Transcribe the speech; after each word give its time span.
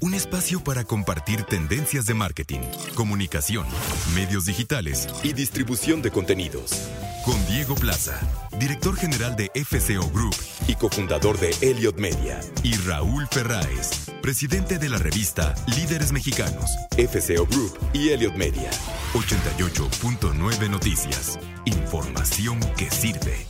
un 0.00 0.14
espacio 0.14 0.64
para 0.64 0.84
compartir 0.84 1.42
tendencias 1.44 2.06
de 2.06 2.14
marketing, 2.14 2.60
comunicación, 2.94 3.66
medios 4.14 4.46
digitales 4.46 5.06
y 5.22 5.34
distribución 5.34 6.00
de 6.00 6.10
contenidos. 6.10 6.88
Con 7.24 7.34
Diego 7.46 7.74
Plaza, 7.74 8.18
director 8.58 8.96
general 8.96 9.36
de 9.36 9.50
FCO 9.54 10.08
Group 10.10 10.34
y 10.68 10.74
cofundador 10.74 11.38
de 11.38 11.50
Elliot 11.60 11.98
Media, 11.98 12.40
y 12.62 12.74
Raúl 12.76 13.26
Ferráez, 13.30 14.10
presidente 14.22 14.78
de 14.78 14.88
la 14.88 14.96
revista 14.96 15.54
Líderes 15.76 16.12
Mexicanos, 16.12 16.70
FCO 16.96 17.46
Group 17.46 17.78
y 17.92 18.08
Elliot 18.08 18.34
Media. 18.36 18.70
88.9 19.12 20.70
Noticias. 20.70 21.38
Información 21.66 22.58
que 22.78 22.90
sirve. 22.90 23.46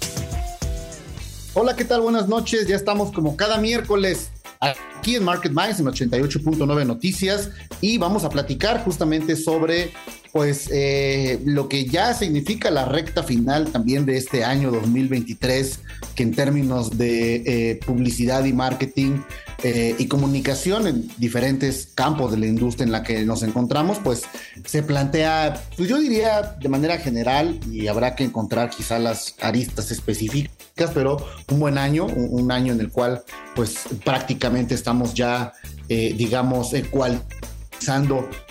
Hola, 1.55 1.77
¿qué 1.77 1.85
tal? 1.85 2.01
Buenas 2.01 2.29
noches. 2.29 2.67
Ya 2.67 2.77
estamos 2.77 3.13
como 3.13 3.37
cada 3.37 3.59
miércoles 3.59 4.31
aquí 4.61 5.17
en 5.17 5.25
Market 5.25 5.53
Minds 5.53 5.81
en 5.81 5.87
88.9 5.87 6.87
Noticias 6.87 7.51
y 7.81 7.97
vamos 7.97 8.25
a 8.25 8.29
platicar 8.29 8.85
justamente 8.85 9.35
sobre 9.35 9.93
pues 10.33 10.69
eh, 10.71 11.41
lo 11.45 11.69
que 11.69 11.87
ya 11.87 12.15
significa 12.15 12.71
la 12.71 12.85
recta 12.85 13.23
final 13.23 13.73
también 13.73 14.07
de 14.07 14.17
este 14.17 14.45
año 14.45 14.71
2023, 14.71 15.81
que 16.15 16.23
en 16.23 16.35
términos 16.35 16.97
de 16.97 17.71
eh, 17.71 17.81
publicidad 17.85 18.45
y 18.45 18.53
marketing 18.53 19.23
eh, 19.65 19.97
y 19.99 20.07
comunicación 20.07 20.87
en 20.87 21.11
diferentes 21.19 21.89
campos 21.95 22.31
de 22.31 22.39
la 22.39 22.47
industria 22.47 22.85
en 22.85 22.93
la 22.93 23.03
que 23.03 23.25
nos 23.25 23.43
encontramos, 23.43 23.99
pues 23.99 24.23
se 24.65 24.83
plantea, 24.83 25.61
pues 25.77 25.89
yo 25.89 25.99
diría 25.99 26.57
de 26.61 26.69
manera 26.69 26.99
general, 26.99 27.59
y 27.71 27.89
habrá 27.89 28.15
que 28.15 28.25
encontrar 28.25 28.71
quizá 28.71 28.99
las 28.99 29.35
aristas 29.41 29.91
específicas, 29.91 30.53
pero 30.89 31.19
un 31.51 31.61
buen 31.61 31.77
año, 31.77 32.07
un, 32.07 32.51
año 32.51 32.73
en 32.73 32.81
el 32.81 32.91
cual 32.91 33.23
pues 33.55 33.81
prácticamente 34.05 34.75
estamos 34.75 35.13
ya, 35.15 35.53
digamos, 35.89 36.73
cual 36.91 37.23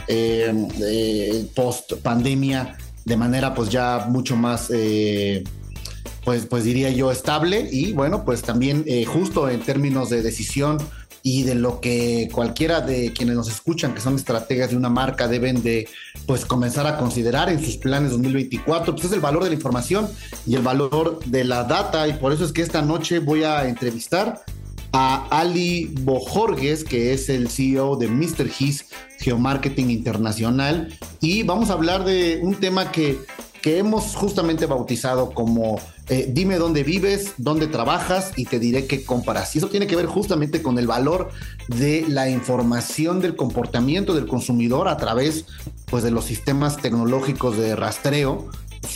eh, 0.08 0.67
eh, 0.81 1.47
post 1.55 1.94
pandemia 2.02 2.77
de 3.05 3.16
manera 3.16 3.53
pues 3.53 3.69
ya 3.69 4.06
mucho 4.09 4.35
más 4.35 4.69
eh, 4.73 5.44
pues 6.25 6.45
pues 6.45 6.63
diría 6.63 6.90
yo 6.90 7.12
estable 7.12 7.67
y 7.72 7.94
bueno 7.94 8.25
pues 8.25 8.41
también 8.41 8.84
eh, 8.88 9.06
justo 9.06 9.50
en 9.50 9.61
términos 9.61 10.09
de 10.09 10.22
decisión 10.22 10.78
y 11.24 11.44
de 11.44 11.56
lo 11.56 11.81
que 11.81 12.30
cualquiera 12.31 12.81
de 12.81 13.13
quienes 13.13 13.35
nos 13.35 13.50
escuchan 13.50 13.94
que 13.94 14.02
son 14.02 14.16
estrategas 14.16 14.72
de 14.72 14.78
una 14.78 14.90
marca 14.90 15.28
deben 15.28 15.62
de 15.62 15.88
pues 16.25 16.46
comenzar 16.46 16.88
a 16.88 16.97
considerar 16.97 17.50
en 17.50 17.63
sus 17.63 17.78
planes 17.78 18.12
2024 18.12 18.94
pues 18.94 19.06
es 19.06 19.12
el 19.12 19.19
valor 19.19 19.44
de 19.44 19.50
la 19.50 19.56
información 19.56 20.08
y 20.46 20.56
el 20.56 20.62
valor 20.62 21.19
de 21.25 21.44
la 21.44 21.63
data 21.63 22.08
y 22.08 22.13
por 22.13 22.34
eso 22.34 22.46
es 22.46 22.52
que 22.52 22.62
esta 22.62 22.81
noche 22.81 23.19
voy 23.19 23.44
a 23.44 23.68
entrevistar 23.68 24.44
a 24.91 25.28
Ali 25.29 25.94
Bojorges, 26.02 26.84
que 26.84 27.13
es 27.13 27.29
el 27.29 27.50
CEO 27.50 27.96
de 27.96 28.08
Mr. 28.08 28.50
His 28.59 28.85
Geomarketing 29.19 29.91
Internacional, 29.91 30.97
y 31.22 31.44
vamos 31.44 31.69
a 31.69 31.74
hablar 31.74 32.06
de 32.06 32.40
un 32.41 32.56
tema 32.56 32.91
que, 32.91 33.19
que 33.62 33.78
hemos 33.78 34.16
justamente 34.16 34.66
bautizado 34.66 35.31
como 35.31 35.79
eh, 36.09 36.28
dime 36.31 36.58
dónde 36.58 36.84
vives, 36.84 37.34
dónde 37.38 37.68
trabajas 37.68 38.31
y 38.36 38.46
te 38.46 38.59
diré 38.59 38.88
qué 38.88 39.03
comparas. 39.03 39.56
Y 39.56 39.59
eso 39.59 39.70
tiene 39.70 39.88
que 39.88 39.96
ver 39.96 40.08
justamente 40.08 40.62
con 40.62 40.80
el 40.80 40.88
valor 40.88 41.30
de 41.68 42.06
la 42.08 42.30
información 42.30 43.22
del 43.22 43.36
comportamiento 43.36 44.16
del 44.16 44.28
consumidor 44.28 44.88
a 44.88 44.97
través 44.97 45.46
pues, 45.86 46.03
de 46.03 46.12
los 46.12 46.25
sistemas 46.25 46.78
tecnológicos 46.78 47.58
de 47.58 47.75
rastreo 47.75 48.50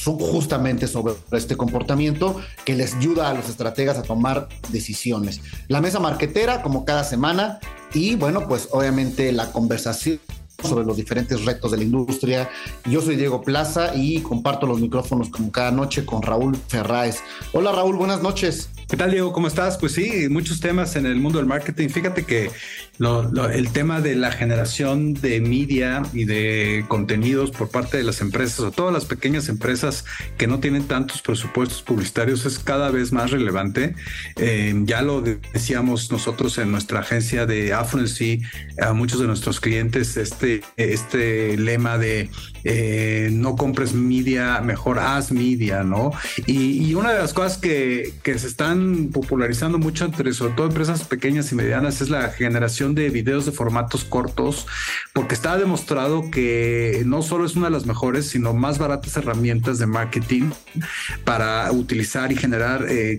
justamente 0.03 0.87
sobre 0.87 1.13
este 1.31 1.55
comportamiento 1.55 2.39
que 2.65 2.75
les 2.75 2.95
ayuda 2.95 3.29
a 3.29 3.33
los 3.33 3.49
estrategas 3.49 3.97
a 3.97 4.03
tomar 4.03 4.47
decisiones. 4.69 5.41
La 5.67 5.81
mesa 5.81 5.99
marquetera, 5.99 6.61
como 6.61 6.85
cada 6.85 7.03
semana, 7.03 7.59
y 7.93 8.15
bueno, 8.15 8.47
pues 8.47 8.69
obviamente 8.71 9.31
la 9.31 9.51
conversación 9.51 10.19
sobre 10.61 10.85
los 10.85 10.97
diferentes 10.97 11.45
retos 11.45 11.71
de 11.71 11.77
la 11.77 11.83
industria. 11.83 12.49
Yo 12.85 13.01
soy 13.01 13.15
Diego 13.15 13.41
Plaza 13.41 13.95
y 13.95 14.21
comparto 14.21 14.67
los 14.67 14.79
micrófonos 14.79 15.29
como 15.29 15.51
cada 15.51 15.71
noche 15.71 16.05
con 16.05 16.21
Raúl 16.21 16.55
Ferráez. 16.67 17.19
Hola 17.53 17.71
Raúl, 17.71 17.95
buenas 17.95 18.21
noches. 18.21 18.69
¿Qué 18.87 18.97
tal, 18.97 19.11
Diego? 19.11 19.33
¿Cómo 19.33 19.47
estás? 19.47 19.77
Pues 19.77 19.93
sí, 19.93 20.27
muchos 20.29 20.59
temas 20.59 20.95
en 20.95 21.05
el 21.05 21.15
mundo 21.15 21.39
del 21.39 21.47
marketing. 21.47 21.89
Fíjate 21.89 22.25
que 22.25 22.51
el 22.99 23.71
tema 23.71 24.01
de 24.01 24.15
la 24.15 24.31
generación 24.31 25.15
de 25.15 25.41
media 25.41 26.03
y 26.13 26.25
de 26.25 26.85
contenidos 26.87 27.49
por 27.49 27.69
parte 27.69 27.97
de 27.97 28.03
las 28.03 28.21
empresas, 28.21 28.59
o 28.59 28.71
todas 28.71 28.93
las 28.93 29.05
pequeñas 29.05 29.49
empresas 29.49 30.05
que 30.37 30.45
no 30.45 30.59
tienen 30.59 30.83
tantos 30.83 31.21
presupuestos 31.21 31.81
publicitarios, 31.81 32.45
es 32.45 32.59
cada 32.59 32.91
vez 32.91 33.11
más 33.11 33.31
relevante. 33.31 33.95
Eh, 34.35 34.73
ya 34.85 35.01
lo 35.01 35.21
decíamos 35.21 36.11
nosotros 36.11 36.57
en 36.59 36.71
nuestra 36.71 36.99
agencia 36.99 37.45
de 37.47 37.73
Affluency, 37.73 38.41
a 38.79 38.93
muchos 38.93 39.19
de 39.19 39.27
nuestros 39.27 39.59
clientes, 39.59 40.15
este, 40.15 40.61
este 40.77 41.57
lema 41.57 41.97
de 41.97 42.29
eh, 42.63 43.29
no 43.31 43.55
compres 43.55 43.93
media, 43.93 44.61
mejor 44.61 44.99
haz 44.99 45.31
media, 45.31 45.83
¿no? 45.83 46.11
Y, 46.45 46.85
y 46.85 46.93
una 46.93 47.11
de 47.11 47.19
las 47.19 47.33
cosas 47.33 47.57
que, 47.57 48.13
que 48.21 48.37
se 48.37 48.47
están 48.47 49.09
popularizando 49.11 49.79
mucho 49.79 50.05
entre 50.05 50.31
sobre 50.33 50.53
todo 50.53 50.67
empresas 50.67 51.03
pequeñas 51.03 51.51
y 51.51 51.55
medianas 51.55 52.01
es 52.01 52.09
la 52.09 52.29
generación 52.29 52.82
de 52.91 53.09
videos 53.09 53.45
de 53.45 53.51
formatos 53.51 54.03
cortos, 54.03 54.67
porque 55.13 55.33
está 55.33 55.57
demostrado 55.57 56.29
que 56.29 57.03
no 57.05 57.21
solo 57.21 57.45
es 57.45 57.55
una 57.55 57.67
de 57.67 57.71
las 57.71 57.85
mejores, 57.85 58.27
sino 58.27 58.53
más 58.53 58.77
baratas 58.77 59.15
herramientas 59.15 59.79
de 59.79 59.87
marketing 59.87 60.51
para 61.23 61.71
utilizar 61.71 62.31
y 62.31 62.35
generar 62.35 62.85
eh, 62.89 63.17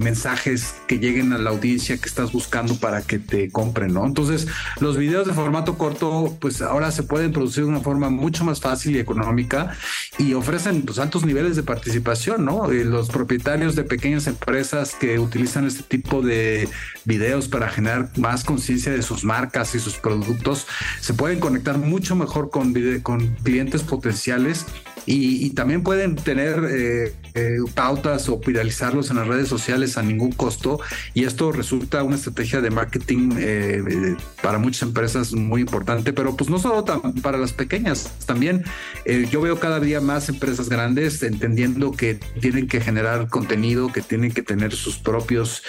mensajes 0.00 0.74
que 0.86 0.98
lleguen 0.98 1.32
a 1.32 1.38
la 1.38 1.50
audiencia 1.50 1.96
que 1.98 2.08
estás 2.08 2.32
buscando 2.32 2.76
para 2.76 3.02
que 3.02 3.18
te 3.18 3.50
compren, 3.50 3.92
¿no? 3.92 4.04
Entonces, 4.04 4.46
los 4.80 4.96
videos 4.96 5.26
de 5.26 5.32
formato 5.32 5.78
corto, 5.78 6.36
pues 6.40 6.62
ahora 6.62 6.90
se 6.90 7.02
pueden 7.02 7.32
producir 7.32 7.64
de 7.64 7.70
una 7.70 7.80
forma 7.80 8.10
mucho 8.10 8.44
más 8.44 8.60
fácil 8.60 8.96
y 8.96 8.98
económica 8.98 9.76
y 10.18 10.34
ofrecen 10.34 10.82
pues, 10.82 10.98
altos 10.98 11.24
niveles 11.24 11.56
de 11.56 11.62
participación, 11.62 12.44
¿no? 12.44 12.72
Y 12.72 12.84
los 12.84 13.08
propietarios 13.08 13.76
de 13.76 13.84
pequeñas 13.84 14.26
empresas 14.26 14.94
que 14.94 15.18
utilizan 15.18 15.66
este 15.66 15.82
tipo 15.82 16.22
de 16.22 16.68
videos 17.04 17.48
para 17.48 17.68
generar 17.68 18.10
más 18.16 18.44
conciencia 18.44 18.92
de 18.92 19.02
sus 19.02 19.24
marcas 19.24 19.74
y 19.74 19.80
sus 19.80 19.96
productos 19.96 20.66
se 21.00 21.14
pueden 21.14 21.40
conectar 21.40 21.78
mucho 21.78 22.16
mejor 22.16 22.50
con 22.50 22.74
clientes 23.42 23.82
potenciales 23.82 24.66
y, 25.06 25.50
también 25.50 25.82
pueden 25.82 26.16
tener 26.16 26.64
eh, 26.68 27.14
eh, 27.34 27.58
pautas 27.74 28.28
o 28.28 28.38
viralizarlos 28.38 29.10
en 29.10 29.16
las 29.16 29.28
redes 29.28 29.48
sociales 29.48 29.96
a 29.96 30.02
ningún 30.02 30.32
costo 30.32 30.80
y 31.14 31.24
esto 31.24 31.52
resulta 31.52 32.02
una 32.02 32.16
estrategia 32.16 32.60
de 32.60 32.70
marketing 32.70 33.30
eh, 33.38 34.16
para 34.42 34.58
muchas 34.58 34.82
empresas 34.82 35.32
muy 35.32 35.62
importante, 35.62 36.12
pero 36.12 36.36
pues 36.36 36.50
no 36.50 36.58
solo 36.58 36.84
para 37.22 37.38
las 37.38 37.52
pequeñas, 37.52 38.12
también 38.26 38.64
yo 39.30 39.40
veo 39.40 39.58
cada 39.60 39.80
día 39.80 40.00
más 40.00 40.28
empresas 40.28 40.68
grandes 40.68 41.22
entendiendo 41.22 41.92
que 41.92 42.16
tienen 42.40 42.66
que 42.66 42.80
generar 42.80 43.28
contenido, 43.28 43.92
que 43.92 44.02
tienen 44.02 44.32
que 44.32 44.42
tener 44.42 44.74
sus 44.74 44.98
propios 44.98 45.62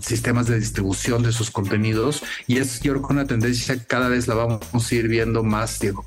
sistemas 0.00 0.46
de 0.46 0.58
distribución 0.58 1.22
de 1.22 1.32
sus 1.32 1.50
contenidos 1.50 2.22
y 2.46 2.58
es 2.58 2.80
yo 2.80 2.92
creo 2.92 3.06
que 3.06 3.12
una 3.12 3.26
tendencia 3.26 3.76
cada 3.86 4.08
vez 4.08 4.28
la 4.28 4.34
vamos 4.34 4.92
a 4.92 4.94
ir 4.94 5.08
viendo 5.08 5.42
más, 5.42 5.80
Diego. 5.80 6.06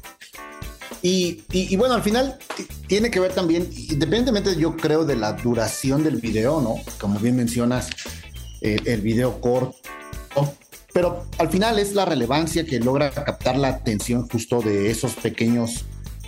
Y, 1.02 1.76
bueno, 1.76 1.96
al 1.96 2.04
final 2.04 2.38
tiene 2.88 3.12
que 3.12 3.20
ver 3.20 3.34
también, 3.34 3.70
independientemente 3.72 4.56
yo 4.56 4.76
creo 4.76 5.06
de 5.06 5.16
la 5.16 5.34
duración 5.34 6.04
del 6.04 6.18
video, 6.18 6.62
¿no? 6.62 6.76
Como 7.00 7.20
bien 7.20 7.36
mencionas, 7.36 7.90
el, 8.62 9.02
video 9.02 9.40
corto. 9.40 9.78
Pero 10.94 11.26
al 11.38 11.50
final 11.50 11.78
es 11.78 11.94
la 11.94 12.06
relevancia 12.06 12.66
que 12.66 12.80
logra 12.80 13.12
captar 13.12 13.58
la 13.58 13.68
atención 13.70 14.28
justo 14.28 14.62
de 14.62 14.90
esos 14.90 15.14
pequeños 15.14 15.86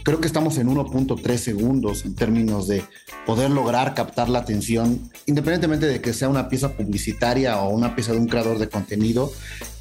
creo 0.10 0.22
que 0.22 0.26
estamos 0.26 0.58
en 0.58 0.68
1.3 0.68 1.38
segundos 1.38 2.04
en 2.04 2.16
términos 2.16 2.68
de 2.68 2.84
poder 3.28 3.52
lograr 3.52 3.94
captar 3.94 4.28
la 4.28 4.40
atención, 4.40 5.08
independientemente 5.28 5.86
de 5.86 6.02
que 6.02 6.14
sea 6.14 6.30
una 6.30 6.50
pieza 6.50 6.74
publicitaria 6.74 7.62
o 7.62 7.70
una 7.70 7.96
pieza 7.96 8.14
de 8.14 8.18
un 8.18 8.26
creador 8.26 8.58
de 8.58 8.70
contenido. 8.70 9.32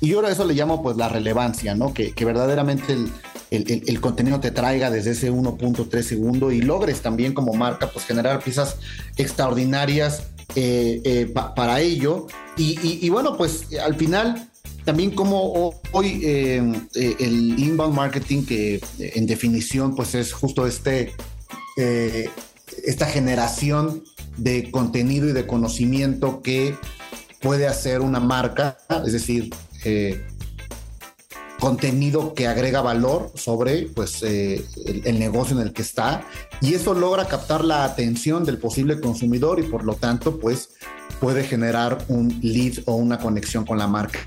Y 0.03 0.09
yo 0.09 0.23
a 0.23 0.31
eso 0.31 0.45
le 0.45 0.53
llamo 0.53 0.83
pues 0.83 0.99
la 0.99 1.09
relevancia, 1.09 1.75
¿no? 1.75 1.95
Que, 1.95 2.13
verdaderamente 2.27 2.95
el, 3.51 4.01
contenido 4.03 4.39
te 4.39 4.51
traiga 4.51 4.91
desde 4.91 5.13
ese 5.13 5.33
1.3 5.33 6.03
segundos 6.03 6.53
y 6.53 6.61
logres 6.61 7.01
también 7.01 7.33
como 7.33 7.55
marca 7.55 7.91
pues 7.91 8.05
generar 8.05 8.41
piezas 8.45 8.77
extraordinarias 9.17 10.25
eh, 10.57 11.01
eh, 11.05 11.33
para 11.57 11.81
ello. 11.81 12.27
y 12.59 13.09
bueno, 13.09 13.39
pues 13.39 13.65
al 13.83 13.95
final 13.95 14.48
también 14.89 15.11
como 15.11 15.75
hoy 15.93 16.23
eh, 16.25 16.63
eh, 16.95 17.17
el 17.19 17.59
inbound 17.59 17.95
marketing, 17.95 18.47
que 18.47 18.81
en 18.99 19.27
definición 19.27 19.95
pues 19.95 20.15
es 20.15 20.33
justo 20.33 20.67
este, 20.67 21.13
eh, 21.77 22.31
esta 22.87 23.05
generación 23.05 24.03
de 24.39 24.71
contenido 24.71 25.29
y 25.29 25.35
de 25.35 25.47
conocimiento 25.47 26.41
que 26.41 26.75
puede 27.43 27.67
hacer 27.67 28.01
una 28.01 28.19
marca, 28.19 28.79
es 29.05 29.13
decir, 29.13 29.51
contenido 31.61 32.33
que 32.33 32.47
agrega 32.47 32.81
valor 32.81 33.31
sobre 33.35 33.91
pues, 33.95 34.23
el, 34.23 34.65
el, 35.05 35.19
negocio 35.19 35.55
en 35.55 35.67
el 35.67 35.75
que 35.75 35.83
está 35.83 36.27
y 36.63 36.73
eso 36.73 36.95
logra 36.95 37.27
captar 37.27 37.63
la 37.63 37.85
atención 37.85 38.43
del 38.47 38.57
posible 38.57 38.99
consumidor 39.03 39.61
y 39.61 39.65
por 39.65 39.85
lo 39.85 39.97
tanto 39.97 40.41
pues 40.41 40.71
puede 41.21 41.45
generar 41.45 41.99
un 42.09 42.39
lead 42.41 42.85
o 42.87 42.95
una 42.95 43.19
conexión 43.19 43.67
con 43.67 43.77
la 43.77 43.87
marca. 43.87 44.21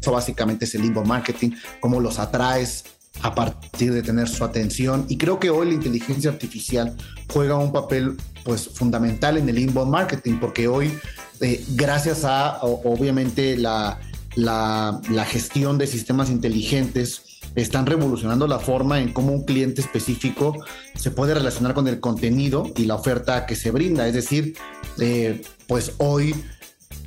Eso 0.00 0.12
básicamente 0.12 0.64
es 0.64 0.74
el 0.74 0.84
inbound 0.84 1.08
marketing, 1.08 1.50
cómo 1.80 2.00
los 2.00 2.18
atraes 2.18 2.84
a 3.22 3.34
partir 3.34 3.92
de 3.92 4.02
tener 4.02 4.28
su 4.28 4.44
atención. 4.44 5.06
Y 5.08 5.18
creo 5.18 5.38
que 5.38 5.50
hoy 5.50 5.68
la 5.68 5.74
inteligencia 5.74 6.30
artificial 6.30 6.96
juega 7.32 7.56
un 7.56 7.72
papel 7.72 8.16
pues 8.44 8.68
fundamental 8.68 9.36
en 9.36 9.48
el 9.48 9.58
inbound 9.58 9.90
marketing, 9.90 10.38
porque 10.40 10.68
hoy, 10.68 10.92
eh, 11.40 11.64
gracias 11.70 12.24
a 12.24 12.58
obviamente 12.62 13.56
la, 13.56 13.98
la, 14.36 15.24
gestión 15.26 15.78
de 15.78 15.86
sistemas 15.86 16.30
inteligentes, 16.30 17.22
están 17.54 17.86
revolucionando 17.86 18.46
la 18.46 18.60
forma 18.60 19.00
en 19.00 19.12
cómo 19.12 19.32
un 19.32 19.44
cliente 19.44 19.80
específico 19.80 20.54
se 20.94 21.10
puede 21.10 21.34
relacionar 21.34 21.74
con 21.74 21.88
el 21.88 21.98
contenido 21.98 22.70
y 22.76 22.84
la 22.84 22.94
oferta 22.94 23.46
que 23.46 23.56
se 23.56 23.72
brinda. 23.72 24.06
Es 24.06 24.14
decir, 24.14 24.54
eh, 25.00 25.42
pues 25.66 25.92
hoy 25.98 26.34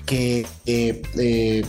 que 0.06 0.46
eh, 0.66 1.64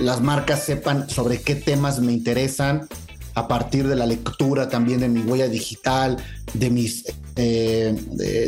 las 0.00 0.20
marcas 0.20 0.64
sepan 0.64 1.08
sobre 1.08 1.40
qué 1.40 1.54
temas 1.54 2.00
me 2.00 2.12
interesan 2.12 2.88
a 3.34 3.48
partir 3.48 3.88
de 3.88 3.96
la 3.96 4.06
lectura 4.06 4.68
también 4.68 5.00
de 5.00 5.08
mi 5.08 5.20
huella 5.20 5.48
digital, 5.48 6.16
de 6.52 6.70
mis 6.70 7.04
eh, 7.36 7.96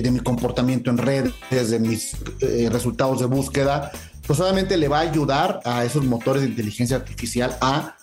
de, 0.02 0.10
mi 0.10 0.20
comportamiento 0.20 0.90
en 0.90 0.98
redes, 0.98 1.32
de 1.70 1.78
mis 1.78 2.16
resultados 2.70 3.20
de 3.20 3.26
búsqueda, 3.26 3.90
pues 4.26 4.40
obviamente 4.40 4.76
le 4.76 4.88
va 4.88 4.98
a 4.98 5.02
ayudar 5.02 5.60
a 5.64 5.84
esos 5.84 6.04
motores 6.04 6.42
de 6.42 6.48
inteligencia 6.48 6.96
artificial 6.96 7.56
a 7.60 7.96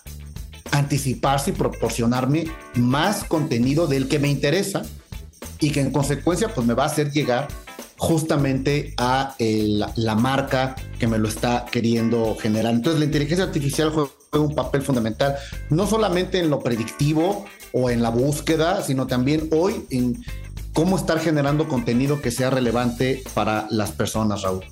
anticiparse 0.72 1.52
y 1.52 1.54
proporcionarme 1.54 2.46
más 2.76 3.24
contenido 3.24 3.88
del 3.88 4.08
que 4.08 4.20
me 4.20 4.30
interesa 4.30 4.84
y 5.60 5.72
que 5.72 5.82
en 5.82 5.92
consecuencia 5.92 6.54
pues 6.54 6.66
me 6.66 6.74
va 6.74 6.84
a 6.84 6.88
hacer 6.88 7.12
llegar 7.12 7.48
justamente 8.02 8.96
a 8.98 9.36
la, 9.38 10.16
marca 10.16 10.76
que 10.98 11.08
me 11.08 11.20
lo 11.20 11.28
está 11.28 11.68
queriendo 11.72 12.36
generar. 12.36 12.74
Entonces 12.74 13.00
la 13.00 13.06
inteligencia 13.06 13.46
artificial 13.46 13.92
juega 13.92 14.10
un 14.34 14.56
papel 14.56 14.82
fundamental, 14.82 15.36
no 15.70 15.86
solamente 15.86 16.40
en 16.40 16.50
lo 16.50 16.62
predictivo 16.62 17.46
o 17.74 17.92
en 17.92 18.02
la 18.02 18.10
búsqueda, 18.10 18.82
sino 18.82 19.06
también 19.06 19.50
hoy 19.52 19.86
en 19.92 20.20
cómo 20.74 20.98
estar 20.98 21.20
generando 21.20 21.68
contenido 21.68 22.22
que 22.22 22.32
sea 22.32 22.50
relevante 22.50 23.22
para 23.36 23.68
las 23.70 23.92
personas, 23.92 24.42
Raúl. 24.42 24.66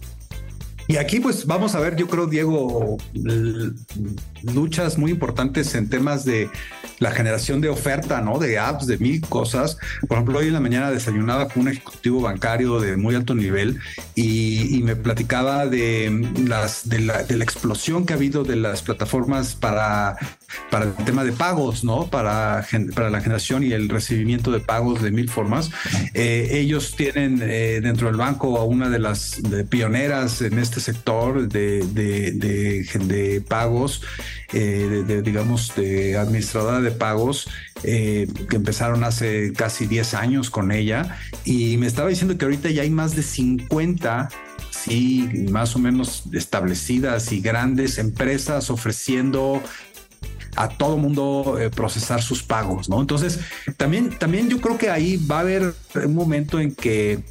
Y 0.87 0.97
aquí 0.97 1.19
pues 1.19 1.45
vamos 1.45 1.75
a 1.75 1.79
ver, 1.79 1.95
yo 1.95 2.07
creo, 2.07 2.25
Diego, 2.25 2.97
luchas 4.43 4.97
muy 4.97 5.11
importantes 5.11 5.75
en 5.75 5.89
temas 5.89 6.25
de 6.25 6.49
la 6.99 7.11
generación 7.11 7.61
de 7.61 7.69
oferta, 7.69 8.21
¿no? 8.21 8.39
De 8.39 8.59
apps, 8.59 8.85
de 8.87 8.97
mil 8.97 9.21
cosas. 9.21 9.77
Por 10.07 10.17
ejemplo, 10.17 10.39
hoy 10.39 10.47
en 10.47 10.53
la 10.53 10.59
mañana 10.59 10.91
desayunaba 10.91 11.47
con 11.47 11.63
un 11.63 11.69
ejecutivo 11.69 12.21
bancario 12.21 12.79
de 12.79 12.97
muy 12.97 13.15
alto 13.15 13.35
nivel 13.35 13.79
y, 14.15 14.81
me 14.83 14.95
platicaba 14.95 15.67
de 15.67 16.31
las 16.47 16.87
de 16.87 16.99
la, 16.99 17.23
de 17.23 17.37
la, 17.37 17.43
explosión 17.43 18.05
que 18.05 18.13
ha 18.13 18.15
habido 18.15 18.43
de 18.43 18.55
las 18.55 18.81
plataformas 18.81 19.55
para, 19.55 20.15
para 20.71 20.85
el 20.85 20.93
tema 21.05 21.23
de 21.23 21.31
pagos, 21.31 21.83
¿no? 21.83 22.07
Para, 22.09 22.65
para 22.95 23.09
la 23.09 23.21
generación 23.21 23.63
y 23.63 23.73
el 23.73 23.89
recibimiento 23.89 24.51
de 24.51 24.61
pagos 24.61 25.01
de 25.01 25.11
mil 25.11 25.29
formas. 25.29 25.69
Eh, 26.13 26.47
ellos 26.51 26.95
tienen 26.95 27.39
eh, 27.41 27.79
dentro 27.81 28.07
del 28.07 28.15
banco 28.15 28.57
a 28.57 28.63
una 28.63 28.89
de 28.89 28.99
las 28.99 29.41
pioneras 29.69 30.41
en 30.41 30.59
este 30.59 30.79
sector 30.79 31.47
de, 31.47 31.85
de, 31.87 32.31
de, 32.31 33.41
pagos, 33.41 34.01
eh, 34.53 35.03
de, 35.05 35.21
digamos, 35.21 35.75
de 35.75 36.17
administradora 36.17 36.81
de 36.81 36.91
pagos, 36.91 37.47
eh, 37.83 38.27
que 38.49 38.55
empezaron 38.55 39.03
hace 39.03 39.53
casi 39.53 39.85
10 39.85 40.13
años 40.13 40.49
con 40.49 40.71
ella. 40.71 41.17
Y 41.45 41.77
me 41.77 41.87
estaba 41.87 42.09
diciendo 42.09 42.37
que 42.37 42.45
ahorita 42.45 42.69
ya 42.69 42.83
hay 42.83 42.89
más 42.89 43.15
de 43.15 43.23
50 43.23 44.29
sí, 44.71 45.29
más 45.51 45.75
o 45.75 45.79
menos 45.79 46.23
establecidas 46.31 47.31
y 47.31 47.41
grandes 47.41 47.97
empresas 47.97 48.69
ofreciendo 48.69 49.61
a 50.55 50.67
todo 50.67 50.97
mundo 50.97 51.57
eh, 51.59 51.69
procesar 51.69 52.21
sus 52.21 52.43
pagos, 52.43 52.89
¿no? 52.89 52.99
Entonces, 52.99 53.39
también, 53.77 54.17
también 54.17 54.49
yo 54.49 54.59
creo 54.59 54.77
que 54.77 54.89
ahí 54.89 55.17
va 55.17 55.37
a 55.37 55.41
haber 55.41 55.73
un 55.95 56.15
momento 56.15 56.59
en 56.59 56.73
que 56.73 57.23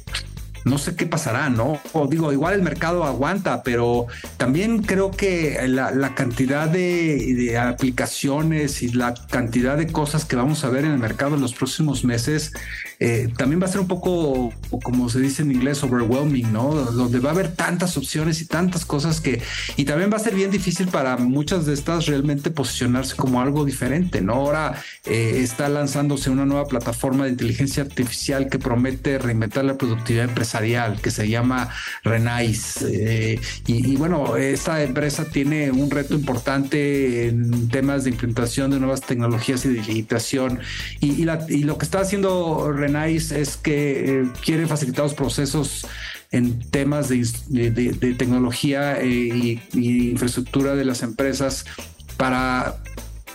no 0.65 0.77
sé 0.77 0.95
qué 0.95 1.05
pasará, 1.05 1.49
¿no? 1.49 1.79
O 1.93 2.07
digo, 2.07 2.31
igual 2.31 2.53
el 2.53 2.61
mercado 2.61 3.03
aguanta, 3.03 3.63
pero 3.63 4.07
también 4.37 4.83
creo 4.83 5.11
que 5.11 5.59
la, 5.67 6.15
cantidad 6.15 6.67
de, 6.67 7.57
aplicaciones 7.57 8.81
y 8.81 8.89
la 8.89 9.13
cantidad 9.29 9.77
de 9.77 9.87
cosas 9.87 10.25
que 10.25 10.35
vamos 10.35 10.63
a 10.63 10.69
ver 10.69 10.85
en 10.85 10.91
el 10.91 10.99
mercado 10.99 11.35
en 11.35 11.41
los 11.41 11.53
próximos 11.53 12.03
meses 12.03 12.53
eh, 12.99 13.29
también 13.37 13.61
va 13.61 13.65
a 13.65 13.69
ser 13.69 13.79
un 13.79 13.87
poco, 13.87 14.51
como 14.83 15.07
se 15.07 15.21
dice 15.21 15.41
en 15.41 15.51
inglés, 15.51 15.81
overwhelming, 15.83 16.51
¿no? 16.51 16.73
Donde 16.73 17.19
va 17.19 17.29
a 17.29 17.33
haber 17.33 17.55
tantas 17.55 17.95
opciones 17.95 18.41
y 18.41 18.45
tantas 18.45 18.85
cosas 18.85 19.21
que, 19.21 19.41
y 19.77 19.85
también 19.85 20.11
va 20.11 20.17
a 20.17 20.19
ser 20.19 20.35
bien 20.35 20.51
difícil 20.51 20.87
para 20.89 21.15
muchas 21.15 21.65
de 21.65 21.73
estas 21.73 22.07
realmente 22.07 22.51
posicionarse 22.51 23.15
como 23.15 23.41
algo 23.41 23.63
diferente, 23.63 24.21
¿no? 24.21 24.33
Ahora 24.33 24.81
eh, 25.05 25.39
está 25.41 25.69
lanzándose 25.69 26.29
una 26.29 26.45
nueva 26.45 26.65
plataforma 26.65 27.23
de 27.23 27.31
inteligencia 27.31 27.83
artificial 27.83 28.49
que 28.49 28.59
promete 28.59 29.17
reinventar 29.17 29.63
la 29.63 29.77
productividad 29.77 30.25
empresarial 30.25 30.99
que 31.01 31.11
se 31.11 31.29
llama 31.29 31.69
Renais. 32.03 32.81
Eh, 32.81 33.39
y, 33.65 33.95
bueno, 33.95 34.35
esta 34.35 34.83
empresa 34.83 35.25
tiene 35.25 35.71
un 35.71 35.89
reto 35.89 36.15
importante 36.15 37.27
en 37.27 37.69
temas 37.69 38.03
de 38.03 38.09
implementación 38.09 38.71
de 38.71 38.79
nuevas 38.79 39.01
tecnologías 39.01 39.63
y 39.63 39.69
digitación. 39.69 40.59
Y, 40.99 41.23
lo 41.23 41.77
que 41.77 41.85
está 41.85 41.99
haciendo 41.99 42.71
Renais 42.71 42.88
es 42.95 43.57
que 43.57 44.21
eh, 44.21 44.27
quiere 44.43 44.67
facilitar 44.67 45.03
los 45.03 45.13
procesos 45.13 45.85
en 46.31 46.59
temas 46.69 47.09
de, 47.09 48.15
tecnología 48.17 48.99
eh, 49.01 49.59
y, 49.73 50.09
infraestructura 50.11 50.75
de 50.75 50.85
las 50.85 51.01
empresas 51.01 51.65
para 52.17 52.77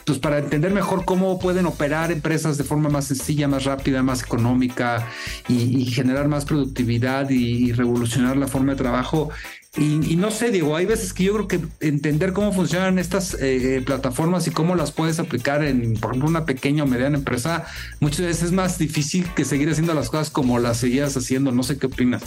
pues 0.07 0.19
para 0.19 0.39
entender 0.39 0.71
mejor 0.71 1.07
cómo 1.07 1.39
pueden 1.39 1.65
operar 1.65 2.13
empresas 2.13 2.59
de 2.59 2.65
forma 2.65 2.91
más 2.91 3.07
sencilla, 3.07 3.49
más 3.49 3.65
rápida, 3.65 4.03
más 4.03 4.23
económica 4.23 5.09
y, 5.49 5.87
generar 5.87 6.29
más 6.29 6.45
productividad 6.45 7.31
y, 7.31 7.73
revolucionar 7.73 8.37
la 8.37 8.47
forma 8.47 8.73
de 8.73 8.79
trabajo. 8.79 9.31
Y, 9.77 10.15
no 10.15 10.31
sé, 10.31 10.53
Diego, 10.53 10.77
hay 10.77 10.87
veces 10.87 11.13
que 11.13 11.25
yo 11.25 11.33
creo 11.35 11.49
que 11.49 11.61
entender 11.81 12.33
cómo 12.33 12.53
funcionan 12.53 13.01
estas 13.01 13.37
eh, 13.41 13.83
plataformas 13.85 14.47
y 14.47 14.53
cómo 14.53 14.77
las 14.77 14.93
puedes 14.93 15.19
aplicar 15.19 15.65
en, 15.65 15.95
por 15.95 16.11
ejemplo, 16.11 16.29
una 16.29 16.45
pequeña 16.45 16.85
o 16.85 16.87
mediana 16.87 17.19
empresa, 17.19 17.67
muchas 17.99 18.21
veces 18.21 18.45
es 18.45 18.53
más 18.53 18.79
difícil 18.79 19.29
que 19.35 19.45
seguir 19.45 19.69
haciendo 19.69 19.93
las 19.93 20.11
cosas 20.11 20.31
como 20.31 20.61
las 20.61 20.77
seguías 20.77 21.17
haciendo. 21.17 21.51
No 21.51 21.65
sé 21.65 21.77
qué 21.77 21.87
opinas. 21.87 22.23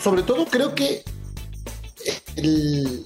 sobre 0.00 0.24
todo 0.24 0.46
creo 0.46 0.74
que 0.74 1.04
el, 2.34 3.04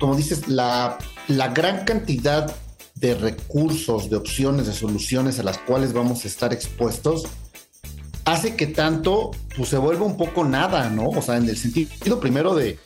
como 0.00 0.16
dices, 0.16 0.48
la 0.48 0.98
la 1.30 1.48
gran 1.48 1.84
cantidad 1.84 2.54
de 2.96 3.14
recursos, 3.14 4.10
de 4.10 4.16
opciones, 4.16 4.66
de 4.66 4.72
soluciones 4.72 5.38
a 5.38 5.42
las 5.42 5.58
cuales 5.58 5.92
vamos 5.92 6.24
a 6.24 6.28
estar 6.28 6.52
expuestos, 6.52 7.24
hace 8.32 8.56
que 8.56 8.66
tanto 8.66 9.30
pues, 9.56 9.68
se 9.68 9.78
vuelva 9.78 10.04
un 10.04 10.16
poco 10.16 10.44
nada, 10.44 10.88
¿no? 10.88 11.08
O 11.08 11.22
sea, 11.22 11.36
en 11.36 11.48
el 11.48 11.56
sentido 11.56 12.20
primero 12.20 12.54
de 12.54 12.78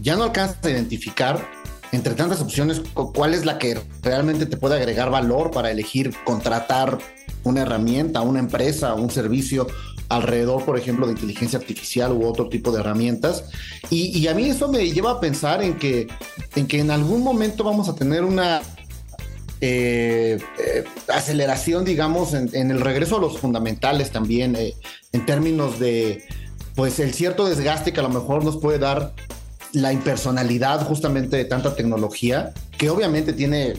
ya 0.00 0.16
no 0.16 0.24
alcanzas 0.24 0.64
a 0.64 0.70
identificar 0.70 1.48
entre 1.90 2.14
tantas 2.14 2.40
opciones 2.40 2.82
cuál 2.94 3.34
es 3.34 3.46
la 3.46 3.58
que 3.58 3.80
realmente 4.02 4.46
te 4.46 4.56
puede 4.56 4.76
agregar 4.76 5.10
valor 5.10 5.50
para 5.50 5.70
elegir 5.70 6.14
contratar 6.24 6.98
una 7.44 7.62
herramienta, 7.62 8.20
una 8.20 8.40
empresa, 8.40 8.94
un 8.94 9.10
servicio 9.10 9.66
alrededor, 10.10 10.64
por 10.64 10.78
ejemplo, 10.78 11.06
de 11.06 11.12
inteligencia 11.12 11.58
artificial 11.58 12.12
u 12.12 12.26
otro 12.26 12.48
tipo 12.48 12.72
de 12.72 12.80
herramientas. 12.80 13.44
Y, 13.90 14.26
a 14.26 14.34
mí 14.34 14.48
eso 14.48 14.68
me 14.68 14.90
lleva 14.90 15.12
a 15.12 15.20
pensar 15.20 15.62
en 15.62 15.78
que, 15.78 16.08
en 16.56 16.66
que 16.66 16.80
en 16.80 16.90
algún 16.90 17.22
momento 17.22 17.64
vamos 17.64 17.88
a 17.88 17.94
tener 17.94 18.24
una 18.24 18.60
eh, 19.60 20.38
eh, 20.58 20.84
aceleración, 21.08 21.84
digamos, 21.84 22.34
en, 22.34 22.70
el 22.70 22.80
regreso 22.80 23.16
a 23.16 23.20
los 23.20 23.38
fundamentales 23.38 24.10
también, 24.10 24.54
eh, 24.56 24.74
en 25.12 25.26
términos 25.26 25.78
de, 25.78 26.24
pues, 26.74 27.00
el 27.00 27.12
cierto 27.14 27.48
desgaste 27.48 27.92
que 27.92 28.00
a 28.00 28.04
lo 28.04 28.08
mejor 28.08 28.44
nos 28.44 28.58
puede 28.58 28.78
dar 28.78 29.14
la 29.72 29.92
impersonalidad 29.92 30.86
justamente 30.86 31.36
de 31.36 31.44
tanta 31.44 31.74
tecnología, 31.74 32.52
que 32.78 32.90
obviamente 32.90 33.32
tiene, 33.32 33.74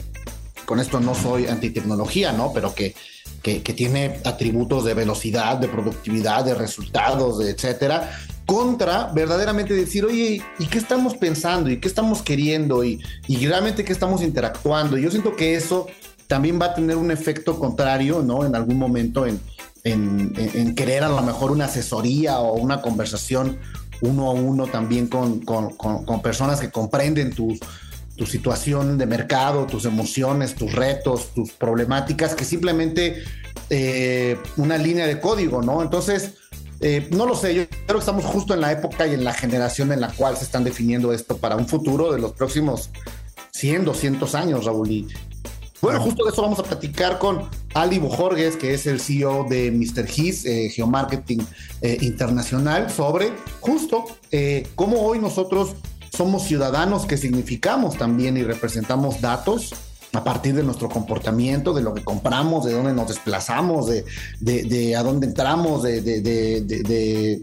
con 0.66 0.80
esto 0.80 1.00
no 1.00 1.14
soy 1.14 1.46
antitecnología, 1.46 2.32
¿no? 2.32 2.52
Pero 2.52 2.74
que 2.74 2.94
que, 3.42 3.60
tiene 3.60 4.20
atributos 4.24 4.84
de 4.84 4.94
velocidad, 4.94 5.56
de 5.56 5.68
productividad, 5.68 6.44
de 6.44 6.54
resultados, 6.54 7.42
etcétera, 7.44 8.10
contra 8.50 9.06
verdaderamente 9.14 9.74
decir, 9.74 10.04
oye, 10.04 10.42
¿y 10.58 10.66
qué 10.66 10.78
estamos 10.78 11.16
pensando? 11.16 11.70
¿Y 11.70 11.78
qué 11.78 11.86
estamos 11.86 12.20
queriendo? 12.20 12.82
¿Y, 12.82 13.00
y 13.28 13.46
realmente 13.46 13.84
qué 13.84 13.92
estamos 13.92 14.22
interactuando? 14.22 14.98
Yo 14.98 15.08
siento 15.08 15.36
que 15.36 15.54
eso 15.54 15.86
también 16.26 16.60
va 16.60 16.66
a 16.66 16.74
tener 16.74 16.96
un 16.96 17.12
efecto 17.12 17.60
contrario, 17.60 18.24
¿no? 18.24 18.44
En 18.44 18.56
algún 18.56 18.76
momento 18.76 19.24
en, 19.24 19.40
en, 19.84 20.74
querer 20.74 21.04
a 21.04 21.08
lo 21.10 21.22
mejor 21.22 21.52
una 21.52 21.66
asesoría 21.66 22.40
o 22.40 22.54
una 22.54 22.82
conversación 22.82 23.56
uno 24.00 24.28
a 24.28 24.32
uno 24.32 24.66
también 24.66 25.06
con, 25.06 25.42
con, 25.42 25.70
con 25.76 26.20
personas 26.20 26.58
que 26.58 26.72
comprenden 26.72 27.32
tu 27.32 27.56
situación 28.26 28.98
de 28.98 29.06
mercado, 29.06 29.66
tus 29.66 29.84
emociones, 29.84 30.56
tus 30.56 30.72
retos, 30.72 31.32
tus 31.34 31.52
problemáticas, 31.52 32.34
que 32.34 32.44
simplemente 32.44 33.22
eh, 33.68 34.36
una 34.56 34.76
línea 34.76 35.06
de 35.06 35.20
código, 35.20 35.62
¿no? 35.62 35.82
Entonces, 35.82 36.34
eh, 36.80 37.08
no 37.10 37.26
lo 37.26 37.34
sé, 37.34 37.54
yo 37.54 37.66
creo 37.68 37.98
que 37.98 37.98
estamos 37.98 38.24
justo 38.24 38.54
en 38.54 38.60
la 38.60 38.72
época 38.72 39.06
y 39.06 39.14
en 39.14 39.24
la 39.24 39.32
generación 39.32 39.92
en 39.92 40.00
la 40.00 40.08
cual 40.08 40.36
se 40.36 40.44
están 40.44 40.64
definiendo 40.64 41.12
esto 41.12 41.36
para 41.36 41.56
un 41.56 41.66
futuro 41.66 42.12
de 42.12 42.18
los 42.18 42.32
próximos 42.32 42.90
100, 43.52 43.84
200 43.84 44.34
años, 44.34 44.64
Raúl. 44.64 44.90
Y 44.90 45.08
bueno, 45.82 46.00
justo 46.00 46.24
de 46.24 46.30
eso 46.30 46.42
vamos 46.42 46.58
a 46.58 46.62
platicar 46.62 47.18
con 47.18 47.48
Ali 47.74 47.98
Bojorges, 47.98 48.56
que 48.56 48.74
es 48.74 48.86
el 48.86 49.00
CEO 49.00 49.46
de 49.48 49.70
Mr. 49.70 50.06
His, 50.14 50.44
eh, 50.44 50.70
Geomarketing 50.70 51.46
Internacional, 52.02 52.90
sobre 52.90 53.32
justo 53.60 54.04
cómo 54.74 55.00
hoy 55.00 55.18
nosotros 55.18 55.76
somos 56.14 56.42
ciudadanos 56.42 57.06
que 57.06 57.16
significamos 57.16 57.96
también 57.96 58.36
y 58.36 58.42
representamos 58.42 59.22
datos 59.22 59.72
a 60.12 60.24
partir 60.24 60.54
de 60.54 60.62
nuestro 60.62 60.88
comportamiento, 60.88 61.72
de 61.72 61.82
lo 61.82 61.94
que 61.94 62.02
compramos, 62.02 62.64
de 62.64 62.72
dónde 62.72 62.92
nos 62.92 63.08
desplazamos, 63.08 63.86
de, 63.86 64.04
de, 64.40 64.96
a 64.96 65.02
dónde 65.02 65.28
entramos, 65.28 65.82
de, 65.82 66.00
de, 66.00 67.40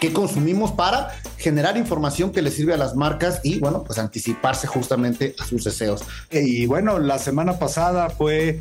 qué 0.00 0.12
consumimos 0.12 0.72
para 0.72 1.10
generar 1.38 1.76
información 1.76 2.30
que 2.30 2.42
le 2.42 2.50
sirve 2.50 2.74
a 2.74 2.76
las 2.76 2.94
marcas 2.94 3.40
y, 3.42 3.58
bueno, 3.58 3.84
pues 3.84 3.98
anticiparse 3.98 4.66
justamente 4.66 5.34
a 5.38 5.44
sus 5.44 5.64
deseos. 5.64 6.02
Y 6.30 6.66
bueno, 6.66 6.98
la 6.98 7.18
semana 7.18 7.58
pasada 7.58 8.10
fue 8.10 8.60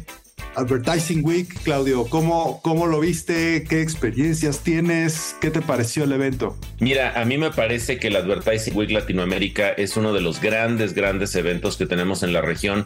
Advertising 0.55 1.25
Week, 1.25 1.62
Claudio, 1.63 2.05
¿cómo, 2.05 2.62
¿cómo 2.62 2.86
lo 2.86 3.00
viste? 3.00 3.63
¿Qué 3.63 3.81
experiencias 3.81 4.60
tienes? 4.60 5.36
¿Qué 5.41 5.50
te 5.50 5.62
pareció 5.62 6.03
el 6.03 6.12
evento? 6.12 6.57
Mira, 6.79 7.19
a 7.19 7.25
mí 7.25 7.38
me 7.38 7.51
parece 7.51 7.98
que 7.98 8.07
el 8.07 8.15
Advertising 8.15 8.75
Week 8.75 8.91
Latinoamérica 8.91 9.69
es 9.69 9.98
uno 9.98 10.13
de 10.13 10.22
los 10.22 10.41
grandes, 10.41 10.93
grandes 10.93 11.36
eventos 11.36 11.77
que 11.77 11.86
tenemos 11.86 12.24
en 12.24 12.33
la 12.33 12.41
región 12.41 12.86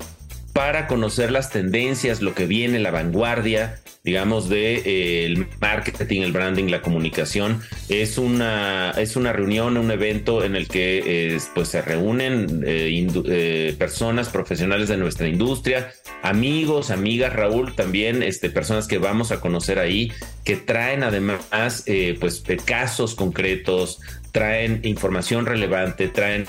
para 0.57 0.87
conocer 0.87 1.29
las 1.29 1.51
tendencias, 1.51 2.23
lo 2.23 2.33
que 2.33 2.47
viene, 2.47 2.79
la 2.79 2.89
vanguardia, 2.89 3.79
digamos, 4.03 4.49
de 4.49 4.81
eh, 4.85 5.45
marketing, 5.61 6.21
el 6.21 6.31
branding, 6.31 6.71
la 6.71 6.81
comunicación. 6.81 7.61
Es 7.89 8.17
una, 8.17 8.89
es 8.97 9.15
una 9.15 9.33
reunión, 9.33 9.77
un 9.77 9.91
evento 9.91 10.43
en 10.43 10.55
el 10.55 10.67
que 10.67 11.03
eh, 11.35 11.37
pues 11.53 11.67
se 11.67 11.83
reúnen 11.83 12.63
eh, 12.65 13.75
personas 13.77 14.29
profesionales 14.29 14.89
de 14.89 14.97
nuestra 14.97 15.27
industria, 15.27 15.91
amigos, 16.23 16.89
amigas, 16.89 17.33
Raúl, 17.33 17.75
también 17.75 18.23
este, 18.23 18.49
personas 18.49 18.87
que 18.87 18.97
vamos 18.97 19.31
a 19.31 19.39
conocer 19.39 19.77
ahí, 19.77 20.11
que 20.43 20.55
traen 20.55 21.03
además 21.03 21.85
pues 22.19 22.43
casos 22.65 23.13
concretos, 23.13 23.99
traen 24.31 24.79
información 24.85 25.45
relevante, 25.45 26.07
traen 26.07 26.47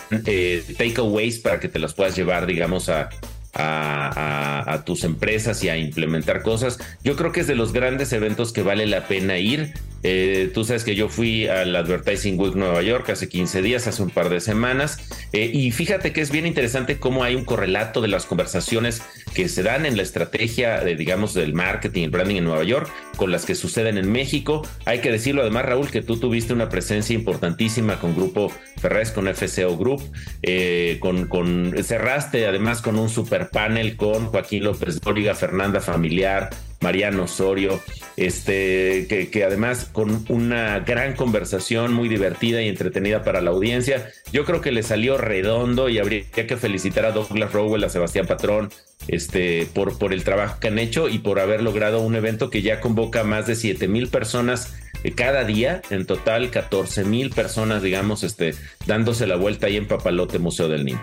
takeaways 0.78 1.40
para 1.40 1.60
que 1.60 1.68
te 1.68 1.78
las 1.78 1.92
puedas 1.92 2.16
llevar, 2.16 2.46
digamos, 2.46 2.88
a, 2.88 3.10
a, 3.54 4.82
tus 4.84 5.04
empresas 5.04 5.62
y 5.64 5.68
a 5.68 5.76
implementar 5.76 6.42
cosas. 6.42 6.78
Yo 7.04 7.16
creo 7.16 7.32
que 7.32 7.40
es 7.40 7.46
de 7.46 7.54
los 7.54 7.72
grandes 7.72 8.12
eventos 8.12 8.52
que 8.52 8.62
vale 8.62 8.86
la 8.86 9.06
pena 9.06 9.38
ir. 9.38 9.74
Eh, 10.02 10.50
tú 10.54 10.64
sabes 10.64 10.84
que 10.84 10.94
yo 10.94 11.08
fui 11.08 11.46
al 11.46 11.74
Advertising 11.74 12.38
Week 12.38 12.54
Nueva 12.54 12.82
York 12.82 13.10
hace 13.10 13.28
15 13.28 13.62
días, 13.62 13.86
hace 13.86 14.02
un 14.02 14.10
par 14.10 14.28
de 14.28 14.40
semanas, 14.40 14.98
eh, 15.32 15.50
y 15.52 15.70
fíjate 15.70 16.12
que 16.12 16.20
es 16.20 16.30
bien 16.30 16.46
interesante 16.46 16.98
cómo 16.98 17.24
hay 17.24 17.34
un 17.34 17.44
correlato 17.44 18.00
de 18.00 18.08
las 18.08 18.26
conversaciones 18.26 19.02
que 19.34 19.48
se 19.48 19.62
dan 19.62 19.86
en 19.86 19.96
la 19.96 20.02
estrategia, 20.02 20.80
de, 20.80 20.96
digamos, 20.96 21.34
del 21.34 21.54
marketing 21.54 22.04
el 22.04 22.10
branding 22.10 22.36
en 22.36 22.44
Nueva 22.44 22.64
York 22.64 22.90
con 23.16 23.32
las 23.32 23.44
que 23.44 23.54
suceden 23.54 23.98
en 23.98 24.10
México. 24.10 24.66
Hay 24.84 25.00
que 25.00 25.10
decirlo 25.10 25.42
además, 25.42 25.64
Raúl, 25.64 25.90
que 25.90 26.02
tú 26.02 26.18
tuviste 26.18 26.52
una 26.52 26.68
presencia 26.68 27.14
importantísima 27.14 27.98
con 27.98 28.14
Grupo 28.14 28.52
Ferrez, 28.80 29.10
con 29.10 29.26
FCO 29.26 29.76
Group, 29.76 30.02
eh, 30.42 30.98
con, 31.00 31.74
cerraste 31.82 32.46
además 32.46 32.80
con 32.80 32.98
un 32.98 33.08
super 33.08 33.50
panel 33.50 33.96
con 33.96 34.26
Joaquín 34.26 34.64
López 34.64 35.00
Dóriga, 35.00 35.34
Fernanda 35.34 35.80
Familiar, 35.80 36.50
Mariano 36.80 37.24
Osorio, 37.24 37.80
este, 38.16 39.06
que, 39.08 39.44
además 39.44 39.88
con 39.90 40.24
una 40.28 40.80
gran 40.80 41.14
conversación 41.14 41.92
muy 41.92 42.08
divertida 42.08 42.62
y 42.62 42.68
entretenida 42.68 43.22
para 43.22 43.40
la 43.40 43.50
audiencia. 43.50 44.10
Yo 44.32 44.44
creo 44.44 44.60
que 44.60 44.72
le 44.72 44.82
salió 44.82 45.18
redondo 45.18 45.88
y 45.88 45.98
habría 45.98 46.24
que 46.30 46.56
felicitar 46.56 47.04
a 47.04 47.12
Douglas 47.12 47.52
Rowell, 47.52 47.84
a 47.84 47.88
Sebastián 47.88 48.26
Patrón, 48.26 48.70
este, 49.08 49.66
por, 49.74 49.98
por 49.98 50.12
el 50.12 50.24
trabajo 50.24 50.60
que 50.60 50.68
han 50.68 50.78
hecho 50.78 51.08
y 51.08 51.18
por 51.18 51.40
haber 51.40 51.62
logrado 51.62 52.00
un 52.00 52.14
evento 52.14 52.50
que 52.50 52.62
ya 52.62 52.80
convoca 52.80 53.24
más 53.24 53.46
de 53.46 53.54
7 53.54 53.88
mil 53.88 54.08
personas 54.08 54.74
eh, 55.04 55.12
cada 55.12 55.44
día, 55.44 55.82
en 55.90 56.06
total 56.06 56.50
14 56.50 57.04
mil 57.04 57.30
personas, 57.30 57.82
digamos, 57.82 58.22
este, 58.24 58.54
dándose 58.86 59.26
la 59.26 59.36
vuelta 59.36 59.66
ahí 59.66 59.76
en 59.76 59.86
Papalote 59.86 60.38
Museo 60.38 60.68
del 60.68 60.84
Niño. 60.84 61.02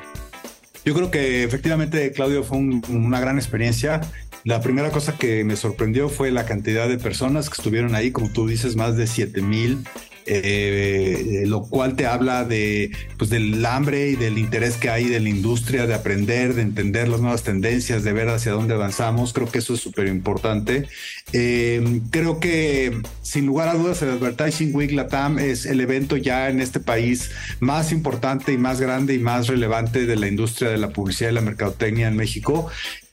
Yo 0.86 0.94
creo 0.94 1.10
que 1.10 1.44
efectivamente, 1.44 2.12
Claudio, 2.12 2.44
fue 2.44 2.60
una 2.60 3.20
gran 3.20 3.38
experiencia. 3.38 4.02
La 4.46 4.62
primera 4.62 4.92
cosa 4.92 5.18
que 5.18 5.44
me 5.44 5.56
sorprendió 5.56 6.08
fue 6.08 6.30
la 6.30 6.46
cantidad 6.46 6.88
de 6.88 7.00
personas 7.00 7.50
que 7.50 7.56
estuvieron 7.56 7.96
ahí, 7.96 8.12
como 8.12 8.30
tú 8.30 8.48
dices, 8.48 8.76
más 8.76 8.96
de 8.96 9.08
7 9.08 9.42
mil 9.42 9.84
eh, 10.28 11.44
lo 11.46 11.62
cual 11.64 11.96
te 11.96 12.08
habla 12.08 12.46
de, 12.46 12.92
pues, 13.18 13.30
del 13.30 13.64
hambre 13.64 14.10
y 14.10 14.16
del 14.16 14.40
interés 14.40 14.78
que 14.78 14.90
hay 14.90 15.08
de 15.08 15.20
la 15.20 15.30
industria 15.30 15.86
de 15.86 15.94
aprender, 15.94 16.56
de 16.56 16.64
entender 16.64 17.08
las 17.08 17.22
nuevas 17.22 17.44
tendencias, 17.44 18.04
de 18.04 18.12
ver 18.12 18.30
hacia 18.30 18.52
dónde 18.52 18.74
avanzamos. 18.74 19.34
Creo 19.34 19.52
que 19.52 19.60
eso 19.60 19.76
es 19.76 19.82
súper 19.82 20.08
importante. 20.08 20.88
Eh, 21.32 22.02
creo 22.10 22.40
que 22.40 23.02
sin 23.22 23.46
lugar 23.46 23.68
a 23.68 23.76
dudas 23.76 24.02
el 24.02 24.10
Advertising 24.10 24.74
Week 24.76 24.92
Latam 24.92 25.38
es 25.38 25.66
el 25.66 25.80
evento 25.80 26.18
ya 26.18 26.50
en 26.50 26.60
este 26.60 26.80
país 26.80 27.32
más 27.60 27.92
importante 27.92 28.52
y 28.52 28.58
más 28.58 28.82
grande 28.82 29.14
y 29.14 29.20
más 29.20 29.48
relevante 29.48 30.08
de 30.08 30.16
la 30.16 30.28
industria 30.28 30.70
de 30.70 30.78
la 30.78 30.90
publicidad 30.90 31.30
y 31.30 31.34
la 31.34 31.42
mercadotecnia 31.42 32.08
en 32.08 32.16
México. 32.16 32.68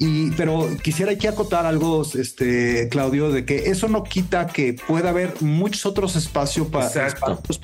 Y, 0.04 0.32
pero 0.32 0.68
quisiera 0.82 1.12
aquí 1.12 1.28
acotar 1.28 1.64
algo, 1.64 2.02
este, 2.18 2.88
Claudio, 2.88 3.30
de 3.30 3.44
que 3.44 3.70
eso 3.70 3.86
no 3.86 4.02
quita 4.02 4.48
que 4.48 4.74
pueda 4.74 5.10
haber 5.10 5.34
muchos 5.38 5.86
otros 5.86 6.16
espacios 6.16 6.66
para 6.66 6.90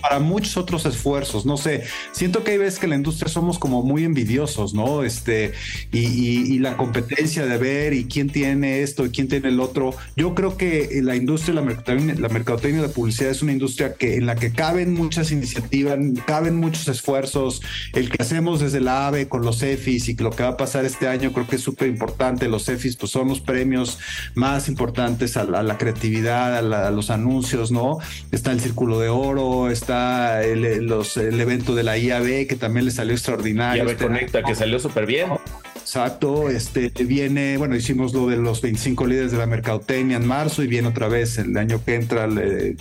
para 0.00 0.20
muchos 0.20 0.56
otros 0.56 0.86
esfuerzos. 0.86 1.44
No 1.44 1.56
sé, 1.56 1.82
siento 2.12 2.44
que 2.44 2.52
hay 2.52 2.58
veces 2.58 2.78
que 2.78 2.86
la 2.86 2.94
industria 2.94 3.28
somos 3.28 3.58
como 3.58 3.82
muy 3.82 4.04
envidiosos, 4.04 4.72
¿no? 4.72 5.02
Este, 5.02 5.50
y, 5.90 6.60
la 6.60 6.76
competencia 6.76 7.44
de 7.44 7.58
ver 7.58 7.92
y 7.92 8.04
quién 8.04 8.30
tiene 8.30 8.82
esto 8.82 9.06
y 9.06 9.10
quién 9.10 9.26
tiene 9.26 9.48
el 9.48 9.58
otro. 9.58 9.94
Yo 10.16 10.36
creo 10.36 10.56
que 10.56 11.00
la 11.02 11.16
industria, 11.16 11.54
la 11.54 11.62
mercadotecnia, 11.62 12.14
la 12.14 12.28
mercadotecnia 12.28 12.84
y 12.84 12.86
la 12.86 12.92
publicidad 12.92 13.30
es 13.32 13.42
una 13.42 13.52
industria 13.52 13.94
que 13.94 14.14
en 14.14 14.26
la 14.26 14.36
que 14.36 14.52
caben 14.52 14.94
muchas 14.94 15.32
iniciativas, 15.32 15.98
caben 16.24 16.54
muchos 16.54 16.86
esfuerzos. 16.86 17.62
El 17.94 18.10
que 18.10 18.22
hacemos 18.22 18.60
desde 18.60 18.80
la 18.80 19.08
AVE 19.08 19.26
con 19.28 19.42
los 19.42 19.60
EFIs 19.60 20.08
y 20.08 20.14
lo 20.14 20.30
que 20.30 20.44
va 20.44 20.50
a 20.50 20.56
pasar 20.56 20.84
este 20.84 21.08
año 21.08 21.32
creo 21.32 21.48
que 21.48 21.56
es 21.56 21.62
súper 21.62 21.88
importante. 21.88 22.27
Los 22.48 22.68
EFIs 22.68 22.96
pues 22.96 23.12
son 23.12 23.28
los 23.28 23.40
premios 23.40 23.98
más 24.34 24.68
importantes 24.68 25.36
a 25.36 25.44
la, 25.44 25.78
creatividad, 25.78 26.56
a, 26.56 26.88
a 26.88 26.90
los 26.90 27.10
anuncios, 27.10 27.70
¿no? 27.70 27.98
Está 28.30 28.52
el 28.52 28.60
Círculo 28.60 28.98
de 28.98 29.08
Oro 29.08 29.70
está 29.70 30.42
el, 30.42 30.86
los, 30.86 31.16
el 31.16 31.40
evento 31.40 31.74
de 31.74 31.82
la 31.82 31.96
IAB 31.98 32.46
que 32.46 32.56
también 32.58 32.84
le 32.84 32.90
salió 32.90 33.14
extraordinario. 33.14 33.84
IAB 33.84 33.98
Conecta, 33.98 34.42
que 34.42 34.54
salió 34.54 34.78
súper 34.78 35.06
bien. 35.06 35.30
Exacto, 35.76 36.50
este 36.50 36.90
viene, 37.04 37.56
bueno, 37.56 37.74
hicimos 37.74 38.12
lo 38.12 38.26
de 38.26 38.36
los 38.36 38.60
25 38.60 39.06
líderes 39.06 39.32
de 39.32 39.38
la 39.38 39.46
mercadotecnia 39.46 40.18
en 40.18 40.26
marzo 40.26 40.62
y 40.62 40.66
viene 40.66 40.88
otra 40.88 41.08
vez 41.08 41.38
el 41.38 41.56
año 41.56 41.82
que 41.82 41.94
entra 41.94 42.28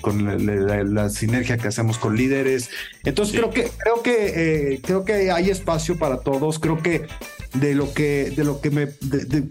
con 0.01 0.25
la, 0.94 1.10
sinergia 1.10 1.58
que 1.58 1.70
hacemos 1.70 1.98
con 1.98 2.18
líderes. 2.18 2.70
Entonces 3.06 3.38
creo 3.38 3.50
que 3.50 3.70
creo 3.77 4.04
que 4.04 4.74
eh, 4.74 4.80
creo 4.84 5.06
que 5.06 5.32
hay 5.32 5.50
espacio 5.50 5.98
para 5.98 6.18
todos. 6.18 6.60
Creo 6.60 6.84
que 6.84 7.08
de 7.60 7.76
lo 7.76 7.94
que, 7.94 8.34
de 8.36 8.44
lo 8.44 8.62
que 8.62 8.70
me, 8.70 8.88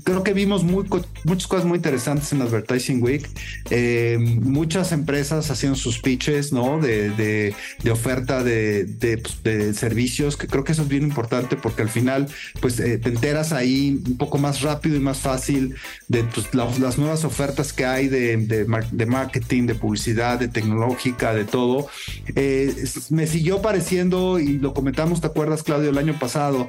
creo 0.05 0.23
que 0.23 0.33
vimos 0.33 0.65
muy, 0.65 0.85
muchas 1.25 1.47
cosas 1.47 1.65
muy 1.65 1.77
interesantes 1.77 2.33
en 2.33 2.43
Advertising 2.43 3.03
Week. 3.03 3.29
Eh, 3.71 4.17
muchas 4.19 4.93
empresas 4.93 5.51
haciendo 5.51 5.77
sus 5.77 5.99
pitches, 5.99 6.53
¿no? 6.53 6.81
De, 6.81 7.11
de, 7.11 7.55
de 7.83 7.91
oferta 7.91 8.43
de, 8.43 8.87
pues, 9.23 9.43
de, 9.43 9.75
servicios, 9.75 10.37
que 10.37 10.47
creo 10.47 10.65
que 10.65 10.73
eso 10.73 10.83
es 10.83 10.89
bien 10.89 11.03
importante 11.03 11.57
porque 11.57 11.83
al 11.83 11.89
final, 11.89 12.29
pues 12.61 12.79
eh, 12.81 12.99
te 12.99 13.09
enteras 13.09 13.53
ahí 13.53 14.01
un 14.07 14.17
poco 14.17 14.39
más 14.39 14.63
rápido 14.63 14.97
y 14.97 15.01
más 15.01 15.19
fácil 15.19 15.75
de 16.09 16.25
pues, 16.25 16.49
las 16.55 16.99
nuevas 16.99 17.25
ofertas 17.25 17.73
que 17.73 17.85
hay 17.85 18.09
de, 18.09 18.37
de, 18.37 19.07
marketing, 19.07 19.67
de 19.67 19.75
publicidad, 19.75 20.39
de 20.39 20.49
tecnológica, 20.49 21.35
de 21.35 21.45
todo. 21.45 21.89
Eh, 22.35 22.75
me 23.11 23.27
siguió 23.27 23.63
pareciendo, 23.63 24.39
y 24.39 24.59
lo 24.59 24.75
comentamos, 24.75 25.21
¿te 25.21 25.27
acuerdas, 25.27 25.63
Claudio, 25.63 25.91
el 25.91 25.99
año 25.99 26.19
pasado, 26.19 26.69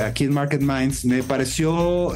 aquí 0.00 0.24
en 0.24 0.32
Minds, 0.60 1.04
me 1.04 1.22
pareció 1.22 2.12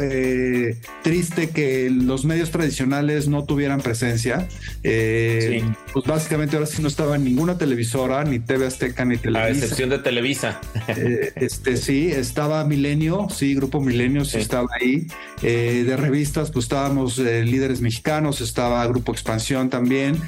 triste 1.02 1.50
que 1.50 1.90
los 1.90 2.24
medios 2.24 2.50
tradicionales 2.50 3.28
no 3.28 3.44
tuvieran 3.44 3.80
presencia. 3.80 4.48
Eh, 4.82 5.62
pues 5.92 6.06
básicamente 6.06 6.56
ahora 6.56 6.66
sí 6.66 6.82
no 6.82 6.88
estaba 6.88 7.18
ninguna 7.18 7.58
televisora, 7.58 8.24
ni 8.24 8.38
TV 8.38 8.66
Azteca, 8.66 9.04
ni 9.04 9.16
Televisa. 9.16 9.46
A 9.46 9.50
excepción 9.50 9.90
de 9.90 9.98
Televisa. 9.98 10.60
Eh, 10.88 11.32
este 11.36 11.76
sí, 11.76 12.10
estaba 12.10 12.64
Milenio, 12.64 13.28
sí, 13.30 13.54
Grupo 13.54 13.80
Milenio 13.80 14.24
sí, 14.24 14.38
estaba 14.38 14.68
ahí. 14.80 15.06
Eh, 15.42 15.84
de 15.86 15.96
revistas, 15.96 16.50
pues 16.50 16.64
estábamos 16.64 17.18
líderes 17.18 17.80
mexicanos, 17.80 18.40
estaba 18.40 18.86
Grupo 18.86 19.12
Expansión 19.12 19.70
también. 19.70 20.20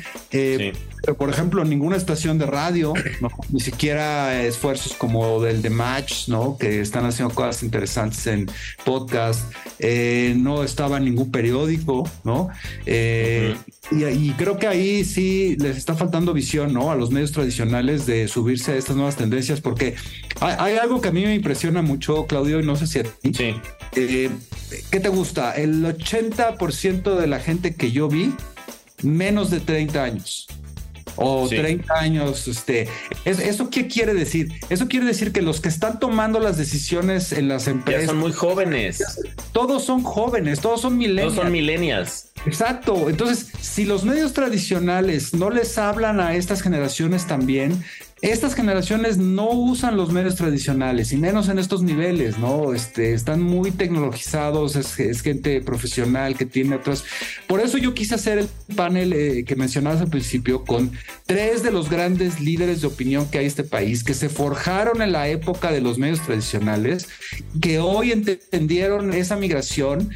Pero, 1.11 1.19
por 1.19 1.31
ejemplo, 1.31 1.65
ninguna 1.65 1.97
estación 1.97 2.39
de 2.39 2.47
radio, 2.47 2.95
ni 3.51 3.59
siquiera 3.59 4.45
esfuerzos 4.45 4.93
como 4.93 5.41
del 5.43 5.61
de 5.61 5.69
Match, 5.69 6.29
¿no? 6.29 6.57
Que 6.57 6.81
están 6.81 7.05
haciendo 7.05 7.35
cosas 7.35 7.65
interesantes 7.65 8.25
en 8.29 8.49
podcast. 8.85 9.53
no 10.37 10.63
estaba 10.63 11.01
ningún 11.01 11.33
periódico, 11.33 12.09
¿no? 12.23 12.49
y, 12.87 14.31
creo 14.35 14.57
que 14.57 14.69
ahí 14.69 15.05
sí 15.05 15.57
les 15.59 15.77
está 15.77 15.97
faltando 15.97 16.33
visión, 16.33 16.73
¿no? 16.73 16.93
A 16.93 16.95
los 16.95 17.11
medios 17.11 17.33
tradicionales 17.33 18.07
de 18.07 18.29
subirse 18.29 18.71
a 18.71 18.77
estas 18.77 18.95
nuevas 18.95 19.17
tendencias, 19.17 19.61
porque 19.61 19.97
hay, 20.39 20.77
algo 20.77 21.01
que 21.01 21.09
a 21.09 21.13
mí 21.13 21.25
me 21.25 21.35
impresiona 21.35 21.83
mucho, 21.83 22.27
Claudio, 22.29 22.61
y 22.61 22.63
no 22.65 22.77
sé 22.77 22.87
si 22.87 23.01
a 23.01 23.03
ti. 23.03 23.35
Sí. 23.35 23.57
Eh, 23.97 24.31
¿Qué 24.93 25.01
te 25.01 25.09
gusta? 25.09 25.57
El 25.57 25.85
80% 25.85 27.17
de 27.17 27.27
la 27.27 27.41
gente 27.41 27.75
que 27.75 27.91
yo 27.91 28.07
vi, 28.07 28.33
menos 29.03 29.51
de 29.51 29.59
30 29.59 30.05
años 30.05 30.47
o 31.21 31.49
30 31.49 31.95
años. 31.95 32.49
Este, 32.49 32.89
¿Eso 33.25 33.71
qué 33.71 33.87
quiere 33.87 34.15
decir? 34.15 34.53
Eso 34.71 34.89
quiere 34.89 35.07
decir 35.07 35.33
que 35.33 35.43
los 35.43 35.61
que 35.61 35.69
están 35.69 36.01
tomando 36.01 36.41
las 36.41 36.57
decisiones 36.57 37.33
en 37.33 37.49
las 37.49 37.69
empresas. 37.69 38.07
son 38.07 38.19
muy 38.19 38.33
jóvenes. 38.33 39.03
Todos 39.53 39.85
son 39.85 40.03
jóvenes, 40.03 40.61
todos 40.61 40.81
son 40.81 40.97
millennials. 40.97 41.35
Todos 41.35 41.45
son 41.45 41.53
millennials. 41.53 42.31
Exacto. 42.47 43.11
Entonces, 43.11 43.49
si 43.61 43.85
los 43.85 44.05
medios 44.05 44.33
tradicionales 44.33 45.35
no 45.35 45.51
les 45.51 45.77
hablan 45.77 46.21
a 46.21 46.35
estas 46.35 46.63
generaciones 46.63 47.27
también, 47.27 47.85
estas 48.23 48.55
generaciones 48.55 49.17
no 49.17 49.49
usan 49.51 49.97
los 49.97 50.13
medios 50.13 50.35
tradicionales 50.35 51.13
y 51.13 51.17
menos 51.17 51.49
en 51.49 51.59
estos 51.59 51.83
niveles, 51.83 52.39
¿no? 52.39 52.75
Este, 52.75 53.15
están 53.15 53.41
muy 53.41 53.71
tecnologizados, 53.71 54.77
es, 54.77 55.23
gente 55.23 55.61
profesional 55.63 56.37
que 56.37 56.45
tiene 56.45 56.77
otras. 56.77 57.05
Por 57.47 57.61
eso 57.61 57.79
yo 57.79 57.95
quise 57.95 58.15
hacer 58.15 58.39
el 58.39 58.49
panel 58.77 59.13
eh, 59.15 59.45
que 59.45 59.57
mencionabas 59.57 60.03
al 60.03 60.11
principio 60.11 60.65
con 60.65 60.93
tres 61.25 61.63
de 61.63 61.71
los 61.71 61.89
grandes 61.89 62.41
líderes 62.41 62.83
de 62.83 62.89
opinión 62.89 63.27
que 63.31 63.39
hay 63.39 63.45
en 63.45 63.49
este 63.49 63.65
país, 63.65 64.05
que 64.05 64.15
se 64.15 64.29
forjaron 64.29 65.01
en 65.01 65.13
la 65.13 65.29
época 65.29 65.73
de 65.73 65.81
los 65.81 65.97
medios 65.99 66.21
tradicionales, 66.21 67.09
que 67.61 67.79
hoy 67.79 68.13
entendieron 68.13 69.15
esa 69.15 69.37
migración 69.37 70.11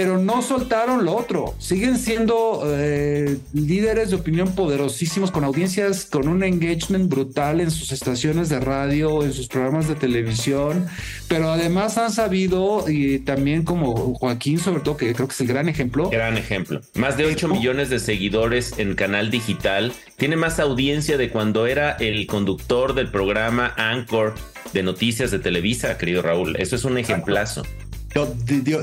pero 0.00 0.16
no 0.16 0.40
soltaron 0.40 1.04
lo 1.04 1.14
otro. 1.14 1.54
Siguen 1.58 1.98
siendo 1.98 2.62
eh, 2.64 3.36
líderes 3.52 4.08
de 4.08 4.16
opinión 4.16 4.54
poderosísimos 4.54 5.30
con 5.30 5.44
audiencias 5.44 6.06
con 6.06 6.26
un 6.26 6.42
engagement 6.42 7.10
brutal 7.10 7.60
en 7.60 7.70
sus 7.70 7.92
estaciones 7.92 8.48
de 8.48 8.60
radio, 8.60 9.22
en 9.22 9.34
sus 9.34 9.46
programas 9.46 9.88
de 9.88 9.96
televisión, 9.96 10.86
pero 11.28 11.50
además 11.50 11.98
han 11.98 12.10
sabido 12.12 12.86
y 12.88 13.18
también 13.18 13.62
como 13.62 14.14
Joaquín, 14.14 14.58
sobre 14.58 14.80
todo, 14.80 14.96
que 14.96 15.12
creo 15.12 15.28
que 15.28 15.34
es 15.34 15.40
el 15.42 15.48
gran 15.48 15.68
ejemplo. 15.68 16.08
Gran 16.08 16.38
ejemplo. 16.38 16.80
Más 16.94 17.18
de 17.18 17.26
8 17.26 17.48
millones 17.48 17.90
de 17.90 17.98
seguidores 17.98 18.78
en 18.78 18.94
canal 18.94 19.30
digital. 19.30 19.92
Tiene 20.16 20.36
más 20.36 20.60
audiencia 20.60 21.18
de 21.18 21.28
cuando 21.28 21.66
era 21.66 21.90
el 22.00 22.26
conductor 22.26 22.94
del 22.94 23.10
programa 23.10 23.74
Anchor 23.76 24.34
de 24.72 24.82
noticias 24.82 25.30
de 25.30 25.40
Televisa, 25.40 25.98
querido 25.98 26.22
Raúl. 26.22 26.56
Eso 26.56 26.74
es 26.74 26.86
un 26.86 26.96
ejemplazo 26.96 27.64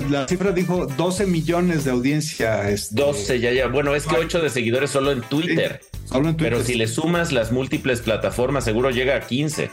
la 0.10 0.28
cifra 0.28 0.52
dijo 0.52 0.86
12 0.86 1.26
millones 1.26 1.84
de 1.84 1.92
audiencia. 1.92 2.63
12, 2.63 3.20
este, 3.20 3.40
ya, 3.40 3.52
ya. 3.52 3.68
Bueno, 3.68 3.94
es 3.96 4.06
que 4.06 4.16
8 4.16 4.42
de 4.42 4.50
seguidores 4.50 4.92
solo 4.92 5.12
en 5.12 5.22
Twitter. 5.22 5.82
solo 6.06 6.30
en 6.30 6.38
Twitter. 6.38 6.54
Pero 6.54 6.63
si 6.63 6.76
le 6.76 6.88
sumas 6.88 7.32
las 7.32 7.52
múltiples 7.52 8.02
plataformas, 8.02 8.63
seguro 8.63 8.90
llega 8.90 9.16
a 9.18 9.22
15. 9.22 9.70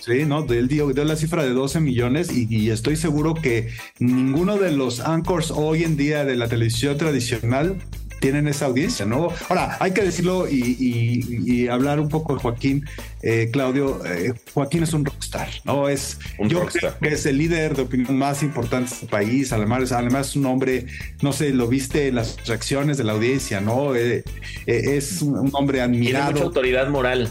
Sí, 0.00 0.24
no, 0.24 0.46
él 0.50 0.68
dio, 0.68 0.88
dio 0.92 1.04
la 1.04 1.16
cifra 1.16 1.42
de 1.42 1.50
12 1.50 1.80
millones 1.80 2.30
y, 2.32 2.46
y, 2.48 2.70
estoy 2.70 2.96
seguro 2.96 3.34
que 3.34 3.68
ninguno 3.98 4.56
de 4.56 4.72
los 4.72 5.00
anchors 5.00 5.50
hoy 5.50 5.84
en 5.84 5.96
día 5.96 6.24
de 6.24 6.36
la 6.36 6.48
televisión 6.48 6.96
tradicional 6.96 7.76
tienen 8.20 8.48
esa 8.48 8.66
audiencia, 8.66 9.04
¿no? 9.06 9.28
Ahora, 9.48 9.76
hay 9.80 9.92
que 9.92 10.02
decirlo 10.02 10.46
y, 10.48 11.68
hablar 11.68 12.00
un 12.00 12.08
poco 12.08 12.34
de 12.34 12.40
Joaquín, 12.40 12.84
eh, 13.22 13.50
Claudio. 13.52 14.04
Eh, 14.04 14.32
Joaquín 14.54 14.82
es 14.82 14.92
un 14.92 15.04
rockstar, 15.04 15.48
¿no? 15.64 15.88
Es, 15.88 16.18
yo 16.38 16.66
creo 16.66 16.98
que 16.98 17.08
es 17.08 17.26
el 17.26 17.38
líder 17.38 17.76
de 17.76 17.82
opinión 17.82 18.16
más 18.16 18.42
importante 18.42 18.90
de 18.90 18.94
este 18.94 19.06
país. 19.06 19.52
Además, 19.52 19.92
además 19.92 20.28
es 20.28 20.36
un 20.36 20.46
hombre, 20.46 20.86
no 21.20 21.32
sé, 21.32 21.50
lo 21.50 21.68
viste 21.68 22.08
en 22.08 22.16
las 22.16 22.36
reacciones 22.46 22.96
de 22.96 23.04
la 23.04 23.12
audiencia, 23.12 23.60
¿no? 23.60 23.94
Eh, 23.94 24.24
es 24.66 25.22
un 25.22 25.50
hombre 25.52 25.80
admirado. 25.80 26.26
Tiene 26.26 26.32
mucha 26.32 26.44
autoridad 26.44 26.88
moral. 26.88 27.28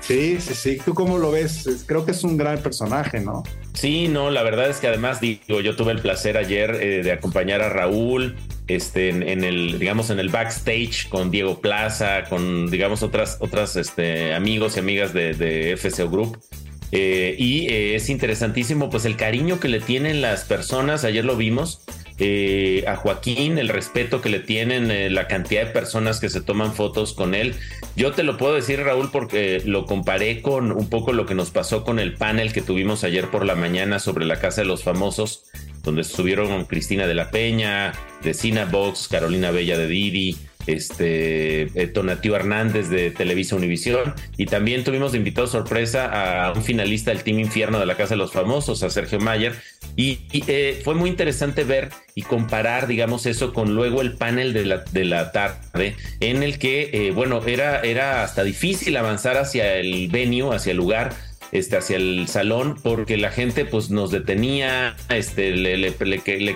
Sí, 0.00 0.38
sí, 0.40 0.54
sí. 0.54 0.78
¿Tú 0.84 0.94
cómo 0.94 1.18
lo 1.18 1.30
ves? 1.30 1.84
Creo 1.86 2.04
que 2.04 2.10
es 2.10 2.24
un 2.24 2.36
gran 2.36 2.58
personaje, 2.58 3.20
¿no? 3.20 3.44
Sí, 3.72 4.08
no, 4.08 4.30
la 4.30 4.42
verdad 4.42 4.68
es 4.68 4.78
que 4.78 4.88
además 4.88 5.20
digo, 5.20 5.60
yo 5.60 5.76
tuve 5.76 5.92
el 5.92 6.00
placer 6.00 6.36
ayer 6.36 6.76
de 7.04 7.12
acompañar 7.12 7.62
a 7.62 7.68
Raúl, 7.68 8.36
este, 8.68 9.08
en, 9.08 9.44
el, 9.44 9.78
digamos, 9.78 10.10
en 10.10 10.18
el 10.18 10.28
backstage 10.28 11.08
con 11.08 11.30
Diego 11.30 11.60
Plaza, 11.60 12.24
con, 12.28 12.70
digamos, 12.70 13.02
otras, 13.02 13.38
otras 13.40 13.76
este, 13.76 14.34
amigos 14.34 14.76
y 14.76 14.80
amigas 14.80 15.12
de, 15.12 15.34
de 15.34 15.76
FCO 15.76 16.08
Group. 16.08 16.38
Eh, 16.92 17.34
y 17.38 17.68
eh, 17.68 17.94
es 17.94 18.10
interesantísimo, 18.10 18.90
pues, 18.90 19.04
el 19.04 19.16
cariño 19.16 19.58
que 19.58 19.68
le 19.68 19.80
tienen 19.80 20.20
las 20.20 20.44
personas. 20.44 21.04
Ayer 21.04 21.24
lo 21.24 21.36
vimos. 21.36 21.82
Eh, 22.18 22.84
a 22.86 22.96
Joaquín, 22.96 23.58
el 23.58 23.68
respeto 23.68 24.20
que 24.20 24.28
le 24.28 24.40
tienen, 24.40 25.14
la 25.14 25.26
cantidad 25.26 25.64
de 25.66 25.70
personas 25.72 26.20
que 26.20 26.28
se 26.28 26.40
toman 26.40 26.74
fotos 26.74 27.14
con 27.14 27.34
él. 27.34 27.54
Yo 27.96 28.12
te 28.12 28.22
lo 28.22 28.36
puedo 28.36 28.54
decir, 28.54 28.80
Raúl, 28.80 29.10
porque 29.10 29.62
lo 29.64 29.86
comparé 29.86 30.42
con 30.42 30.72
un 30.72 30.88
poco 30.88 31.12
lo 31.12 31.26
que 31.26 31.34
nos 31.34 31.50
pasó 31.50 31.84
con 31.84 31.98
el 31.98 32.14
panel 32.14 32.52
que 32.52 32.62
tuvimos 32.62 33.04
ayer 33.04 33.28
por 33.30 33.44
la 33.44 33.54
mañana 33.54 33.98
sobre 33.98 34.24
la 34.24 34.38
Casa 34.38 34.60
de 34.60 34.66
los 34.66 34.84
Famosos 34.84 35.44
donde 35.82 36.02
estuvieron 36.02 36.64
Cristina 36.64 37.06
de 37.06 37.14
la 37.14 37.30
Peña, 37.30 37.92
de 38.22 38.64
Box, 38.70 39.08
Carolina 39.08 39.50
Bella 39.50 39.76
de 39.76 39.88
Didi, 39.88 40.38
este 40.66 41.62
eh, 41.62 41.92
Hernández 41.94 42.88
de 42.88 43.10
Televisa 43.10 43.56
Univisión. 43.56 44.14
Y 44.36 44.46
también 44.46 44.84
tuvimos 44.84 45.12
de 45.12 45.18
invitado 45.18 45.46
sorpresa 45.46 46.46
a 46.46 46.52
un 46.52 46.62
finalista 46.62 47.10
del 47.10 47.22
Team 47.22 47.38
Infierno 47.38 47.78
de 47.78 47.86
la 47.86 47.96
Casa 47.96 48.14
de 48.14 48.18
los 48.18 48.32
Famosos, 48.32 48.82
a 48.82 48.90
Sergio 48.90 49.20
Mayer, 49.20 49.54
y, 49.96 50.20
eh, 50.46 50.80
fue 50.84 50.94
muy 50.94 51.10
interesante 51.10 51.64
ver 51.64 51.90
y 52.14 52.22
comparar, 52.22 52.86
digamos, 52.86 53.26
eso 53.26 53.52
con 53.52 53.74
luego 53.74 54.00
el 54.00 54.14
panel 54.14 54.52
de 54.52 54.64
la, 54.64 54.78
de 54.78 55.04
la 55.04 55.32
tarde, 55.32 55.96
en 56.20 56.42
el 56.42 56.58
que, 56.58 56.90
eh, 56.92 57.10
bueno, 57.10 57.42
era, 57.46 57.80
era 57.80 58.22
hasta 58.22 58.42
difícil 58.42 58.96
avanzar 58.96 59.36
hacia 59.36 59.74
el 59.76 60.08
venue, 60.08 60.54
hacia 60.54 60.70
el 60.70 60.78
lugar, 60.78 61.12
este, 61.52 61.76
hacia 61.76 61.96
el 61.98 62.26
salón 62.28 62.76
porque 62.82 63.18
la 63.18 63.30
gente 63.30 63.66
pues 63.66 63.90
nos 63.90 64.10
detenía, 64.10 64.96
este, 65.10 65.50
le, 65.50 65.76
le, 65.76 65.92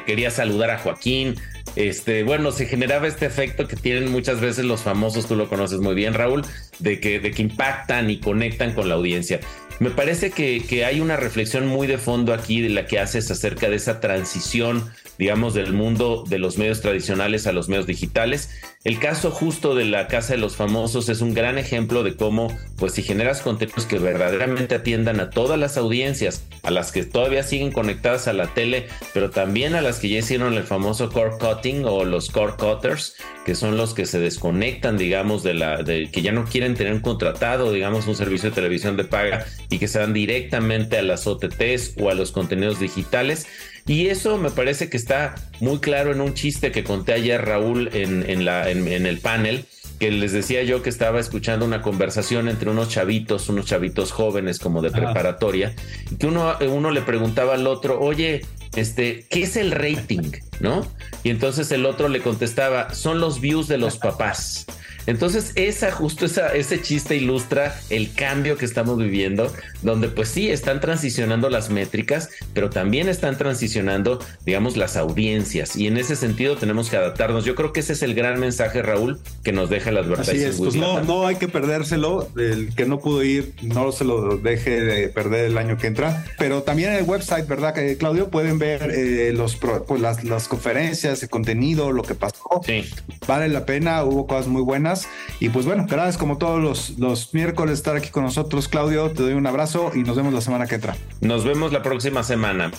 quería 0.04 0.30
saludar 0.30 0.70
a 0.70 0.78
Joaquín, 0.78 1.36
este, 1.74 2.22
bueno, 2.22 2.52
se 2.52 2.66
generaba 2.66 3.08
este 3.08 3.26
efecto 3.26 3.66
que 3.66 3.76
tienen 3.76 4.10
muchas 4.10 4.40
veces 4.40 4.64
los 4.64 4.82
famosos, 4.82 5.26
tú 5.26 5.36
lo 5.36 5.48
conoces 5.48 5.80
muy 5.80 5.94
bien, 5.94 6.14
Raúl, 6.14 6.42
de 6.78 7.00
que, 7.00 7.18
de 7.20 7.32
que 7.32 7.42
impactan 7.42 8.08
y 8.10 8.20
conectan 8.20 8.72
con 8.72 8.88
la 8.88 8.94
audiencia. 8.94 9.40
Me 9.78 9.90
parece 9.90 10.30
que, 10.30 10.62
que 10.66 10.84
hay 10.84 11.00
una 11.00 11.16
reflexión 11.16 11.66
muy 11.66 11.86
de 11.86 11.98
fondo 11.98 12.32
aquí 12.32 12.62
de 12.62 12.70
la 12.70 12.86
que 12.86 12.98
haces 12.98 13.30
acerca 13.30 13.68
de 13.68 13.76
esa 13.76 14.00
transición 14.00 14.90
digamos, 15.18 15.54
del 15.54 15.72
mundo 15.72 16.24
de 16.28 16.38
los 16.38 16.58
medios 16.58 16.80
tradicionales 16.80 17.46
a 17.46 17.52
los 17.52 17.68
medios 17.68 17.86
digitales. 17.86 18.50
El 18.84 18.98
caso 18.98 19.30
justo 19.30 19.74
de 19.74 19.84
la 19.84 20.06
Casa 20.06 20.34
de 20.34 20.38
los 20.38 20.56
Famosos 20.56 21.08
es 21.08 21.20
un 21.20 21.34
gran 21.34 21.58
ejemplo 21.58 22.04
de 22.04 22.14
cómo, 22.14 22.56
pues 22.76 22.92
si 22.92 23.02
generas 23.02 23.40
contenidos 23.40 23.86
que 23.86 23.98
verdaderamente 23.98 24.76
atiendan 24.76 25.18
a 25.18 25.30
todas 25.30 25.58
las 25.58 25.76
audiencias, 25.76 26.44
a 26.62 26.70
las 26.70 26.92
que 26.92 27.04
todavía 27.04 27.42
siguen 27.42 27.72
conectadas 27.72 28.28
a 28.28 28.32
la 28.32 28.54
tele, 28.54 28.86
pero 29.12 29.30
también 29.30 29.74
a 29.74 29.80
las 29.80 29.98
que 29.98 30.08
ya 30.08 30.18
hicieron 30.18 30.54
el 30.54 30.62
famoso 30.62 31.10
core 31.10 31.36
cutting 31.38 31.84
o 31.84 32.04
los 32.04 32.30
core 32.30 32.54
cutters, 32.56 33.16
que 33.44 33.54
son 33.54 33.76
los 33.76 33.92
que 33.94 34.06
se 34.06 34.20
desconectan, 34.20 34.96
digamos, 34.96 35.42
de 35.42 35.54
la, 35.54 35.82
de, 35.82 36.10
que 36.10 36.22
ya 36.22 36.32
no 36.32 36.44
quieren 36.44 36.74
tener 36.74 36.92
un 36.92 37.00
contratado, 37.00 37.72
digamos, 37.72 38.06
un 38.06 38.14
servicio 38.14 38.50
de 38.50 38.54
televisión 38.54 38.96
de 38.96 39.04
paga 39.04 39.46
y 39.68 39.78
que 39.78 39.88
se 39.88 39.98
van 39.98 40.12
directamente 40.12 40.98
a 40.98 41.02
las 41.02 41.26
OTTs 41.26 41.94
o 42.00 42.10
a 42.10 42.14
los 42.14 42.30
contenidos 42.30 42.78
digitales 42.78 43.46
Y 43.86 44.08
eso 44.08 44.36
me 44.36 44.50
parece 44.50 44.90
que 44.90 44.96
está 44.96 45.34
muy 45.60 45.78
claro 45.78 46.12
en 46.12 46.20
un 46.20 46.34
chiste 46.34 46.72
que 46.72 46.82
conté 46.82 47.12
ayer 47.12 47.44
Raúl 47.44 47.88
en, 47.92 48.44
la, 48.44 48.68
en, 48.68 49.06
el 49.06 49.18
panel, 49.18 49.64
que 50.00 50.10
les 50.10 50.32
decía 50.32 50.64
yo 50.64 50.82
que 50.82 50.90
estaba 50.90 51.20
escuchando 51.20 51.64
una 51.64 51.82
conversación 51.82 52.48
entre 52.48 52.68
unos 52.68 52.88
chavitos, 52.88 53.48
unos 53.48 53.66
chavitos 53.66 54.10
jóvenes 54.10 54.58
como 54.58 54.82
de 54.82 54.90
preparatoria, 54.90 55.74
y 56.10 56.16
que 56.16 56.26
uno, 56.26 56.56
uno 56.68 56.90
le 56.90 57.02
preguntaba 57.02 57.54
al 57.54 57.66
otro, 57.68 58.00
oye, 58.00 58.44
este, 58.74 59.24
¿qué 59.30 59.44
es 59.44 59.56
el 59.56 59.70
rating? 59.70 60.32
¿No? 60.58 60.86
Y 61.22 61.30
entonces 61.30 61.70
el 61.70 61.86
otro 61.86 62.08
le 62.08 62.20
contestaba, 62.20 62.92
son 62.92 63.20
los 63.20 63.40
views 63.40 63.68
de 63.68 63.78
los 63.78 63.98
papás. 63.98 64.66
Entonces, 65.06 65.52
esa, 65.54 65.92
justo 65.92 66.26
esa, 66.26 66.54
ese 66.54 66.80
chiste 66.82 67.16
ilustra 67.16 67.78
el 67.90 68.12
cambio 68.12 68.56
que 68.56 68.64
estamos 68.64 68.98
viviendo, 68.98 69.52
donde 69.82 70.08
pues 70.08 70.28
sí, 70.28 70.50
están 70.50 70.80
transicionando 70.80 71.48
las 71.50 71.70
métricas, 71.70 72.30
pero 72.52 72.70
también 72.70 73.08
están 73.08 73.38
transicionando, 73.38 74.18
digamos, 74.44 74.76
las 74.76 74.96
audiencias. 74.96 75.76
Y 75.76 75.86
en 75.86 75.96
ese 75.96 76.16
sentido 76.16 76.56
tenemos 76.56 76.90
que 76.90 76.96
adaptarnos. 76.96 77.44
Yo 77.44 77.54
creo 77.54 77.72
que 77.72 77.80
ese 77.80 77.92
es 77.92 78.02
el 78.02 78.14
gran 78.14 78.40
mensaje, 78.40 78.82
Raúl, 78.82 79.20
que 79.44 79.52
nos 79.52 79.70
deja 79.70 79.90
el 79.90 79.98
advertising. 79.98 80.48
Así 80.48 80.58
pues 80.58 80.74
no, 80.74 81.02
no 81.02 81.26
hay 81.26 81.36
que 81.36 81.48
perdérselo. 81.48 82.28
El 82.36 82.74
que 82.74 82.86
no 82.86 82.98
pudo 82.98 83.22
ir, 83.22 83.54
no 83.62 83.92
se 83.92 84.04
lo 84.04 84.36
deje 84.38 84.80
de 84.80 85.08
perder 85.08 85.46
el 85.46 85.58
año 85.58 85.76
que 85.76 85.86
entra. 85.86 86.24
Pero 86.38 86.62
también 86.62 86.92
en 86.92 86.96
el 86.96 87.04
website, 87.04 87.46
¿verdad, 87.46 87.74
Claudio? 87.98 88.28
Pueden 88.30 88.58
ver 88.58 88.90
eh, 88.90 89.32
los, 89.32 89.56
pues, 89.56 90.00
las, 90.00 90.24
las 90.24 90.48
conferencias, 90.48 91.22
el 91.22 91.28
contenido, 91.28 91.92
lo 91.92 92.02
que 92.02 92.14
pasó. 92.14 92.60
Sí. 92.64 92.84
Vale 93.26 93.48
la 93.48 93.66
pena, 93.66 94.04
hubo 94.04 94.26
cosas 94.26 94.46
muy 94.48 94.62
buenas. 94.62 94.95
Y 95.40 95.48
pues 95.50 95.66
bueno, 95.66 95.86
gracias 95.88 96.16
como 96.16 96.38
todos 96.38 96.60
los, 96.62 96.98
los 96.98 97.34
miércoles 97.34 97.74
estar 97.74 97.96
aquí 97.96 98.10
con 98.10 98.24
nosotros, 98.24 98.68
Claudio. 98.68 99.10
Te 99.10 99.22
doy 99.22 99.32
un 99.34 99.46
abrazo 99.46 99.92
y 99.94 100.00
nos 100.00 100.16
vemos 100.16 100.32
la 100.32 100.40
semana 100.40 100.66
que 100.66 100.76
entra. 100.76 100.96
Nos 101.20 101.44
vemos 101.44 101.72
la 101.72 101.82
próxima 101.82 102.22
semana. 102.22 102.70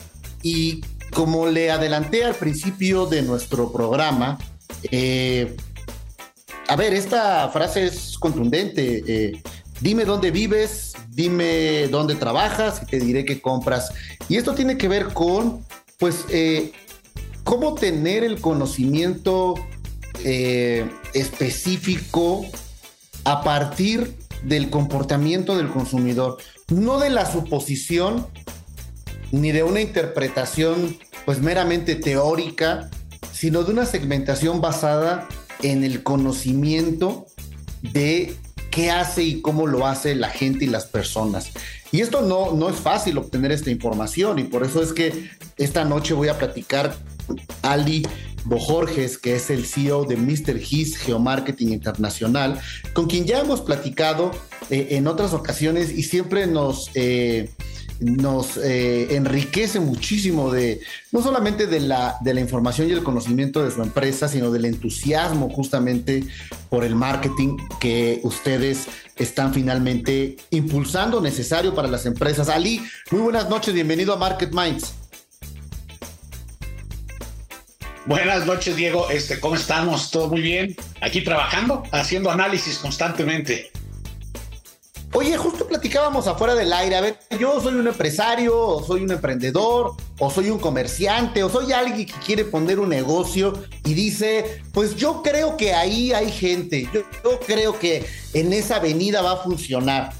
Y 0.41 0.81
como 1.13 1.47
le 1.47 1.71
adelanté 1.71 2.23
al 2.23 2.35
principio 2.35 3.05
de 3.05 3.21
nuestro 3.21 3.71
programa, 3.71 4.37
eh, 4.91 5.55
a 6.67 6.75
ver, 6.75 6.93
esta 6.93 7.47
frase 7.49 7.85
es 7.85 8.17
contundente. 8.17 9.03
Eh, 9.07 9.41
dime 9.81 10.05
dónde 10.05 10.31
vives, 10.31 10.93
dime 11.09 11.87
dónde 11.87 12.15
trabajas 12.15 12.81
y 12.83 12.85
te 12.85 12.99
diré 12.99 13.25
qué 13.25 13.41
compras. 13.41 13.91
Y 14.27 14.35
esto 14.35 14.53
tiene 14.53 14.77
que 14.77 14.87
ver 14.87 15.07
con, 15.13 15.65
pues, 15.97 16.25
eh, 16.29 16.71
cómo 17.43 17.75
tener 17.75 18.23
el 18.23 18.41
conocimiento 18.41 19.55
eh, 20.23 20.89
específico 21.19 22.45
a 23.23 23.43
partir 23.43 24.15
del 24.43 24.69
comportamiento 24.69 25.57
del 25.57 25.69
consumidor, 25.69 26.37
no 26.69 26.99
de 26.99 27.09
la 27.09 27.29
suposición 27.29 28.27
ni 29.31 29.51
de 29.51 29.63
una 29.63 29.81
interpretación 29.81 30.97
pues 31.25 31.41
meramente 31.41 31.95
teórica, 31.95 32.89
sino 33.33 33.63
de 33.63 33.73
una 33.73 33.85
segmentación 33.85 34.61
basada 34.61 35.27
en 35.61 35.83
el 35.83 36.03
conocimiento 36.03 37.25
de 37.81 38.35
qué 38.71 38.91
hace 38.91 39.23
y 39.23 39.41
cómo 39.41 39.67
lo 39.67 39.85
hace 39.85 40.15
la 40.15 40.29
gente 40.29 40.65
y 40.65 40.67
las 40.67 40.85
personas. 40.85 41.49
Y 41.91 42.01
esto 42.01 42.21
no, 42.21 42.53
no 42.53 42.69
es 42.69 42.77
fácil 42.77 43.17
obtener 43.17 43.51
esta 43.51 43.71
información 43.71 44.39
y 44.39 44.43
por 44.43 44.63
eso 44.63 44.81
es 44.81 44.93
que 44.93 45.29
esta 45.57 45.83
noche 45.83 46.13
voy 46.13 46.27
a 46.27 46.37
platicar 46.37 46.95
Ali 47.61 48.05
Bojorges, 48.47 49.17
que 49.17 49.35
es 49.35 49.49
el 49.49 49.65
CEO 49.65 50.05
de 50.05 50.15
Mr. 50.15 50.57
His 50.57 50.97
Geomarketing 50.97 51.73
Internacional, 51.73 52.59
con 52.93 53.07
quien 53.07 53.25
ya 53.25 53.39
hemos 53.39 53.61
platicado 53.61 54.31
eh, 54.69 54.89
en 54.91 55.07
otras 55.07 55.33
ocasiones 55.33 55.91
y 55.91 56.03
siempre 56.03 56.47
nos, 56.47 56.89
eh, 56.93 57.49
nos 57.99 58.57
eh, 58.57 59.15
enriquece 59.15 59.79
muchísimo 59.79 60.51
de 60.51 60.79
no 61.11 61.21
solamente 61.21 61.67
de 61.67 61.81
la, 61.81 62.17
de 62.21 62.33
la 62.33 62.41
información 62.41 62.87
y 62.89 62.93
el 62.93 63.03
conocimiento 63.03 63.63
de 63.63 63.71
su 63.71 63.81
empresa, 63.81 64.27
sino 64.29 64.49
del 64.51 64.65
entusiasmo 64.65 65.49
justamente 65.49 66.23
por 66.69 66.85
el 66.85 66.95
marketing 66.95 67.57
que 67.79 68.21
ustedes 68.23 68.87
están 69.17 69.53
finalmente 69.53 70.37
impulsando 70.51 71.19
necesario 71.19 71.75
para 71.75 71.87
las 71.87 72.05
empresas. 72.05 72.49
Ali, 72.49 72.81
muy 73.11 73.21
buenas 73.21 73.49
noches, 73.49 73.73
bienvenido 73.73 74.13
a 74.13 74.17
Market 74.17 74.53
Minds. 74.53 75.06
Buenas 78.07 78.45
noches, 78.45 78.77
Diego. 78.77 79.09
Este, 79.09 79.37
¿cómo 79.37 79.55
estamos? 79.55 80.11
¿Todo 80.11 80.29
muy 80.29 80.39
bien? 80.39 80.77
Aquí 81.01 81.21
trabajando, 81.21 81.83
haciendo 81.91 82.31
análisis 82.31 82.77
constantemente. 82.77 83.69
Oye, 85.11 85.35
justo 85.35 85.67
platicábamos 85.67 86.25
afuera 86.25 86.55
del 86.55 86.71
aire. 86.71 86.95
A 86.95 87.01
ver, 87.01 87.19
yo 87.37 87.59
soy 87.59 87.75
un 87.75 87.85
empresario, 87.85 88.57
o 88.57 88.81
soy 88.81 89.03
un 89.03 89.11
emprendedor, 89.11 89.97
o 90.19 90.31
soy 90.31 90.49
un 90.49 90.57
comerciante, 90.57 91.43
o 91.43 91.49
soy 91.49 91.73
alguien 91.73 92.05
que 92.05 92.13
quiere 92.25 92.45
poner 92.45 92.79
un 92.79 92.87
negocio 92.87 93.61
y 93.83 93.93
dice, 93.93 94.61
pues 94.71 94.95
yo 94.95 95.21
creo 95.21 95.57
que 95.57 95.73
ahí 95.73 96.13
hay 96.13 96.31
gente, 96.31 96.87
yo, 96.93 97.01
yo 97.25 97.39
creo 97.45 97.77
que 97.77 98.05
en 98.33 98.53
esa 98.53 98.77
avenida 98.77 99.21
va 99.21 99.33
a 99.33 99.37
funcionar. 99.43 100.13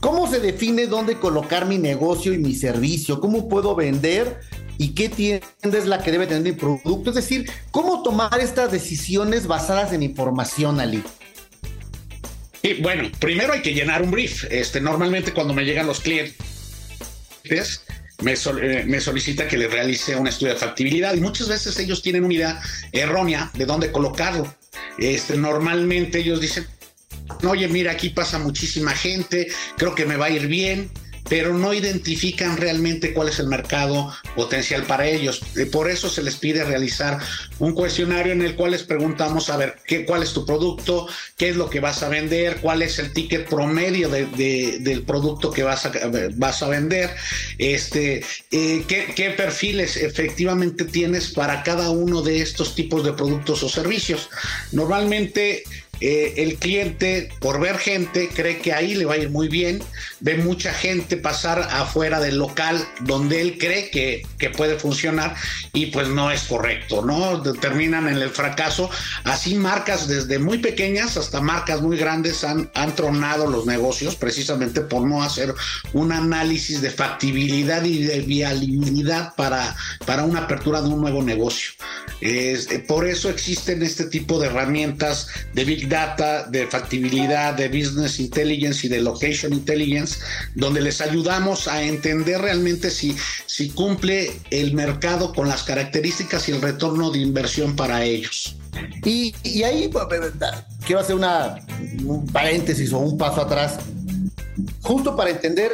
¿Cómo 0.00 0.30
se 0.30 0.40
define 0.40 0.86
dónde 0.86 1.18
colocar 1.18 1.66
mi 1.66 1.76
negocio 1.76 2.32
y 2.32 2.38
mi 2.38 2.54
servicio? 2.54 3.20
¿Cómo 3.20 3.50
puedo 3.50 3.74
vender? 3.74 4.40
Y 4.78 4.88
qué 4.94 5.08
tienda 5.08 5.78
es 5.78 5.86
la 5.86 6.02
que 6.02 6.10
debe 6.10 6.26
tener 6.26 6.42
mi 6.42 6.52
producto. 6.52 7.10
Es 7.10 7.16
decir, 7.16 7.50
cómo 7.70 8.02
tomar 8.02 8.38
estas 8.40 8.72
decisiones 8.72 9.46
basadas 9.46 9.92
en 9.92 10.02
información, 10.02 10.80
Ali. 10.80 11.02
Y 12.62 12.80
bueno, 12.82 13.10
primero 13.18 13.52
hay 13.52 13.62
que 13.62 13.74
llenar 13.74 14.02
un 14.02 14.10
brief. 14.10 14.44
Este, 14.50 14.80
normalmente 14.80 15.32
cuando 15.32 15.52
me 15.52 15.64
llegan 15.64 15.86
los 15.86 16.00
clientes, 16.00 16.36
me, 18.22 18.32
eh, 18.32 18.84
me, 18.86 19.00
solicita 19.00 19.46
que 19.46 19.58
les 19.58 19.70
realice 19.70 20.16
un 20.16 20.26
estudio 20.26 20.54
de 20.54 20.58
factibilidad 20.58 21.14
y 21.14 21.20
muchas 21.20 21.48
veces 21.48 21.78
ellos 21.78 22.00
tienen 22.02 22.24
una 22.24 22.34
idea 22.34 22.62
errónea 22.92 23.50
de 23.54 23.66
dónde 23.66 23.92
colocarlo. 23.92 24.54
Este, 24.98 25.36
normalmente 25.36 26.20
ellos 26.20 26.40
dicen, 26.40 26.66
oye, 27.46 27.68
mira, 27.68 27.92
aquí 27.92 28.10
pasa 28.10 28.38
muchísima 28.38 28.92
gente, 28.92 29.48
creo 29.76 29.94
que 29.94 30.06
me 30.06 30.16
va 30.16 30.26
a 30.26 30.30
ir 30.30 30.46
bien 30.46 30.90
pero 31.28 31.54
no 31.54 31.72
identifican 31.72 32.56
realmente 32.56 33.12
cuál 33.12 33.28
es 33.28 33.38
el 33.38 33.46
mercado 33.46 34.12
potencial 34.36 34.84
para 34.84 35.06
ellos. 35.06 35.40
Por 35.72 35.90
eso 35.90 36.08
se 36.08 36.22
les 36.22 36.36
pide 36.36 36.64
realizar 36.64 37.18
un 37.58 37.74
cuestionario 37.74 38.32
en 38.32 38.42
el 38.42 38.56
cual 38.56 38.72
les 38.72 38.82
preguntamos 38.82 39.50
a 39.50 39.56
ver 39.56 39.76
qué, 39.86 40.04
cuál 40.04 40.22
es 40.22 40.32
tu 40.32 40.44
producto, 40.44 41.06
qué 41.36 41.48
es 41.50 41.56
lo 41.56 41.70
que 41.70 41.80
vas 41.80 42.02
a 42.02 42.08
vender, 42.08 42.58
cuál 42.60 42.82
es 42.82 42.98
el 42.98 43.12
ticket 43.12 43.48
promedio 43.48 44.08
del 44.08 45.02
producto 45.06 45.50
que 45.50 45.62
vas 45.62 45.86
a, 45.86 45.92
vas 46.34 46.62
a 46.62 46.68
vender, 46.68 47.10
este, 47.58 48.24
eh, 48.50 48.84
qué, 48.86 49.12
qué 49.14 49.30
perfiles 49.30 49.96
efectivamente 49.96 50.84
tienes 50.84 51.28
para 51.28 51.62
cada 51.62 51.90
uno 51.90 52.22
de 52.22 52.40
estos 52.42 52.74
tipos 52.74 53.04
de 53.04 53.12
productos 53.12 53.62
o 53.62 53.68
servicios. 53.68 54.28
Normalmente 54.72 55.64
eh, 56.00 56.34
el 56.38 56.56
cliente, 56.56 57.30
por 57.40 57.60
ver 57.60 57.78
gente, 57.78 58.28
cree 58.28 58.58
que 58.58 58.72
ahí 58.72 58.94
le 58.94 59.04
va 59.04 59.14
a 59.14 59.18
ir 59.18 59.30
muy 59.30 59.48
bien, 59.48 59.82
ve 60.20 60.36
mucha 60.38 60.72
gente 60.72 61.16
pasar 61.16 61.60
afuera 61.70 62.20
del 62.20 62.38
local 62.38 62.84
donde 63.00 63.40
él 63.40 63.58
cree 63.58 63.90
que, 63.90 64.22
puede 64.56 64.78
funcionar 64.78 65.34
y 65.72 65.86
pues 65.86 66.08
no 66.08 66.30
es 66.30 66.42
correcto, 66.42 67.00
¿no? 67.00 67.40
Terminan 67.54 68.08
en 68.08 68.18
el 68.18 68.28
fracaso. 68.28 68.90
Así 69.24 69.54
marcas 69.54 70.06
desde 70.06 70.38
muy 70.38 70.58
pequeñas 70.58 71.16
hasta 71.16 71.40
marcas 71.40 71.80
muy 71.80 71.96
grandes 71.96 72.44
han, 72.44 72.70
han 72.74 72.94
tronado 72.94 73.46
los 73.46 73.64
negocios 73.64 74.16
precisamente 74.16 74.82
por 74.82 75.00
no 75.00 75.22
hacer 75.22 75.54
un 75.94 76.12
análisis 76.12 76.82
de 76.82 76.90
factibilidad 76.90 77.82
y 77.84 78.04
de 78.04 78.20
viabilidad 78.20 79.34
para, 79.34 79.74
para 80.04 80.24
una 80.24 80.40
apertura 80.40 80.82
de 80.82 80.88
un 80.88 81.00
nuevo 81.00 81.22
negocio. 81.22 81.72
Por 82.86 83.06
eso 83.06 83.28
existen 83.28 83.82
este 83.82 84.04
tipo 84.04 84.38
de 84.38 84.46
herramientas 84.46 85.28
de 85.52 85.64
Big 85.64 85.88
Data, 85.88 86.44
de 86.44 86.66
factibilidad, 86.66 87.54
de 87.54 87.68
Business 87.68 88.18
Intelligence 88.18 88.86
y 88.86 88.90
de 88.90 89.00
Location 89.00 89.52
Intelligence, 89.52 90.20
donde 90.54 90.80
les 90.80 91.00
ayudamos 91.00 91.68
a 91.68 91.82
entender 91.82 92.40
realmente 92.40 92.90
si, 92.90 93.14
si 93.46 93.70
cumple 93.70 94.32
el 94.50 94.74
mercado 94.74 95.32
con 95.32 95.48
las 95.48 95.62
características 95.64 96.48
y 96.48 96.52
el 96.52 96.62
retorno 96.62 97.10
de 97.10 97.18
inversión 97.18 97.76
para 97.76 98.04
ellos. 98.04 98.56
Y, 99.04 99.34
y 99.42 99.62
ahí 99.62 99.90
quiero 100.86 101.00
hacer 101.00 101.16
una, 101.16 101.56
un 102.04 102.26
paréntesis 102.26 102.92
o 102.92 102.98
un 102.98 103.18
paso 103.18 103.42
atrás, 103.42 103.78
justo 104.82 105.14
para 105.14 105.30
entender 105.30 105.72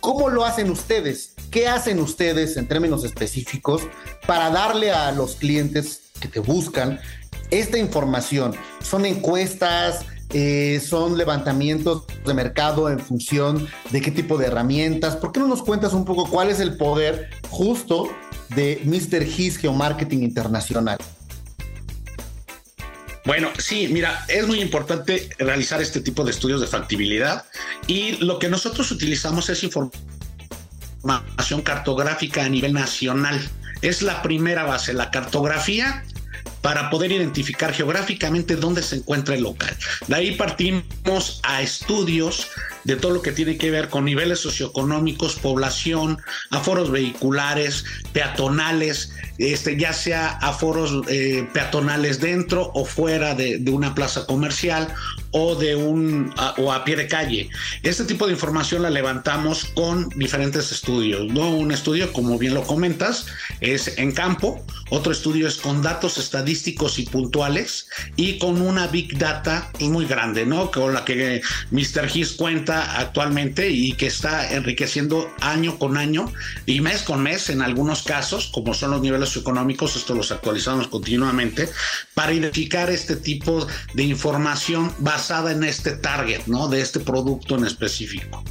cómo 0.00 0.28
lo 0.28 0.44
hacen 0.44 0.70
ustedes, 0.70 1.34
qué 1.50 1.68
hacen 1.68 2.00
ustedes 2.00 2.56
en 2.56 2.66
términos 2.66 3.04
específicos 3.04 3.82
para 4.26 4.50
darle 4.50 4.90
a 4.90 5.12
los 5.12 5.36
clientes 5.36 6.02
que 6.20 6.28
te 6.28 6.40
buscan 6.40 7.00
esta 7.50 7.78
información? 7.78 8.54
¿Son 8.82 9.06
encuestas? 9.06 10.04
Eh, 10.34 10.82
¿Son 10.86 11.16
levantamientos 11.16 12.04
de 12.26 12.34
mercado 12.34 12.90
en 12.90 13.00
función 13.00 13.66
de 13.90 14.02
qué 14.02 14.10
tipo 14.10 14.36
de 14.36 14.46
herramientas? 14.46 15.16
¿Por 15.16 15.32
qué 15.32 15.40
no 15.40 15.46
nos 15.46 15.62
cuentas 15.62 15.94
un 15.94 16.04
poco 16.04 16.28
cuál 16.28 16.50
es 16.50 16.60
el 16.60 16.76
poder 16.76 17.30
justo 17.48 18.08
de 18.54 18.82
Mr. 18.84 19.22
His 19.22 19.56
Geomarketing 19.56 20.22
Internacional? 20.22 20.98
Bueno, 23.24 23.48
sí, 23.58 23.88
mira, 23.88 24.24
es 24.28 24.46
muy 24.46 24.60
importante 24.60 25.30
realizar 25.38 25.80
este 25.80 26.00
tipo 26.00 26.24
de 26.24 26.30
estudios 26.30 26.60
de 26.60 26.66
factibilidad 26.66 27.44
y 27.86 28.12
lo 28.24 28.38
que 28.38 28.48
nosotros 28.48 28.90
utilizamos 28.90 29.48
es 29.48 29.64
información 29.64 30.17
cartográfica 31.64 32.44
a 32.44 32.48
nivel 32.48 32.72
nacional 32.72 33.40
es 33.82 34.02
la 34.02 34.22
primera 34.22 34.64
base, 34.64 34.92
la 34.92 35.10
cartografía 35.10 36.04
para 36.62 36.90
poder 36.90 37.12
identificar 37.12 37.72
geográficamente 37.72 38.56
dónde 38.56 38.82
se 38.82 38.96
encuentra 38.96 39.34
el 39.34 39.42
local. 39.42 39.76
De 40.06 40.16
ahí 40.16 40.34
partimos 40.34 41.40
a 41.44 41.62
estudios 41.62 42.48
de 42.84 42.96
todo 42.96 43.12
lo 43.12 43.22
que 43.22 43.32
tiene 43.32 43.56
que 43.56 43.70
ver 43.70 43.88
con 43.88 44.04
niveles 44.04 44.40
socioeconómicos, 44.40 45.36
población, 45.36 46.18
aforos 46.50 46.90
vehiculares, 46.90 47.84
peatonales, 48.12 49.12
este, 49.38 49.78
ya 49.78 49.92
sea 49.92 50.30
aforos 50.38 51.06
eh, 51.08 51.48
peatonales 51.52 52.20
dentro 52.20 52.70
o 52.74 52.84
fuera 52.84 53.34
de, 53.34 53.62
una 53.70 53.94
plaza 53.94 54.26
comercial 54.26 54.88
o 55.30 55.54
de 55.54 55.76
un 55.76 56.32
a, 56.36 56.54
o 56.58 56.72
a 56.72 56.84
pie 56.84 56.96
de 56.96 57.06
calle. 57.06 57.50
Este 57.82 58.04
tipo 58.04 58.26
de 58.26 58.32
información 58.32 58.82
la 58.82 58.90
levantamos 58.90 59.64
con 59.74 60.08
diferentes 60.10 60.72
estudios. 60.72 61.32
¿no? 61.32 61.50
Un 61.50 61.72
estudio, 61.72 62.12
como 62.12 62.38
bien 62.38 62.54
lo 62.54 62.62
comentas, 62.64 63.26
es 63.60 63.98
en 63.98 64.12
campo, 64.12 64.64
otro 64.90 65.12
estudio 65.12 65.48
es 65.48 65.56
con 65.56 65.82
datos 65.82 66.18
estadísticos 66.18 66.98
y 66.98 67.04
puntuales 67.04 67.88
y 68.16 68.38
con 68.38 68.60
una 68.60 68.86
big 68.86 69.18
data 69.18 69.70
muy 69.80 70.06
grande, 70.06 70.46
¿no? 70.46 70.70
Con 70.70 70.94
la 70.94 71.04
que 71.04 71.40
Mr. 71.70 72.08
His 72.14 72.32
cuenta 72.32 72.98
actualmente 72.98 73.68
y 73.70 73.92
que 73.92 74.06
está 74.06 74.52
enriqueciendo 74.52 75.30
año 75.40 75.78
con 75.78 75.96
año 75.96 76.32
y 76.66 76.80
mes 76.80 77.02
con 77.02 77.22
mes 77.22 77.50
en 77.50 77.62
algunos 77.62 78.02
casos, 78.02 78.50
como 78.52 78.74
son 78.74 78.92
los 78.92 79.00
niveles 79.00 79.36
económicos, 79.36 79.96
esto 79.96 80.14
los 80.14 80.30
actualizamos 80.32 80.88
continuamente, 80.88 81.68
para 82.14 82.32
identificar 82.32 82.90
este 82.90 83.16
tipo 83.16 83.66
de 83.94 84.02
información 84.04 84.92
basada 84.98 85.17
en 85.28 85.64
este 85.64 85.92
target, 85.92 86.46
¿no? 86.46 86.68
De 86.68 86.80
este 86.80 87.00
producto 87.00 87.56
en 87.56 87.64
específico. 87.64 88.42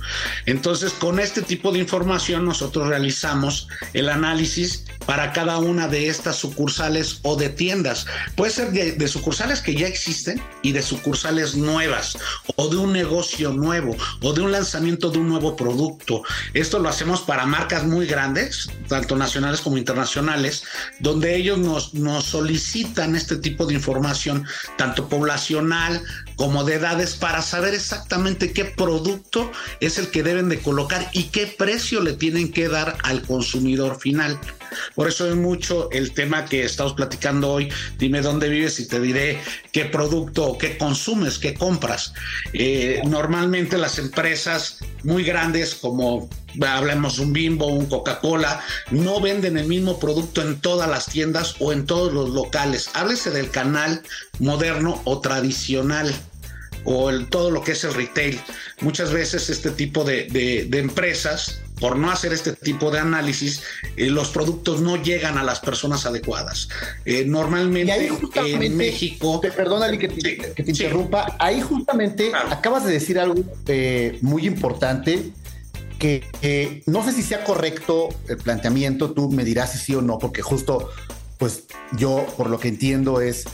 Entonces, 0.46 0.92
con 0.94 1.20
este 1.20 1.42
tipo 1.42 1.72
de 1.72 1.80
información 1.80 2.46
nosotros 2.46 2.88
realizamos 2.88 3.68
el 3.94 4.10
análisis 4.10 4.84
para 5.06 5.32
cada 5.32 5.58
una 5.60 5.88
de 5.88 6.10
estas 6.10 6.36
sucursales 6.36 7.20
o 7.24 7.38
de 7.38 7.50
tiendas. 7.50 8.06
Puede 8.36 8.52
ser 8.52 8.72
de, 8.72 8.92
de, 8.92 9.08
sucursales 9.08 9.62
que 9.62 9.74
ya 9.74 9.88
existen 9.88 10.42
y 10.62 10.74
de 10.74 10.82
sucursales 10.82 11.56
nuevas 11.56 12.18
o 12.58 12.68
de 12.68 12.76
un 12.76 12.92
negocio 12.92 13.54
nuevo 13.54 13.96
o 14.22 14.34
de 14.34 14.42
un 14.42 14.52
lanzamiento 14.52 15.10
de 15.10 15.20
un 15.20 15.30
nuevo 15.30 15.56
producto. 15.56 16.24
Esto 16.54 16.80
lo 16.80 16.90
hacemos 16.90 17.22
para 17.22 17.46
marcas 17.46 17.86
muy 17.86 18.06
grandes, 18.06 18.70
tanto 18.90 19.16
nacionales 19.16 19.62
como 19.62 19.78
internacionales, 19.78 20.64
donde 21.00 21.38
ellos 21.38 21.58
nos, 21.58 21.94
nos 21.94 22.26
solicitan 22.26 23.16
este 23.16 23.38
tipo 23.38 23.66
de 23.66 23.76
información, 23.76 24.46
tanto 24.78 25.08
poblacional 25.08 26.04
como 26.36 26.57
de 26.64 26.76
edades, 26.76 27.16
para 27.16 27.42
saber 27.42 27.74
exactamente 27.74 28.54
qué 28.54 28.66
producto 28.66 29.52
es 29.80 29.98
el 29.98 30.10
que 30.10 30.24
deben 30.24 30.50
de 30.50 30.60
colocar 30.60 31.10
y 31.14 31.26
qué 31.26 31.48
precio 31.48 32.02
le 32.02 32.14
tienen 32.14 32.52
que 32.52 32.68
dar 32.68 32.98
al 33.04 33.22
consumidor 33.24 34.00
final. 34.00 34.40
Por 34.96 35.08
eso 35.08 35.28
es 35.30 35.36
mucho 35.36 35.90
el 35.92 36.14
tema 36.14 36.46
que 36.46 36.64
estamos 36.64 36.94
platicando 36.94 37.50
hoy. 37.50 37.70
Dime 37.98 38.22
dónde 38.22 38.50
vives 38.50 38.80
y 38.80 38.88
te 38.88 39.00
diré 39.00 39.40
qué 39.72 39.86
producto 39.86 40.58
qué 40.58 40.78
consumes, 40.78 41.38
qué 41.38 41.54
compras. 41.54 42.14
Eh, 42.54 43.02
normalmente 43.06 43.78
las 43.78 44.00
empresas 44.00 44.80
muy 45.04 45.24
grandes 45.24 45.76
como 45.76 46.30
hablemos 46.66 47.20
un 47.20 47.34
Bimbo, 47.34 47.68
un 47.68 47.86
Coca-Cola, 47.86 48.62
no 48.90 49.20
venden 49.22 49.58
el 49.58 49.68
mismo 49.68 50.00
producto 50.00 50.42
en 50.42 50.60
todas 50.60 50.90
las 50.90 51.06
tiendas 51.06 51.56
o 51.60 51.72
en 51.72 51.86
todos 51.86 52.14
los 52.14 52.30
locales. 52.30 52.90
Háblese 52.94 53.30
del 53.32 53.52
canal 53.52 54.02
moderno 54.40 55.02
o 55.06 55.20
tradicional 55.20 56.14
o 56.84 57.10
el, 57.10 57.28
todo 57.28 57.52
lo 57.52 57.64
que 57.64 57.74
es 57.74 57.84
el 57.84 57.94
retail. 57.94 58.40
Muchas 58.82 59.12
veces 59.12 59.50
este 59.50 59.72
tipo 59.72 60.04
de, 60.04 60.26
de, 60.26 60.66
de 60.66 60.80
empresas 60.80 61.62
por 61.80 61.98
no 61.98 62.12
hacer 62.12 62.34
este 62.34 62.54
tipo 62.54 62.92
de 62.92 63.00
análisis, 63.00 63.62
eh, 63.96 64.08
los 64.08 64.30
productos 64.30 64.82
no 64.82 65.02
llegan 65.02 65.38
a 65.38 65.44
las 65.44 65.60
personas 65.60 66.06
adecuadas. 66.06 66.70
Eh, 67.06 67.24
normalmente 67.26 68.10
en 68.36 68.78
México... 68.78 69.40
Te, 69.40 69.52
perdona, 69.52 69.96
que 69.98 70.08
te, 70.08 70.22
sí, 70.22 70.38
que 70.56 70.64
te 70.64 70.72
interrumpa. 70.72 71.36
Ahí 71.40 71.62
justamente 71.62 72.30
claro. 72.30 72.52
acabas 72.52 72.86
de 72.86 72.94
decir 72.94 73.20
algo 73.20 73.44
eh, 73.68 74.18
muy 74.22 74.48
importante 74.48 75.32
que 76.00 76.84
no 76.86 77.04
sé 77.04 77.12
si 77.12 77.24
sea 77.24 77.44
correcto 77.44 78.10
el 78.28 78.38
planteamiento, 78.38 79.14
tú 79.14 79.32
me 79.32 79.44
dirás 79.44 79.72
si 79.72 79.80
sí 79.80 79.96
o 79.96 80.02
no, 80.04 80.20
porque 80.20 80.44
justo, 80.44 80.92
pues 81.40 81.64
yo 81.98 82.24
por 82.38 82.52
lo 82.52 82.60
que 82.60 82.68
entiendo 82.68 83.20
es 83.20 83.46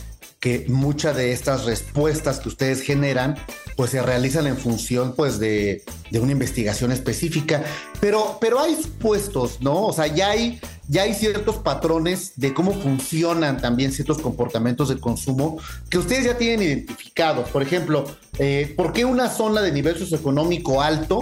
que 0.43 0.65
muchas 0.67 1.15
de 1.15 1.31
estas 1.31 1.63
respuestas 1.63 2.41
que 2.41 2.49
ustedes 2.49 2.81
generan 2.81 3.37
pues 3.77 3.91
se 3.91 4.01
realizan 4.01 4.45
en 4.45 4.57
función 4.57 5.15
pues 5.15 5.39
de, 5.39 5.85
de, 6.11 6.19
una 6.19 6.33
investigación 6.33 6.91
específica, 6.91 7.63
pero, 8.01 8.39
pero 8.41 8.59
hay 8.59 8.75
puestos, 8.99 9.61
¿no? 9.61 9.85
O 9.85 9.93
sea, 9.93 10.07
ya 10.07 10.31
hay, 10.31 10.59
ya 10.89 11.03
hay 11.03 11.13
ciertos 11.13 11.55
patrones 11.59 12.33
de 12.35 12.53
cómo 12.53 12.73
funcionan 12.73 13.61
también 13.61 13.93
ciertos 13.93 14.17
comportamientos 14.17 14.89
de 14.89 14.99
consumo 14.99 15.59
que 15.89 15.97
ustedes 15.97 16.25
ya 16.25 16.37
tienen 16.37 16.61
identificados. 16.67 17.49
Por 17.49 17.61
ejemplo, 17.61 18.03
eh, 18.37 18.73
¿por 18.75 18.91
qué 18.91 19.05
una 19.05 19.29
zona 19.29 19.61
de 19.61 19.71
nivel 19.71 19.97
socioeconómico 19.97 20.81
alto 20.81 21.21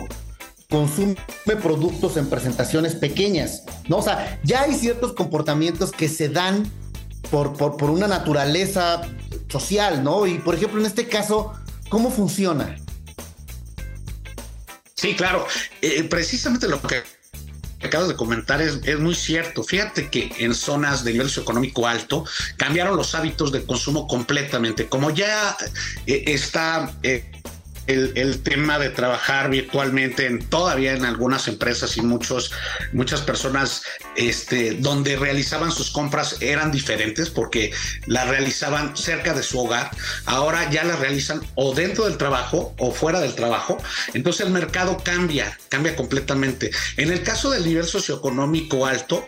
consume 0.67 1.15
productos 1.61 2.17
en 2.17 2.27
presentaciones 2.27 2.95
pequeñas? 2.95 3.65
¿No? 3.87 3.97
O 3.97 4.01
sea, 4.01 4.39
ya 4.43 4.63
hay 4.63 4.73
ciertos 4.73 5.13
comportamientos 5.13 5.91
que 5.91 6.09
se 6.09 6.27
dan 6.27 6.63
por, 7.29 7.53
por, 7.53 7.77
por 7.77 7.89
una 7.89 8.07
naturaleza 8.07 9.01
social, 9.47 10.03
¿no? 10.03 10.25
Y 10.25 10.39
por 10.39 10.55
ejemplo, 10.55 10.79
en 10.79 10.85
este 10.85 11.07
caso, 11.07 11.53
¿Cómo 11.91 12.09
funciona? 12.09 12.77
Sí, 14.95 15.13
claro. 15.13 15.45
Eh, 15.81 16.05
precisamente 16.05 16.69
lo 16.69 16.81
que 16.81 17.03
acabas 17.83 18.07
de 18.07 18.15
comentar 18.15 18.61
es, 18.61 18.79
es, 18.85 18.97
muy 18.97 19.13
cierto. 19.13 19.61
Fíjate 19.61 20.09
que 20.09 20.31
en 20.39 20.55
zonas 20.55 21.03
de 21.03 21.11
nivel 21.11 21.27
socioeconómico 21.27 21.85
alto 21.85 22.23
cambiaron 22.55 22.95
los 22.95 23.13
hábitos 23.13 23.51
de 23.51 23.65
consumo 23.65 24.07
completamente. 24.07 24.87
Como 24.87 25.11
ya 25.11 25.57
eh, 26.07 26.23
está... 26.27 26.93
Eh, 27.03 27.29
el, 27.87 28.13
el, 28.15 28.41
tema 28.43 28.77
de 28.77 28.91
trabajar 28.91 29.49
virtualmente 29.49 30.27
en, 30.27 30.39
todavía 30.47 30.93
en 30.93 31.03
algunas 31.03 31.47
empresas 31.47 31.97
y 31.97 32.01
muchos, 32.01 32.51
muchas 32.93 33.21
personas 33.21 33.81
este, 34.15 34.73
donde 34.75 35.15
realizaban 35.15 35.71
sus 35.71 35.91
compras 35.91 36.37
eran 36.41 36.71
diferentes 36.71 37.29
porque 37.29 37.71
las 38.05 38.27
realizaban 38.27 38.95
cerca 38.95 39.33
de 39.33 39.43
su 39.43 39.59
hogar. 39.59 39.91
Ahora 40.25 40.69
ya 40.69 40.83
las 40.83 40.99
realizan 40.99 41.41
o 41.55 41.73
dentro 41.73 42.05
del 42.05 42.17
trabajo 42.17 42.75
o 42.77 42.91
fuera 42.91 43.19
del 43.19 43.35
trabajo. 43.35 43.77
Entonces 44.13 44.45
el 44.45 44.51
mercado 44.51 44.97
cambia, 45.03 45.57
cambia 45.69 45.95
completamente. 45.95 46.71
En 46.97 47.11
el 47.11 47.23
caso 47.23 47.49
del 47.49 47.65
nivel 47.65 47.85
socioeconómico 47.85 48.85
alto, 48.85 49.27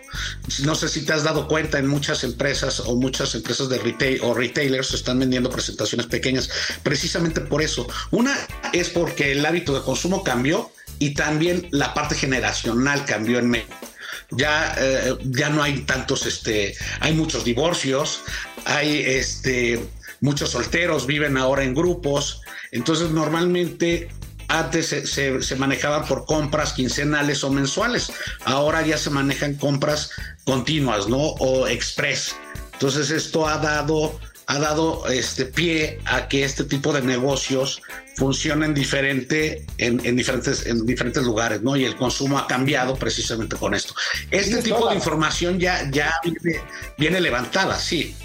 no 0.63 0.76
sé 0.76 0.89
si 0.89 1.06
te 1.06 1.13
has 1.13 1.24
dado 1.24 1.48
cuenta 1.48 1.80
en 1.80 1.88
muchas 1.88 2.24
empresas 2.24 2.80
o 2.80 2.96
muchas 2.96 3.36
empresas 3.36 3.69
de 3.69 3.80
retail 3.80 4.19
o 4.24 4.34
retailers 4.34 4.93
están 4.93 5.19
vendiendo 5.19 5.50
presentaciones 5.50 6.08
pequeñas 6.08 6.50
precisamente 6.84 7.41
por 7.41 7.62
eso. 7.62 7.88
Una 8.12 8.36
es 8.74 8.89
porque 8.89 9.32
el 9.32 9.46
hábito 9.46 9.74
de 9.74 9.82
consumo 9.82 10.24
cambió 10.24 10.72
y 11.00 11.13
también 11.13 11.67
la 11.72 11.93
parte 11.93 12.15
generacional 12.15 13.06
cambió 13.06 13.39
en 13.39 13.50
México. 13.50 13.93
Ya, 14.32 14.76
eh, 14.78 15.15
ya 15.23 15.49
no 15.49 15.63
hay 15.63 15.82
tantos, 15.82 16.26
este, 16.26 16.76
hay 16.99 17.13
muchos 17.13 17.43
divorcios, 17.43 18.21
hay 18.65 19.04
este, 19.06 19.80
muchos 20.21 20.52
solteros, 20.52 21.06
viven 21.06 21.38
ahora 21.38 21.63
en 21.63 21.73
grupos, 21.73 22.41
entonces 22.71 23.12
normalmente 23.12 24.10
antes 24.47 24.88
se, 24.88 25.08
se, 25.08 25.41
se, 25.41 25.56
manejaban 25.56 26.06
por 26.06 26.26
compras 26.26 26.73
quincenales 26.73 27.43
o 27.43 27.49
mensuales, 27.49 28.12
ahora 28.45 28.86
ya 28.86 28.97
se 28.97 29.10
manejan 29.10 29.56
compras 29.56 30.12
continuas, 30.43 31.08
¿no? 31.08 31.17
O 31.17 31.67
express. 31.67 32.36
Entonces 32.73 33.12
esto 33.12 33.47
ha 33.47 33.58
dado 33.58 34.19
ha 34.48 34.60
dado 34.60 35.08
este 35.08 35.46
pie 35.46 36.00
a 36.06 36.28
que 36.28 36.44
este 36.44 36.64
tipo 36.64 36.94
de 36.94 37.02
negocios 37.02 37.82
funcionen 38.16 38.74
diferente 38.74 39.66
en, 39.78 40.06
en, 40.06 40.16
diferentes, 40.16 40.66
en 40.66 40.86
diferentes 40.86 41.24
lugares, 41.24 41.62
¿no? 41.62 41.76
Y 41.76 41.86
el 41.86 41.96
consumo 41.96 42.38
ha 42.38 42.48
cambiado 42.48 42.96
precisamente 42.96 43.56
con 43.56 43.74
esto. 43.74 43.94
Este 44.32 44.62
tipo 44.62 44.80
toda? 44.80 44.92
de 44.92 44.98
información 44.98 45.60
ya, 45.60 45.90
ya 45.92 46.14
viene, 46.24 46.62
viene, 46.98 47.22
levantada, 47.22 47.78
sí. 47.80 48.16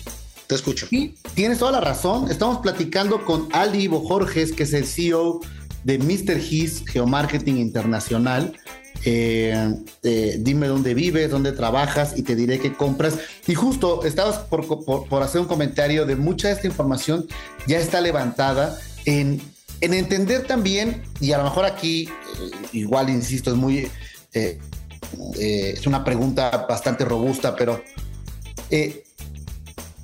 Te 0.47 0.55
escucho. 0.55 0.87
Sí, 0.89 1.15
tienes 1.35 1.59
toda 1.59 1.73
la 1.73 1.81
razón. 1.81 2.31
Estamos 2.31 2.59
platicando 2.59 3.25
con 3.25 3.49
Ali 3.53 3.83
Ivo 3.83 4.01
Jorges, 4.01 4.53
que 4.53 4.63
es 4.63 4.73
el 4.73 4.87
CEO 4.87 5.41
de 5.85 5.99
Mr. 5.99 6.39
His 6.39 6.85
Geomarketing 6.87 7.59
Internacional. 7.59 8.59
Eh, 9.05 9.75
eh, 10.03 10.37
dime 10.41 10.67
dónde 10.67 10.93
vives, 10.93 11.31
dónde 11.31 11.53
trabajas 11.53 12.15
y 12.17 12.23
te 12.23 12.35
diré 12.35 12.59
qué 12.59 12.75
compras. 12.75 13.15
Y 13.47 13.55
justo 13.55 14.05
estabas 14.05 14.39
por, 14.39 15.23
hacer 15.23 15.41
un 15.41 15.47
comentario 15.47 16.05
de 16.05 16.17
mucha 16.17 16.49
de 16.49 16.55
esta 16.55 16.67
información 16.67 17.27
ya 17.67 17.79
está 17.79 18.01
levantada 18.01 18.79
en, 19.05 19.41
en 19.81 19.95
entender 19.95 20.47
también, 20.47 21.03
y 21.21 21.33
a 21.33 21.39
lo 21.39 21.45
mejor 21.45 21.65
aquí, 21.65 22.09
eh, 22.09 22.69
igual 22.73 23.09
insisto, 23.11 23.51
es 23.51 23.57
muy, 23.57 23.89
es 24.33 25.87
una 25.87 26.05
pregunta 26.05 26.67
bastante 26.69 27.05
robusta, 27.05 27.57
pero 27.57 27.83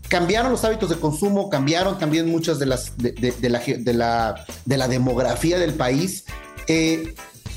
cambiaron 0.09 0.53
los 0.53 0.65
hábitos 0.65 0.91
de 0.91 0.97
consumo, 0.97 1.51
cambiaron 1.51 1.99
también 1.99 2.29
muchas 2.29 2.59
de 2.59 2.67
las 2.67 2.97
de, 2.97 3.13
la, 3.49 4.45
de 4.65 4.77
la, 4.79 4.89
demografía 4.89 5.59
del 5.59 5.75
país. 5.75 6.25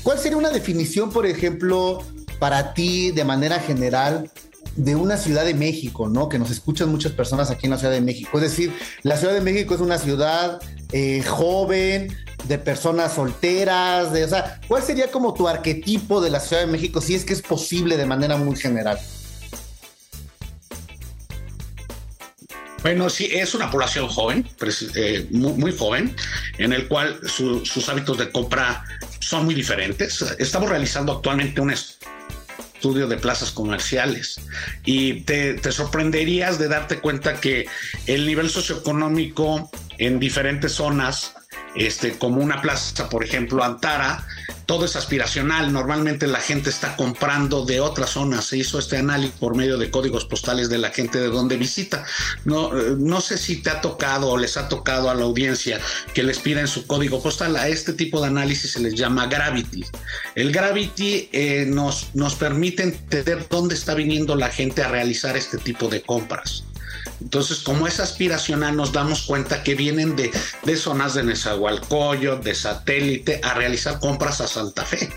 ¿Cuál 0.08 0.18
sería 0.18 0.38
una 0.38 0.48
definición, 0.48 1.10
por 1.10 1.26
ejemplo, 1.26 2.02
para 2.38 2.72
ti 2.72 3.10
de 3.10 3.26
manera 3.26 3.60
general 3.60 4.30
de 4.74 4.96
una 4.96 5.18
Ciudad 5.18 5.44
de 5.44 5.52
México, 5.52 6.08
¿no? 6.08 6.30
Que 6.30 6.38
nos 6.38 6.50
escuchan 6.50 6.88
muchas 6.88 7.12
personas 7.12 7.50
aquí 7.50 7.66
en 7.66 7.72
la 7.72 7.76
Ciudad 7.76 7.92
de 7.92 8.00
México. 8.00 8.38
Es 8.38 8.40
decir, 8.40 8.72
la 9.02 9.18
Ciudad 9.18 9.34
de 9.34 9.42
México 9.42 9.74
es 9.74 9.82
una 9.82 9.98
ciudad 9.98 10.60
eh, 10.92 11.22
joven, 11.24 12.16
de 12.44 12.56
personas 12.56 13.16
solteras, 13.16 14.10
de, 14.10 14.24
o 14.24 14.28
¿cuál 14.66 14.82
sería 14.82 15.10
como 15.10 15.34
tu 15.34 15.46
arquetipo 15.46 16.22
de 16.22 16.30
la 16.30 16.40
Ciudad 16.40 16.62
de 16.62 16.68
México 16.68 17.02
si 17.02 17.14
es 17.14 17.26
que 17.26 17.34
es 17.34 17.42
posible 17.42 17.98
de 17.98 18.06
manera 18.06 18.38
muy 18.38 18.56
general? 18.56 18.98
Bueno, 22.80 23.10
sí, 23.10 23.28
es 23.30 23.54
una 23.54 23.70
población 23.70 24.08
joven, 24.08 24.48
eh, 24.94 25.26
muy, 25.32 25.76
joven, 25.76 26.16
en 26.56 26.72
el 26.72 26.88
cual 26.88 27.20
sus 27.28 27.88
hábitos 27.90 28.16
de 28.16 28.30
compra 28.30 28.82
son 29.20 29.44
muy 29.44 29.54
diferentes. 29.54 30.22
Estamos 30.38 30.68
realizando 30.70 31.12
actualmente 31.12 31.60
un 31.60 31.70
estudio 31.70 33.08
de 33.08 33.16
plazas 33.16 33.50
comerciales 33.50 34.40
y 34.84 35.22
te, 35.22 35.60
sorprenderías 35.72 36.58
de 36.58 36.68
darte 36.68 37.00
cuenta 37.00 37.40
que 37.40 37.66
el 38.06 38.26
nivel 38.26 38.50
socioeconómico 38.50 39.70
en 39.98 40.20
diferentes 40.20 40.72
zonas 40.72 41.34
este, 41.74 42.16
como 42.18 42.40
una 42.40 42.62
plaza, 42.62 43.08
por 43.08 43.24
ejemplo, 43.24 43.64
Antara, 43.64 44.24
todo 44.68 44.84
es 44.84 44.96
aspiracional. 44.96 45.72
Normalmente 45.72 46.26
la 46.26 46.40
gente 46.40 46.68
está 46.68 46.94
comprando 46.94 47.64
de 47.64 47.80
otras 47.80 48.10
zonas. 48.10 48.44
Se 48.44 48.58
hizo 48.58 48.78
este 48.78 48.98
análisis 48.98 49.34
por 49.40 49.56
medio 49.56 49.78
de 49.78 49.90
códigos 49.90 50.26
postales 50.26 50.68
de 50.68 50.76
la 50.76 50.90
gente 50.90 51.18
de 51.18 51.28
donde 51.28 51.56
visita. 51.56 52.04
No, 52.44 52.70
no 52.74 53.22
sé 53.22 53.38
si 53.38 53.62
te 53.62 53.70
ha 53.70 53.80
tocado 53.80 54.28
o 54.28 54.36
les 54.36 54.58
ha 54.58 54.68
tocado 54.68 55.08
a 55.08 55.14
la 55.14 55.24
audiencia 55.24 55.80
que 56.12 56.22
les 56.22 56.38
piden 56.38 56.68
su 56.68 56.86
código 56.86 57.22
postal. 57.22 57.56
A 57.56 57.68
este 57.68 57.94
tipo 57.94 58.20
de 58.20 58.26
análisis 58.26 58.72
se 58.72 58.80
les 58.80 58.94
llama 58.94 59.26
Gravity. 59.26 59.86
El 60.34 60.52
Gravity 60.52 61.30
eh, 61.32 61.64
nos, 61.66 62.14
nos 62.14 62.34
permite 62.34 62.82
entender 62.82 63.46
dónde 63.48 63.74
está 63.74 63.94
viniendo 63.94 64.36
la 64.36 64.50
gente 64.50 64.82
a 64.82 64.88
realizar 64.88 65.34
este 65.34 65.56
tipo 65.56 65.88
de 65.88 66.02
compras. 66.02 66.64
Entonces, 67.20 67.58
como 67.58 67.86
es 67.86 68.00
aspiracional, 68.00 68.76
nos 68.76 68.92
damos 68.92 69.22
cuenta 69.22 69.62
que 69.62 69.74
vienen 69.74 70.16
de, 70.16 70.30
zonas 70.76 71.14
de 71.14 71.24
Nezahualcóyotl, 71.24 72.44
de 72.44 72.54
satélite, 72.54 73.40
a 73.42 73.54
realizar 73.54 73.98
compras 73.98 74.40
a 74.40 74.46
Santa 74.46 74.84
Fe. 74.84 75.10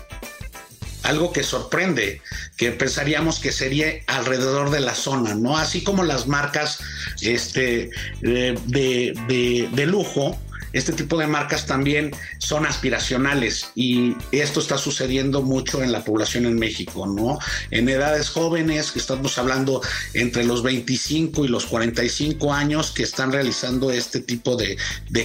Algo 1.02 1.32
que 1.32 1.42
sorprende, 1.42 2.20
que 2.56 2.70
pensaríamos 2.70 3.40
que 3.40 3.50
sería 3.50 3.88
alrededor 4.06 4.70
de 4.70 4.80
la 4.80 4.94
zona, 4.94 5.34
¿no? 5.34 5.58
Así 5.58 5.82
como 5.82 6.04
las 6.04 6.28
marcas 6.28 6.78
este, 7.20 7.90
de 8.20 9.84
lujo, 9.86 10.38
este 10.72 10.92
tipo 10.92 11.18
de 11.18 11.26
marcas 11.26 11.66
también 11.66 12.10
son 12.38 12.66
aspiracionales 12.66 13.70
y 13.74 14.16
esto 14.30 14.60
está 14.60 14.78
sucediendo 14.78 15.42
mucho 15.42 15.82
en 15.82 15.92
la 15.92 16.04
población 16.04 16.46
en 16.46 16.58
México, 16.58 17.06
¿no? 17.06 17.38
En 17.70 17.88
edades 17.88 18.30
jóvenes, 18.30 18.92
que 18.92 18.98
estamos 18.98 19.38
hablando 19.38 19.82
entre 20.14 20.44
los 20.44 20.62
25 20.62 21.44
y 21.44 21.48
los 21.48 21.66
45 21.66 22.52
años, 22.52 22.90
que 22.92 23.02
están 23.02 23.32
realizando 23.32 23.90
este 23.90 24.20
tipo 24.20 24.56
de, 24.56 24.76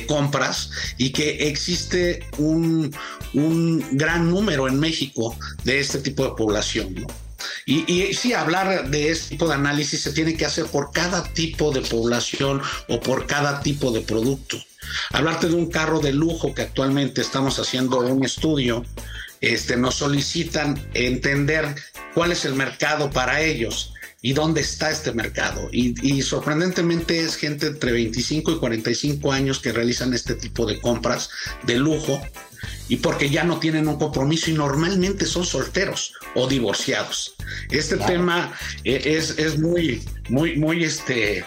compras 0.07 0.69
y 0.97 1.11
que 1.11 1.49
existe 1.49 2.25
un, 2.37 2.93
gran 3.91 4.29
número 4.29 4.67
en 4.67 4.79
México 4.79 5.35
de 5.63 5.79
este 5.79 5.99
tipo 5.99 6.23
de 6.23 6.31
población, 6.31 6.95
¿no? 6.95 7.07
Y 7.65 8.13
sí, 8.13 8.33
hablar 8.33 8.89
de 8.89 9.11
este 9.11 9.29
tipo 9.29 9.47
de 9.47 9.53
análisis 9.53 10.01
se 10.01 10.11
tiene 10.11 10.35
que 10.35 10.45
hacer 10.45 10.65
por 10.65 10.91
cada 10.91 11.23
tipo 11.33 11.71
de 11.71 11.81
población 11.81 12.61
o 12.87 12.99
por 12.99 13.27
cada 13.27 13.61
tipo 13.61 13.91
de 13.91 14.01
producto. 14.01 14.57
Hablarte 15.11 15.47
de 15.47 15.55
un 15.55 15.69
carro 15.69 15.99
de 15.99 16.13
lujo 16.13 16.53
que 16.53 16.63
actualmente 16.63 17.21
estamos 17.21 17.59
haciendo 17.59 17.99
un 17.99 18.23
estudio, 18.23 18.85
este, 19.41 19.77
nos 19.77 19.95
solicitan 19.95 20.79
entender 20.93 21.75
cuál 22.13 22.31
es 22.31 22.45
el 22.45 22.55
mercado 22.55 23.09
para 23.09 23.41
ellos 23.41 23.93
y 24.21 24.33
dónde 24.33 24.61
está 24.61 24.89
este 24.89 25.13
mercado. 25.13 25.69
Y, 25.71 26.21
sorprendentemente 26.21 27.19
es 27.19 27.35
gente 27.35 27.67
entre 27.67 27.91
25 27.91 28.51
y 28.51 28.57
45 28.57 29.31
años 29.31 29.59
que 29.59 29.71
realizan 29.71 30.13
este 30.13 30.35
tipo 30.35 30.65
de 30.65 30.81
compras 30.81 31.29
de 31.63 31.75
lujo 31.75 32.21
y 32.89 32.97
porque 32.97 33.29
ya 33.29 33.43
no 33.43 33.59
tienen 33.59 33.87
un 33.87 33.97
compromiso 33.97 34.49
y 34.49 34.53
normalmente 34.53 35.25
son 35.25 35.45
solteros 35.45 36.13
o 36.35 36.47
divorciados. 36.47 37.35
Este 37.69 37.97
tema 37.97 38.53
eh, 38.83 39.01
es, 39.05 39.37
es 39.37 39.59
muy, 39.59 40.03
muy, 40.29 40.57
muy, 40.57 40.83
este, 40.83 41.45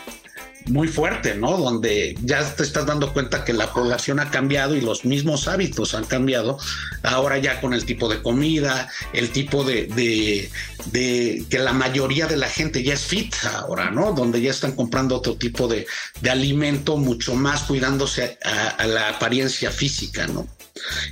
muy 0.66 0.88
fuerte, 0.88 1.34
¿no? 1.34 1.56
Donde 1.56 2.16
ya 2.22 2.42
te 2.54 2.62
estás 2.62 2.86
dando 2.86 3.12
cuenta 3.12 3.44
que 3.44 3.52
la 3.52 3.72
población 3.72 4.20
ha 4.20 4.30
cambiado 4.30 4.74
y 4.74 4.80
los 4.80 5.04
mismos 5.04 5.48
hábitos 5.48 5.94
han 5.94 6.04
cambiado. 6.04 6.58
Ahora 7.02 7.38
ya 7.38 7.60
con 7.60 7.74
el 7.74 7.84
tipo 7.84 8.08
de 8.08 8.22
comida, 8.22 8.88
el 9.12 9.30
tipo 9.30 9.64
de, 9.64 9.86
de, 10.86 11.44
que 11.48 11.58
la 11.58 11.72
mayoría 11.72 12.26
de 12.26 12.36
la 12.36 12.48
gente 12.48 12.82
ya 12.82 12.94
es 12.94 13.02
fit 13.02 13.34
ahora, 13.44 13.90
¿no? 13.90 14.12
Donde 14.12 14.40
ya 14.40 14.50
están 14.50 14.72
comprando 14.72 15.16
otro 15.16 15.36
tipo 15.36 15.68
de, 15.68 15.86
de 16.20 16.30
alimento, 16.30 16.96
mucho 16.96 17.34
más 17.34 17.62
cuidándose 17.62 18.38
a, 18.44 18.86
la 18.86 19.08
apariencia 19.10 19.70
física, 19.70 20.26
¿no? 20.26 20.46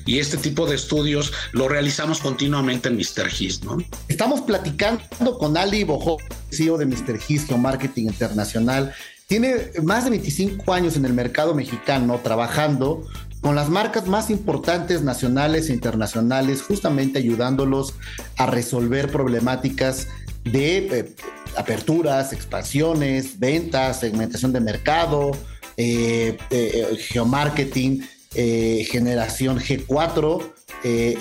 Y 0.06 0.18
este 0.18 0.38
tipo 0.38 0.66
de 0.66 0.76
estudios 0.76 1.32
lo 1.52 1.68
realizamos 1.68 2.20
continuamente 2.20 2.88
en 2.88 2.96
Mr. 2.96 3.30
His, 3.38 3.62
¿no? 3.64 3.76
Estamos 4.08 4.40
platicando 4.42 5.38
con 5.38 5.56
Ali 5.56 5.84
Bojo, 5.84 6.16
CEO 6.50 6.78
de 6.78 6.86
Mr. 6.86 7.18
His 7.28 7.50
Marketing 7.50 8.04
Internacional 8.04 8.94
tiene 9.28 9.70
más 9.82 10.04
de 10.04 10.10
25 10.10 10.72
años 10.72 10.96
en 10.96 11.04
el 11.04 11.12
mercado 11.12 11.54
mexicano 11.54 12.18
trabajando 12.24 13.06
con 13.42 13.54
las 13.54 13.68
marcas 13.68 14.06
más 14.06 14.30
importantes 14.30 15.02
nacionales 15.02 15.68
e 15.68 15.74
internacionales, 15.74 16.62
justamente 16.62 17.18
ayudándolos 17.18 17.94
a 18.38 18.46
resolver 18.46 19.12
problemáticas 19.12 20.08
de 20.44 20.78
eh, 20.78 21.14
aperturas, 21.56 22.32
expansiones, 22.32 23.38
ventas, 23.38 24.00
segmentación 24.00 24.52
de 24.52 24.60
mercado, 24.60 25.32
eh, 25.76 26.38
eh, 26.50 26.96
geomarketing, 26.98 28.02
generación 28.32 29.58
G4, 29.58 30.52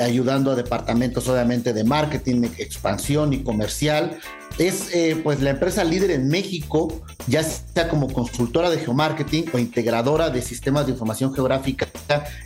ayudando 0.01 0.51
a 0.51 0.55
departamentos 0.55 1.27
obviamente 1.27 1.73
de 1.73 1.83
marketing, 1.83 2.43
expansión 2.57 3.33
y 3.33 3.43
comercial 3.43 4.19
es 4.57 4.93
eh, 4.93 5.19
pues 5.23 5.41
la 5.41 5.51
empresa 5.51 5.83
líder 5.83 6.11
en 6.11 6.27
México, 6.27 7.01
ya 7.27 7.43
sea 7.43 7.89
como 7.89 8.11
consultora 8.11 8.69
de 8.69 8.79
geomarketing 8.79 9.45
o 9.53 9.59
integradora 9.59 10.29
de 10.29 10.41
sistemas 10.41 10.85
de 10.85 10.93
información 10.93 11.33
geográfica 11.33 11.87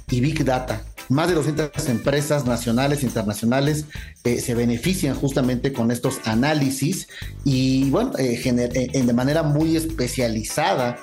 y 0.10 0.20
Big 0.20 0.44
Data. 0.44 0.84
Más 1.10 1.28
de 1.28 1.34
200 1.36 1.90
empresas 1.90 2.46
nacionales 2.46 3.04
e 3.04 3.06
internacionales 3.06 3.86
eh, 4.24 4.40
se 4.40 4.56
benefician 4.56 5.16
justamente 5.16 5.74
con 5.74 5.92
estos 5.92 6.20
análisis 6.24 7.08
y 7.44 7.90
bueno, 7.90 8.14
eh, 8.18 9.04
de 9.06 9.14
manera 9.14 9.44
muy 9.44 9.76
especializada, 9.76 10.98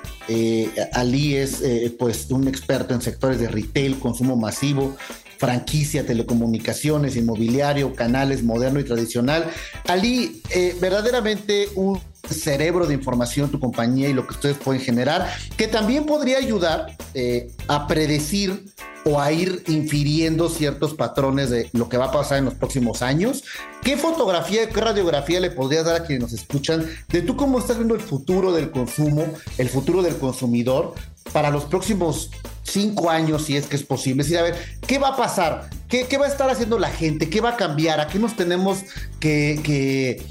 Ali 0.93 1.37
es 1.37 1.63
pues 1.99 2.31
un 2.31 2.49
experto 2.49 2.95
en 2.95 3.01
sectores 3.01 3.39
de 3.39 3.49
retail, 3.49 3.99
consumo 3.99 4.37
masivo, 4.37 4.97
franquicia, 5.39 6.05
telecomunicaciones, 6.05 7.17
inmobiliario, 7.17 7.95
canales 7.95 8.43
moderno 8.43 8.81
y 8.81 8.85
tradicional. 8.85 9.51
Ali, 9.87 10.43
eh, 10.51 10.77
verdaderamente 10.81 11.69
un 11.77 12.01
cerebro 12.29 12.87
de 12.87 12.95
información, 12.95 13.51
tu 13.51 13.61
compañía 13.61 14.09
y 14.09 14.13
lo 14.13 14.27
que 14.27 14.35
ustedes 14.35 14.57
pueden 14.57 14.81
generar, 14.81 15.29
que 15.57 15.69
también 15.69 16.07
podría 16.07 16.39
ayudar 16.39 16.97
eh, 17.15 17.51
a 17.69 17.87
predecir 17.87 18.65
o 19.05 19.21
a 19.21 19.33
ir 19.33 19.63
infiriendo 19.69 20.49
ciertos 20.49 20.95
patrones 20.95 21.51
de 21.51 21.71
lo 21.73 21.89
que 21.89 21.97
va 21.97 22.07
a 22.07 22.13
pasar 22.13 22.39
en 22.39 22.45
los 22.45 22.55
próximos 22.55 23.03
años. 23.03 23.45
¿Qué 23.83 23.97
fotografía, 23.97 24.69
qué 24.69 24.81
radiografía 24.81 25.41
le 25.41 25.51
podrías 25.51 25.87
dar 25.87 26.03
a 26.03 26.05
quienes 26.05 26.23
nos 26.23 26.33
escuchan 26.33 26.87
de 27.09 27.23
tú 27.23 27.37
cómo 27.37 27.59
estás 27.59 27.77
viendo 27.77 27.95
el 27.95 28.01
futuro 28.01 28.53
del 28.53 28.71
consumo, 28.71 29.25
el 29.57 29.69
futuro 29.69 30.03
del 30.03 30.17
consumidor 30.17 30.95
para 31.33 31.51
los 31.51 31.65
próximos 31.65 32.31
cinco 32.63 33.11
años, 33.11 33.45
si 33.45 33.57
es 33.57 33.67
que 33.67 33.77
es 33.77 33.83
posible? 33.83 34.23
Es 34.23 34.29
decir, 34.29 34.39
a 34.39 34.43
ver, 34.43 34.57
¿qué 34.87 34.99
va 34.99 35.09
a 35.09 35.17
pasar? 35.17 35.71
¿Qué, 35.89 36.07
va 36.19 36.27
a 36.27 36.29
estar 36.29 36.51
haciendo 36.51 36.79
la 36.79 36.91
gente? 36.91 37.31
¿Qué 37.31 37.41
va 37.41 37.51
a 37.51 37.57
cambiar? 37.57 38.01
¿A 38.01 38.09
qué 38.09 38.19
nos 38.19 38.37
tenemos 38.37 38.81
que, 39.21 39.59
que, 39.65 40.23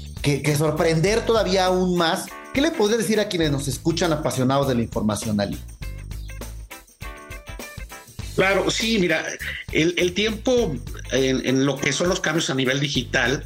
sorprender 0.56 1.24
todavía 1.24 1.66
aún 1.66 1.96
más? 1.96 2.26
¿Qué 2.52 2.60
le 2.60 2.70
podrías 2.70 2.98
decir 2.98 3.20
a 3.20 3.28
quienes 3.28 3.50
nos 3.50 3.68
escuchan 3.68 4.12
apasionados 4.12 4.68
de 4.68 4.74
la 4.74 4.82
información, 4.82 5.40
Ali? 5.40 5.58
Claro, 8.34 8.70
sí, 8.70 8.98
mira, 9.00 9.24
el, 9.72 10.12
tiempo 10.14 10.74
en, 11.10 11.66
lo 11.66 11.76
que 11.76 11.92
son 11.92 12.08
los 12.08 12.20
cambios 12.20 12.50
a 12.50 12.54
nivel 12.54 12.78
digital 12.78 13.44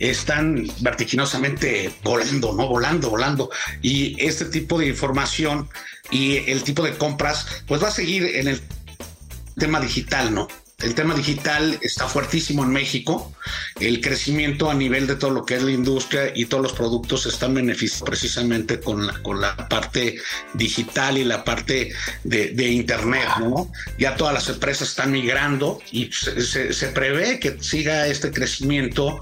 están 0.00 0.66
vertiginosamente 0.80 1.94
volando, 2.02 2.52
¿no? 2.54 2.66
Volando, 2.66 3.10
volando. 3.10 3.50
Y 3.82 4.20
este 4.20 4.46
tipo 4.46 4.78
de 4.78 4.88
información 4.88 5.68
y 6.10 6.50
el 6.50 6.64
tipo 6.64 6.82
de 6.82 6.96
compras, 6.98 7.46
pues 7.68 7.82
va 7.82 7.88
a 7.88 7.92
seguir 7.92 8.24
en 8.24 8.48
el 8.48 8.60
tema 9.56 9.80
digital, 9.80 10.34
¿no? 10.34 10.48
El 10.84 10.94
tema 10.94 11.14
digital 11.14 11.78
está 11.80 12.06
fuertísimo 12.06 12.62
en 12.62 12.68
México. 12.68 13.34
El 13.80 14.02
crecimiento 14.02 14.70
a 14.70 14.74
nivel 14.74 15.06
de 15.06 15.16
todo 15.16 15.30
lo 15.30 15.46
que 15.46 15.54
es 15.54 15.62
la 15.62 15.70
industria 15.70 16.30
y 16.34 16.44
todos 16.44 16.62
los 16.62 16.72
productos 16.74 17.24
están 17.24 17.54
beneficiados 17.54 18.06
precisamente 18.06 18.78
con 18.80 19.06
la, 19.06 19.14
con 19.22 19.40
la 19.40 19.56
parte 19.70 20.18
digital 20.52 21.16
y 21.16 21.24
la 21.24 21.42
parte 21.42 21.90
de, 22.22 22.68
Internet, 22.68 23.28
¿no? 23.40 23.72
Ya 23.98 24.14
todas 24.16 24.34
las 24.34 24.48
empresas 24.50 24.88
están 24.88 25.10
migrando 25.10 25.80
y 25.90 26.10
se, 26.12 26.74
se 26.74 26.88
prevé 26.88 27.40
que 27.40 27.56
siga 27.62 28.06
este 28.06 28.30
crecimiento 28.30 29.20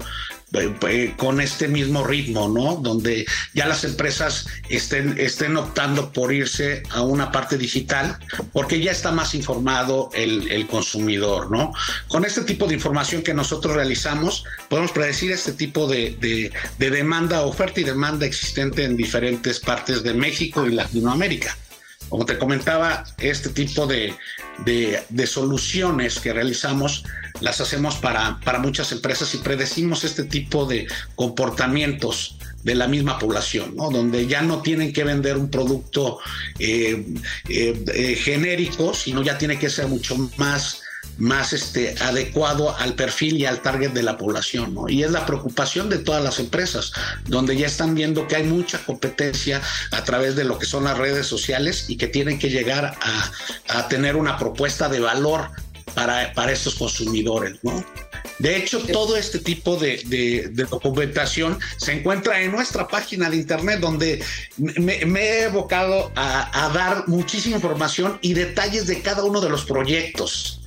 eh, 0.53 0.75
eh, 0.87 1.13
con 1.17 1.41
este 1.41 1.67
mismo 1.67 2.03
ritmo, 2.03 2.47
¿no? 2.47 2.75
Donde 2.75 3.25
ya 3.53 3.65
las 3.65 3.83
empresas 3.83 4.45
estén, 4.69 5.15
estén 5.17 5.57
optando 5.57 6.11
por 6.11 6.31
irse 6.31 6.83
a 6.91 7.01
una 7.01 7.31
parte 7.31 7.57
digital 7.57 8.17
porque 8.51 8.79
ya 8.79 8.91
está 8.91 9.11
más 9.11 9.33
informado 9.33 10.09
el, 10.13 10.67
consumidor, 10.67 11.51
¿no? 11.51 11.73
Con 12.07 12.23
este 12.23 12.41
tipo 12.41 12.67
de 12.67 12.75
información 12.75 13.21
que 13.21 13.33
nosotros 13.33 13.75
realizamos, 13.75 14.45
podemos 14.69 14.91
predecir 14.91 15.31
este 15.31 15.53
tipo 15.53 15.87
de, 15.87 16.51
de 16.77 16.89
demanda, 16.89 17.41
oferta 17.41 17.81
y 17.81 17.83
demanda 17.83 18.25
existente 18.25 18.83
en 18.83 18.95
diferentes 18.95 19.59
partes 19.59 20.03
de 20.03 20.13
México 20.13 20.65
y 20.65 20.73
Latinoamérica. 20.73 21.57
Como 22.09 22.25
te 22.25 22.37
comentaba, 22.37 23.03
este 23.17 23.49
tipo 23.49 23.87
de, 23.87 24.13
de, 24.59 25.27
soluciones 25.27 26.19
que 26.19 26.31
realizamos 26.31 27.05
las 27.41 27.61
hacemos 27.61 27.97
para, 27.97 28.39
para 28.43 28.59
muchas 28.59 28.91
empresas 28.91 29.33
y 29.33 29.37
predecimos 29.37 30.03
este 30.03 30.23
tipo 30.23 30.65
de 30.65 30.87
comportamientos 31.15 32.37
de 32.63 32.75
la 32.75 32.87
misma 32.87 33.19
población, 33.19 33.75
¿no? 33.75 33.89
donde 33.89 34.25
ya 34.25 34.41
no 34.41 34.61
tienen 34.61 34.93
que 34.93 35.03
vender 35.03 35.37
un 35.37 35.49
producto 35.49 36.19
eh, 36.59 37.05
eh, 37.49 37.83
eh, 37.93 38.15
genérico, 38.15 38.93
sino 38.93 39.21
ya 39.21 39.37
tiene 39.37 39.59
que 39.59 39.69
ser 39.69 39.87
mucho 39.87 40.15
más 40.37 40.81
más 41.17 41.53
este, 41.53 41.95
adecuado 42.01 42.75
al 42.77 42.95
perfil 42.95 43.37
y 43.37 43.45
al 43.45 43.61
target 43.61 43.91
de 43.91 44.03
la 44.03 44.17
población. 44.17 44.73
¿no? 44.73 44.89
Y 44.89 45.03
es 45.03 45.11
la 45.11 45.25
preocupación 45.25 45.89
de 45.89 45.99
todas 45.99 46.23
las 46.23 46.39
empresas, 46.39 46.91
donde 47.25 47.55
ya 47.55 47.67
están 47.67 47.93
viendo 47.93 48.27
que 48.27 48.35
hay 48.35 48.43
mucha 48.43 48.83
competencia 48.83 49.61
a 49.91 50.03
través 50.03 50.35
de 50.35 50.43
lo 50.43 50.57
que 50.57 50.65
son 50.65 50.85
las 50.85 50.97
redes 50.97 51.27
sociales 51.27 51.85
y 51.87 51.97
que 51.97 52.07
tienen 52.07 52.39
que 52.39 52.49
llegar 52.49 52.97
a, 53.67 53.87
tener 53.89 54.15
una 54.15 54.37
propuesta 54.37 54.89
de 54.89 54.99
valor 54.99 55.49
para, 55.93 56.33
para 56.33 56.51
estos 56.51 56.75
consumidores. 56.75 57.57
¿no? 57.63 57.83
De 58.39 58.57
hecho, 58.57 58.79
todo 58.79 59.15
este 59.15 59.39
tipo 59.39 59.77
de, 59.77 60.49
documentación 60.69 61.59
se 61.77 61.93
encuentra 61.93 62.41
en 62.41 62.51
nuestra 62.51 62.87
página 62.87 63.29
de 63.29 63.37
internet, 63.37 63.79
donde 63.79 64.23
me, 64.57 64.95
he 64.95 65.43
evocado 65.43 66.11
a, 66.15 66.65
a, 66.65 66.69
dar 66.69 67.07
muchísima 67.07 67.55
información 67.55 68.17
y 68.21 68.33
detalles 68.33 68.87
de 68.87 69.01
cada 69.01 69.23
uno 69.23 69.39
de 69.39 69.49
los 69.49 69.65
proyectos. 69.65 70.61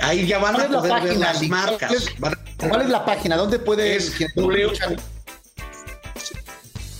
Ahí 0.00 0.26
ya 0.26 0.38
van 0.38 0.60
a 0.60 0.68
poder 0.68 1.02
ver 1.02 1.16
las 1.16 1.46
marcas. 1.48 2.06
¿Cuál 2.58 2.82
es, 2.82 2.88
la 2.88 3.04
página? 3.04 3.36
¿Dónde 3.36 3.58
puede 3.58 3.96
es 3.96 4.12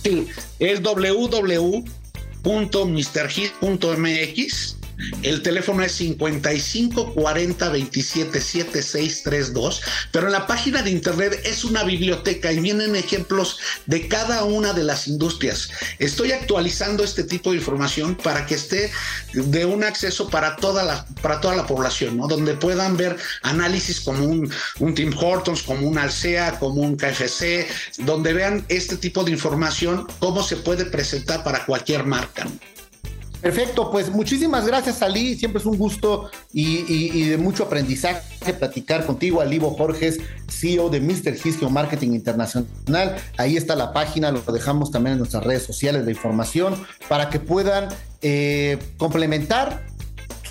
Sí, 0.03 0.27
es 0.59 0.81
www.mrhit.mx 0.81 1.63
el 5.21 5.41
teléfono 5.41 5.83
es 5.83 5.93
55 5.93 7.13
40 7.13 7.69
27 7.69 8.41
7632, 8.41 9.81
pero 10.11 10.27
en 10.27 10.33
la 10.33 10.47
página 10.47 10.81
de 10.81 10.91
internet 10.91 11.39
es 11.43 11.63
una 11.63 11.83
biblioteca 11.83 12.51
y 12.51 12.59
vienen 12.59 12.95
ejemplos 12.95 13.59
de 13.85 14.07
cada 14.07 14.43
una 14.43 14.73
de 14.73 14.83
las 14.83 15.07
industrias. 15.07 15.69
Estoy 15.99 16.31
actualizando 16.31 17.03
este 17.03 17.23
tipo 17.23 17.51
de 17.51 17.57
información 17.57 18.15
para 18.15 18.45
que 18.45 18.55
esté 18.55 18.91
de 19.33 19.65
un 19.65 19.83
acceso 19.83 20.29
para 20.29 20.55
toda 20.55 20.83
la, 20.83 21.05
para 21.21 21.41
toda 21.41 21.55
la 21.55 21.67
población, 21.67 22.17
¿no? 22.17 22.27
donde 22.27 22.53
puedan 22.53 22.97
ver 22.97 23.17
análisis 23.41 24.01
como 24.01 24.25
un, 24.25 24.51
un 24.79 24.95
Tim 24.95 25.13
Hortons, 25.17 25.63
como 25.63 25.87
un 25.87 25.97
Alsea, 25.97 26.59
como 26.59 26.81
un 26.81 26.95
KFC, 26.95 27.67
donde 27.99 28.33
vean 28.33 28.65
este 28.69 28.97
tipo 28.97 29.23
de 29.23 29.31
información, 29.31 30.07
cómo 30.19 30.43
se 30.43 30.57
puede 30.57 30.85
presentar 30.85 31.43
para 31.43 31.65
cualquier 31.65 32.05
marca. 32.05 32.47
Perfecto, 33.43 33.91
pues 33.91 34.09
muchísimas 34.09 34.65
gracias 34.65 35.01
Ali, 35.01 35.35
siempre 35.35 35.59
es 35.59 35.65
un 35.65 35.77
gusto 35.77 36.31
y, 36.53 37.27
de 37.27 37.37
mucho 37.37 37.65
aprendizaje 37.65 38.53
platicar 38.53 39.05
contigo, 39.05 39.41
Alivo 39.41 39.71
Jorges, 39.71 40.21
CEO 40.47 40.89
de 40.89 41.01
Mr. 41.01 41.35
Histio 41.43 41.69
Marketing 41.69 42.13
Internacional. 42.13 43.17
Ahí 43.37 43.57
está 43.57 43.75
la 43.75 43.91
página, 43.91 44.31
lo 44.31 44.39
dejamos 44.39 44.91
también 44.91 45.13
en 45.13 45.19
nuestras 45.19 45.43
redes 45.43 45.63
sociales 45.63 46.05
de 46.05 46.11
información 46.13 46.73
para 47.09 47.29
que 47.29 47.41
puedan 47.41 47.89
eh, 48.21 48.77
complementar 48.95 49.85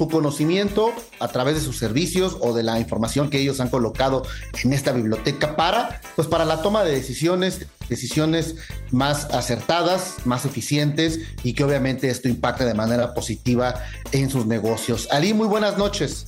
su 0.03 0.09
conocimiento 0.09 0.92
a 1.20 1.28
través 1.28 1.55
de 1.55 1.61
sus 1.61 1.78
servicios 1.78 2.36
o 2.40 2.53
de 2.53 2.64
la 2.64 2.80
información 2.80 3.30
que 3.30 3.38
ellos 3.38 3.61
han 3.61 3.68
colocado 3.68 4.26
en 4.64 4.72
esta 4.72 4.90
biblioteca 4.90 5.55
para, 5.55 6.00
pues 6.16 6.26
para 6.26 6.44
la 6.44 6.61
toma 6.61 6.82
de 6.82 6.90
decisiones, 6.90 7.66
decisiones 7.88 8.57
más 8.90 9.26
acertadas, 9.26 10.14
más 10.24 10.44
eficientes 10.44 11.20
y 11.44 11.53
que 11.53 11.62
obviamente 11.62 12.11
esto 12.11 12.28
impacte 12.28 12.64
de 12.64 12.74
manera 12.74 13.14
positiva 13.14 13.80
en 14.11 14.28
sus 14.28 14.44
negocios. 14.44 15.07
Ali, 15.12 15.34
muy 15.34 15.46
buenas 15.46 15.78
noches. 15.78 16.26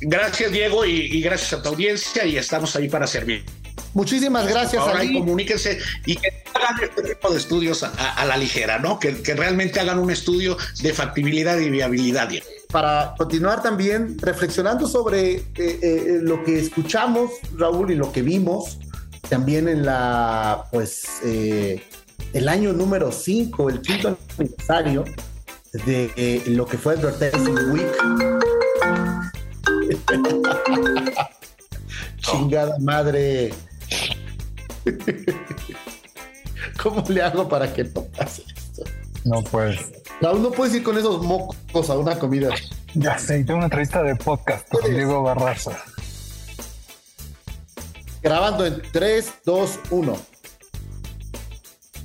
Gracias 0.00 0.52
Diego 0.52 0.84
y, 0.84 1.20
gracias 1.20 1.54
a 1.54 1.62
tu 1.62 1.70
audiencia 1.70 2.24
y 2.24 2.36
estamos 2.36 2.76
ahí 2.76 2.88
para 2.88 3.08
servir. 3.08 3.44
Muchísimas 3.94 4.46
gracias. 4.48 4.80
Ahora 4.80 5.00
Ali. 5.00 5.18
comuníquense 5.18 5.78
y 6.06 6.16
que 6.16 6.44
hagan 6.54 6.76
este 6.82 7.02
tipo 7.02 7.30
de 7.30 7.38
estudios 7.38 7.82
a, 7.82 8.24
la 8.24 8.36
ligera, 8.36 8.78
¿no? 8.78 8.98
Que, 8.98 9.12
realmente 9.34 9.80
hagan 9.80 9.98
un 9.98 10.10
estudio 10.10 10.56
de 10.80 10.92
factibilidad 10.92 11.58
y 11.58 11.70
viabilidad. 11.70 12.30
Para 12.72 13.14
continuar 13.16 13.62
también 13.62 14.18
reflexionando 14.18 14.88
sobre 14.88 15.34
eh, 15.34 15.44
eh, 15.56 16.18
lo 16.22 16.42
que 16.42 16.58
escuchamos, 16.58 17.30
Raúl, 17.56 17.92
y 17.92 17.94
lo 17.94 18.10
que 18.10 18.22
vimos 18.22 18.78
también 19.28 19.68
en 19.68 19.84
la, 19.84 20.64
pues, 20.72 21.04
eh, 21.24 21.82
el 22.32 22.48
año 22.48 22.72
número 22.72 23.12
5, 23.12 23.68
el 23.68 23.80
quinto 23.82 24.16
aniversario 24.38 25.04
de 25.86 26.42
lo 26.48 26.66
que 26.66 26.78
fue 26.78 26.94
Advertising 26.94 27.70
Week. 27.70 27.86
Chingada 32.18 32.78
madre. 32.78 33.52
¿Cómo 36.82 37.04
le 37.08 37.22
hago 37.22 37.48
para 37.48 37.72
que 37.72 37.84
no 37.84 38.04
pase? 38.06 38.44
No, 39.24 39.42
pues. 39.42 39.78
Raúl, 40.20 40.42
no 40.42 40.50
puedes 40.50 40.74
ir 40.74 40.82
con 40.82 40.98
esos 40.98 41.22
mocos 41.22 41.90
a 41.90 41.96
una 41.96 42.18
comida. 42.18 42.50
Ya 42.94 43.18
sé, 43.18 43.44
tengo 43.44 43.56
una 43.56 43.66
entrevista 43.66 44.02
de 44.02 44.16
podcast 44.16 44.68
con 44.68 44.82
Diego 44.90 45.22
Barraza. 45.22 45.78
Grabando 48.22 48.66
en 48.66 48.82
3, 48.92 49.32
2, 49.44 49.80
1. 49.90 50.16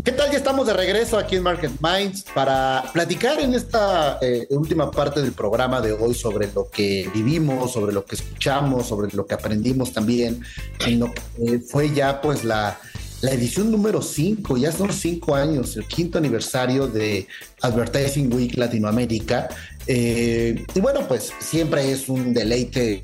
¿Qué 0.03 0.11
tal? 0.13 0.31
Ya 0.31 0.37
estamos 0.37 0.65
de 0.65 0.73
regreso 0.73 1.17
aquí 1.17 1.35
en 1.35 1.43
Market 1.43 1.71
Minds 1.81 2.23
para 2.33 2.85
platicar 2.93 3.39
en 3.39 3.53
esta 3.53 4.19
eh, 4.21 4.47
última 4.51 4.89
parte 4.89 5.21
del 5.21 5.33
programa 5.33 5.81
de 5.81 5.91
hoy 5.91 6.13
sobre 6.13 6.49
lo 6.53 6.69
que 6.69 7.09
vivimos, 7.13 7.73
sobre 7.73 7.91
lo 7.91 8.05
que 8.05 8.15
escuchamos, 8.15 8.87
sobre 8.87 9.13
lo 9.13 9.25
que 9.25 9.33
aprendimos 9.33 9.91
también 9.91 10.41
en 10.85 10.99
lo 10.99 11.11
que 11.13 11.59
fue 11.59 11.93
ya 11.93 12.21
pues 12.21 12.45
la, 12.45 12.79
la 13.21 13.31
edición 13.31 13.71
número 13.71 14.01
5, 14.01 14.57
ya 14.57 14.71
son 14.71 14.93
5 14.93 15.35
años, 15.35 15.75
el 15.75 15.87
quinto 15.87 16.19
aniversario 16.19 16.87
de 16.87 17.27
Advertising 17.61 18.31
Week 18.31 18.55
Latinoamérica. 18.55 19.49
Eh, 19.87 20.63
y 20.75 20.79
bueno, 20.79 21.07
pues 21.07 21.31
siempre 21.39 21.91
es 21.91 22.09
un 22.09 22.33
deleite 22.33 23.01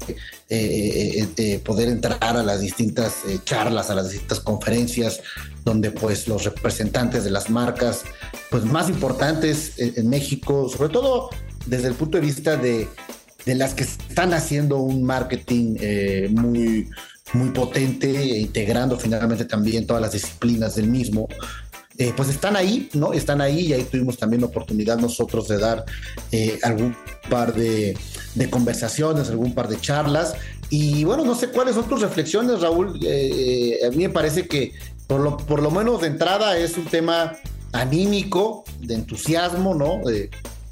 eh, 0.49 1.27
eh, 1.37 1.59
poder 1.65 1.89
entrar 1.89 2.19
a 2.21 2.43
las 2.43 2.61
distintas 2.61 3.15
charlas, 3.43 3.89
a 3.89 3.95
las 3.95 4.11
distintas 4.11 4.39
conferencias, 4.39 5.21
donde 5.65 5.89
pues 5.89 6.27
los 6.27 6.43
representantes 6.43 7.23
de 7.23 7.31
las 7.31 7.49
marcas 7.49 8.03
pues 8.51 8.65
más 8.65 8.89
importantes 8.89 9.73
en, 9.77 10.09
México, 10.09 10.69
sobre 10.69 10.89
todo 10.89 11.29
desde 11.65 11.87
el 11.87 11.95
punto 11.95 12.17
de 12.17 12.25
vista 12.25 12.55
de, 12.55 12.87
de 13.45 13.55
las 13.55 13.73
que 13.73 13.83
están 13.83 14.33
haciendo 14.33 14.77
un 14.77 15.03
marketing 15.03 15.77
muy 16.31 16.87
muy 17.33 17.49
potente, 17.49 18.09
integrando 18.39 18.97
finalmente 18.97 19.45
también 19.45 19.85
todas 19.85 20.01
las 20.01 20.11
disciplinas 20.11 20.75
del 20.75 20.87
mismo. 20.87 21.27
Eh, 21.97 22.11
pues 22.15 22.29
están 22.29 22.55
ahí, 22.55 22.89
¿no? 22.93 23.13
Están 23.13 23.39
ahí 23.39 23.67
y 23.67 23.73
ahí 23.73 23.83
tuvimos 23.83 24.17
también 24.17 24.41
la 24.41 24.47
oportunidad 24.47 24.97
nosotros 24.97 25.47
de 25.47 25.59
dar 25.59 25.85
eh, 26.31 26.57
algún 26.63 26.95
par 27.29 27.53
de, 27.53 27.95
conversaciones, 28.49 29.29
algún 29.29 29.53
par 29.53 29.67
de 29.67 29.79
charlas. 29.79 30.33
Y 30.69 31.03
bueno, 31.03 31.23
no 31.23 31.35
sé 31.35 31.49
cuáles 31.49 31.75
son 31.75 31.87
tus 31.87 32.01
reflexiones, 32.01 32.61
Raúl. 32.61 32.99
Eh, 33.05 33.79
a 33.85 33.89
mí 33.91 33.97
me 33.97 34.09
parece 34.09 34.47
que 34.47 34.73
por 35.05 35.21
lo, 35.21 35.37
por 35.37 35.61
lo 35.61 35.69
menos 35.69 36.01
de 36.01 36.07
entrada 36.07 36.57
es 36.57 36.77
un 36.77 36.85
tema 36.85 37.33
anímico, 37.73 38.63
de 38.79 38.95
entusiasmo, 38.95 39.75
¿no? 39.75 40.01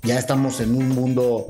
ya 0.03 0.17
estamos 0.17 0.59
en 0.59 0.75
un 0.75 0.89
mundo 0.89 1.45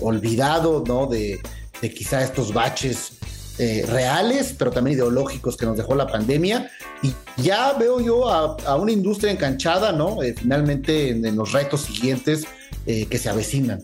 olvidado, 0.00 0.82
¿no? 0.84 1.06
De, 1.06 1.38
de 1.80 1.94
quizá 1.94 2.24
estos 2.24 2.52
baches 2.52 3.17
eh, 3.58 3.84
reales, 3.88 4.54
pero 4.56 4.70
también 4.70 4.96
ideológicos 4.96 5.56
que 5.56 5.66
nos 5.66 5.76
dejó 5.76 5.96
la 5.96 6.06
pandemia. 6.06 6.70
Y 7.02 7.12
ya 7.36 7.72
veo 7.72 8.00
yo 8.00 8.30
a, 8.30 8.76
una 8.76 8.92
industria 8.92 9.32
enganchada, 9.32 9.90
¿no? 9.90 10.22
Eh, 10.22 10.34
finalmente 10.38 11.10
en, 11.10 11.34
los 11.34 11.52
retos 11.52 11.82
siguientes 11.82 12.44
eh, 12.86 13.06
que 13.06 13.18
se 13.18 13.28
avecinan. 13.28 13.82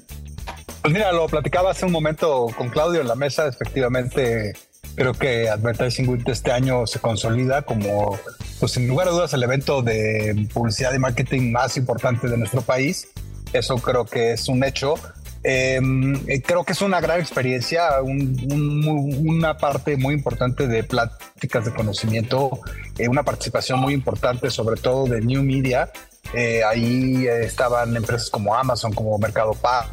Pues 0.82 0.94
mira, 0.94 1.12
lo 1.12 1.26
platicaba 1.26 1.72
hace 1.72 1.86
un 1.86 1.92
momento 1.92 2.46
con 2.56 2.68
Claudio 2.68 3.00
en 3.00 3.08
la 3.08 3.16
mesa, 3.16 3.48
efectivamente. 3.48 4.52
Creo 4.94 5.12
que 5.12 5.48
Advertising 5.48 6.08
Week 6.08 6.22
este 6.28 6.52
año 6.52 6.86
se 6.86 7.00
consolida 7.00 7.62
como, 7.62 8.16
pues 8.60 8.72
sin 8.72 8.86
lugar 8.86 9.08
a 9.08 9.10
dudas, 9.10 9.32
el 9.34 9.42
evento 9.42 9.82
de 9.82 10.48
publicidad 10.54 10.94
y 10.94 11.00
marketing 11.00 11.50
más 11.50 11.76
importante 11.76 12.28
de 12.28 12.36
nuestro 12.36 12.60
país. 12.62 13.08
Eso 13.52 13.76
creo 13.76 14.04
que 14.04 14.34
es 14.34 14.46
un 14.46 14.62
hecho 14.62 14.94
eh, 15.46 16.42
creo 16.44 16.64
que 16.64 16.72
es 16.72 16.80
una 16.80 17.00
gran 17.02 17.20
experiencia, 17.20 18.00
una 18.02 19.58
parte 19.58 19.98
muy 19.98 20.14
importante 20.14 20.66
de 20.66 20.82
pláticas 20.84 21.66
de 21.66 21.74
conocimiento, 21.74 22.60
eh, 22.96 23.08
una 23.08 23.22
participación 23.22 23.78
muy 23.78 23.92
importante 23.92 24.50
sobre 24.50 24.80
todo 24.80 25.06
de 25.06 25.20
New 25.20 25.42
Media. 25.42 25.90
Eh, 26.32 26.62
ahí 26.64 27.26
estaban 27.26 27.94
empresas 27.94 28.30
como 28.30 28.54
Amazon, 28.54 28.94
como 28.94 29.18
Mercado 29.18 29.52
Pago, 29.52 29.90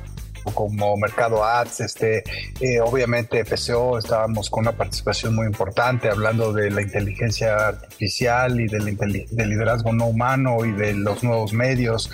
como 0.53 0.95
Mercado 0.95 1.43
Ads, 1.43 1.81
este, 1.81 2.23
obviamente 2.81 3.43
FCO, 3.43 3.99
estábamos 3.99 4.49
con 4.49 4.61
una 4.61 4.71
participación 4.71 5.35
muy 5.35 5.45
importante 5.45 6.09
hablando 6.09 6.53
de 6.53 6.71
la 6.71 6.81
inteligencia 6.81 7.67
artificial 7.67 8.59
y 8.59 8.67
del, 8.67 8.97
del 8.97 9.49
liderazgo 9.49 9.91
no 9.91 10.05
humano 10.07 10.65
y 10.65 10.71
de 10.71 10.93
los 10.93 11.23
nuevos 11.23 11.51
medios. 11.51 12.09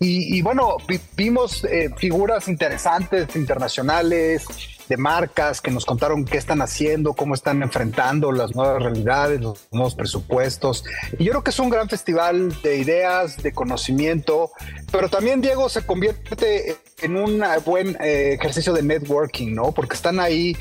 Y, 0.00 0.42
bueno, 0.42 0.76
vimos 1.16 1.64
eh, 1.64 1.90
figuras 1.96 2.46
interesantes 2.46 3.34
internacionales, 3.34 4.46
de 4.88 4.96
marcas 4.96 5.60
que 5.60 5.70
nos 5.70 5.84
contaron 5.84 6.24
qué 6.24 6.38
están 6.38 6.62
haciendo, 6.62 7.12
cómo 7.12 7.34
están 7.34 7.62
enfrentando 7.62 8.32
las 8.32 8.54
nuevas 8.54 8.82
realidades, 8.82 9.40
los 9.40 9.68
nuevos 9.70 9.94
presupuestos. 9.94 10.84
Y 11.18 11.24
yo 11.24 11.32
creo 11.32 11.44
que 11.44 11.50
es 11.50 11.58
un 11.58 11.68
gran 11.68 11.88
festival 11.88 12.56
de 12.62 12.78
ideas, 12.78 13.42
de 13.42 13.52
conocimiento, 13.52 14.50
pero 14.90 15.08
también 15.08 15.40
Diego 15.40 15.68
se 15.68 15.84
convierte 15.84 16.76
en 17.02 17.16
un 17.16 17.42
buen 17.64 17.96
eh, 18.00 18.36
ejercicio 18.38 18.72
de 18.72 18.82
networking, 18.82 19.54
¿no? 19.54 19.72
Porque 19.72 19.94
están 19.94 20.20
ahí 20.20 20.56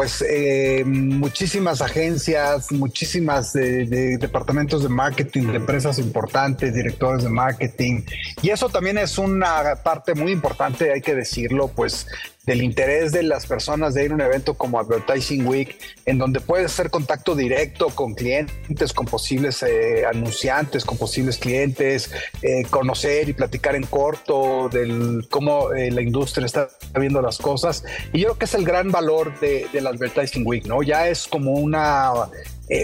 pues 0.00 0.24
eh, 0.26 0.82
muchísimas 0.86 1.82
agencias, 1.82 2.72
muchísimas 2.72 3.52
de, 3.52 4.16
departamentos 4.16 4.82
de 4.82 4.88
marketing, 4.88 5.48
de 5.48 5.56
empresas 5.56 5.98
importantes, 5.98 6.72
directores 6.72 7.22
de 7.22 7.28
marketing. 7.28 8.04
Y 8.40 8.48
eso 8.48 8.70
también 8.70 8.96
es 8.96 9.18
una 9.18 9.76
parte 9.82 10.14
muy 10.14 10.32
importante, 10.32 10.90
hay 10.90 11.02
que 11.02 11.14
decirlo, 11.14 11.68
pues 11.68 12.06
del 12.46 12.62
interés 12.62 13.12
de 13.12 13.22
las 13.22 13.46
personas 13.46 13.92
de 13.92 14.06
ir 14.06 14.12
a 14.12 14.14
un 14.14 14.22
evento 14.22 14.54
como 14.54 14.80
Advertising 14.80 15.46
Week, 15.46 15.78
en 16.06 16.16
donde 16.16 16.40
puedes 16.40 16.72
hacer 16.72 16.90
contacto 16.90 17.36
directo 17.36 17.88
con 17.90 18.14
clientes, 18.14 18.94
con 18.94 19.04
posibles 19.04 19.62
eh, 19.62 20.06
anunciantes, 20.06 20.86
con 20.86 20.96
posibles 20.96 21.36
clientes, 21.36 22.10
eh, 22.40 22.64
conocer 22.70 23.28
y 23.28 23.34
platicar 23.34 23.76
en 23.76 23.84
corto 23.84 24.70
del 24.70 25.28
cómo 25.30 25.68
la 25.70 26.00
industria 26.00 26.46
está 26.46 26.68
viendo 26.98 27.20
las 27.20 27.36
cosas. 27.36 27.84
Y 28.12 28.20
yo 28.20 28.28
creo 28.28 28.38
que 28.38 28.44
es 28.46 28.54
el 28.54 28.64
gran 28.64 28.90
valor 28.90 29.38
de, 29.38 29.66
del 29.72 29.86
Advertising 29.90 30.46
Week, 30.46 30.66
¿no? 30.66 30.82
Ya 30.82 31.08
es 31.08 31.26
como 31.26 31.52
una 31.52 32.12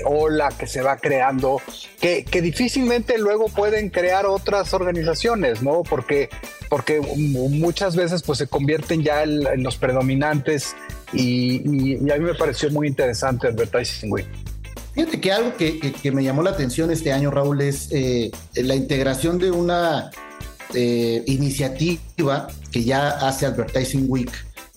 ola 0.05 0.49
que 0.59 0.67
se 0.67 0.83
va 0.83 0.97
creando, 0.97 1.63
que, 2.01 2.25
que, 2.25 2.43
difícilmente 2.43 3.19
luego 3.19 3.47
pueden 3.47 3.89
crear 3.89 4.27
otras 4.27 4.75
organizaciones, 4.75 5.63
¿no? 5.63 5.85
Porque 5.85 6.29
porque 6.69 7.01
muchas 7.01 7.97
veces 7.97 8.23
pues 8.23 8.39
se 8.39 8.47
convierten 8.47 9.03
ya 9.03 9.23
en, 9.23 9.63
los 9.63 9.77
predominantes 9.77 10.75
y, 11.13 11.61
a 12.11 12.17
mí 12.17 12.25
me 12.25 12.35
pareció 12.35 12.71
muy 12.71 12.89
interesante 12.89 13.49
Advertising 13.49 14.13
Week. 14.13 14.27
Fíjate 14.95 15.21
que 15.21 15.33
algo 15.33 15.57
que, 15.57 16.11
me 16.13 16.25
llamó 16.25 16.43
la 16.43 16.51
atención 16.51 16.91
este 16.91 17.13
año, 17.13 17.31
Raúl, 17.31 17.61
es 17.61 17.89
eh, 17.93 18.31
la 18.55 18.75
integración 18.75 19.39
de 19.39 19.51
una 19.51 20.11
eh, 20.75 21.23
iniciativa 21.27 22.49
que 22.73 22.85
ya 22.85 23.11
hace 23.11 23.47
Advertising 23.47 24.07
Week 24.09 24.33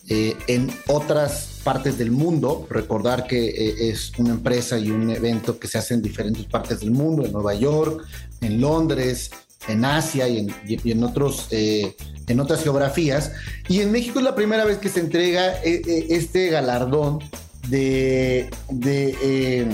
eh, 0.09 0.35
en 0.47 0.69
otras 0.87 1.58
partes 1.69 1.99
del 1.99 2.09
mundo. 2.09 2.65
Recordar 2.67 3.27
que 3.27 3.89
es 3.91 4.11
una 4.17 4.31
empresa 4.31 4.79
y 4.79 4.89
un 4.89 5.11
evento 5.11 5.59
que 5.59 5.67
se 5.67 5.77
hace 5.77 5.93
en 5.93 6.01
diferentes 6.01 6.45
partes 6.45 6.79
del 6.79 6.89
mundo, 6.89 7.23
en 7.23 7.31
Nueva 7.31 7.53
York, 7.53 8.07
en 8.41 8.59
Londres, 8.59 9.29
en 9.67 9.85
Asia 9.85 10.27
y 10.27 10.47
en, 10.67 11.03
otros, 11.03 11.45
eh, 11.51 11.95
en 12.25 12.39
otras 12.39 12.63
geografías. 12.63 13.33
Y 13.67 13.81
en 13.81 13.91
México 13.91 14.17
es 14.17 14.25
la 14.25 14.33
primera 14.33 14.65
vez 14.65 14.79
que 14.79 14.89
se 14.89 14.99
entrega 14.99 15.63
eh, 15.63 15.83
eh, 15.85 16.07
este 16.09 16.49
galardón 16.49 17.19
de, 17.67 18.49
de 18.69 19.67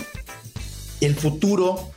el 1.00 1.16
futuro 1.16 1.95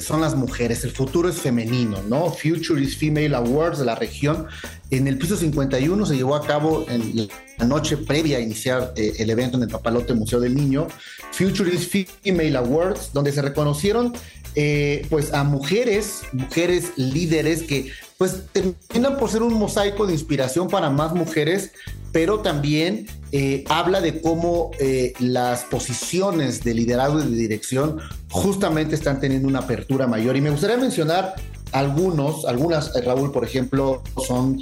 son 0.00 0.20
las 0.20 0.34
mujeres, 0.34 0.82
el 0.84 0.90
futuro 0.90 1.28
es 1.28 1.36
femenino, 1.36 2.02
¿no? 2.02 2.30
Future 2.30 2.82
is 2.82 2.96
Female 2.96 3.34
Awards 3.34 3.78
de 3.78 3.84
la 3.84 3.94
región. 3.94 4.46
En 4.90 5.06
el 5.06 5.18
piso 5.18 5.36
51 5.36 6.06
se 6.06 6.16
llevó 6.16 6.34
a 6.34 6.44
cabo 6.44 6.84
en 6.88 7.28
la 7.58 7.64
noche 7.64 7.96
previa 7.96 8.38
a 8.38 8.40
iniciar 8.40 8.92
el 8.96 9.30
evento 9.30 9.56
en 9.56 9.64
el 9.64 9.68
Papalote 9.68 10.14
Museo 10.14 10.40
del 10.40 10.54
Niño, 10.54 10.88
Future 11.32 11.72
is 11.72 11.88
Female 12.22 12.56
Awards, 12.56 13.12
donde 13.12 13.30
se 13.30 13.42
reconocieron 13.42 14.14
eh, 14.54 15.06
pues 15.08 15.32
a 15.32 15.44
mujeres, 15.44 16.22
mujeres 16.32 16.92
líderes 16.96 17.62
que 17.62 17.92
pues 18.16 18.42
terminan 18.52 19.16
por 19.16 19.30
ser 19.30 19.42
un 19.42 19.54
mosaico 19.54 20.06
de 20.06 20.14
inspiración 20.14 20.66
para 20.66 20.90
más 20.90 21.12
mujeres, 21.12 21.70
pero 22.12 22.40
también 22.40 23.06
eh, 23.32 23.64
habla 23.68 24.00
de 24.00 24.20
cómo 24.20 24.70
eh, 24.78 25.12
las 25.18 25.64
posiciones 25.64 26.64
de 26.64 26.74
liderazgo 26.74 27.20
y 27.20 27.24
de 27.24 27.36
dirección 27.36 27.98
justamente 28.30 28.94
están 28.94 29.20
teniendo 29.20 29.48
una 29.48 29.60
apertura 29.60 30.06
mayor. 30.06 30.36
Y 30.36 30.40
me 30.40 30.50
gustaría 30.50 30.76
mencionar 30.76 31.34
algunos, 31.72 32.46
algunas, 32.46 32.92
Raúl, 33.04 33.30
por 33.30 33.44
ejemplo, 33.44 34.02
son 34.26 34.58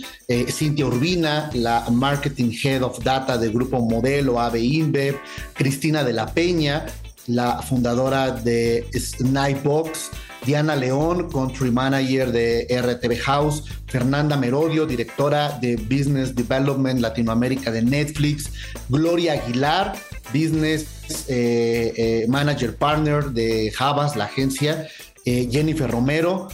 Cintia 0.48 0.86
Urbina, 0.86 1.50
la 1.54 1.84
Marketing 1.88 2.50
Head 2.50 2.82
of 2.82 3.02
Data 3.04 3.38
del 3.38 3.52
Grupo 3.52 3.78
Modelo 3.80 4.40
AB 4.40 4.56
InBev, 4.56 5.16
Cristina 5.54 6.02
de 6.02 6.12
la 6.12 6.26
Peña, 6.26 6.84
la 7.26 7.62
fundadora 7.62 8.30
de 8.30 8.86
Snipebox, 8.92 10.10
Diana 10.46 10.76
León, 10.76 11.28
Country 11.30 11.72
Manager 11.72 12.30
de 12.30 12.66
RTV 12.70 13.18
House, 13.24 13.64
Fernanda 13.86 14.36
Merodio, 14.36 14.86
directora 14.86 15.58
de 15.60 15.76
Business 15.76 16.34
Development 16.34 17.00
Latinoamérica 17.00 17.72
de 17.72 17.82
Netflix, 17.82 18.50
Gloria 18.88 19.32
Aguilar, 19.32 19.94
Business 20.32 20.86
eh, 21.28 21.92
eh, 21.96 22.26
Manager 22.28 22.76
Partner 22.76 23.24
de 23.24 23.72
Javas, 23.72 24.16
la 24.16 24.24
agencia, 24.24 24.86
eh, 25.24 25.48
Jennifer 25.50 25.90
Romero, 25.90 26.48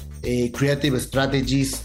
Creative 0.53 1.01
Strategies 1.01 1.83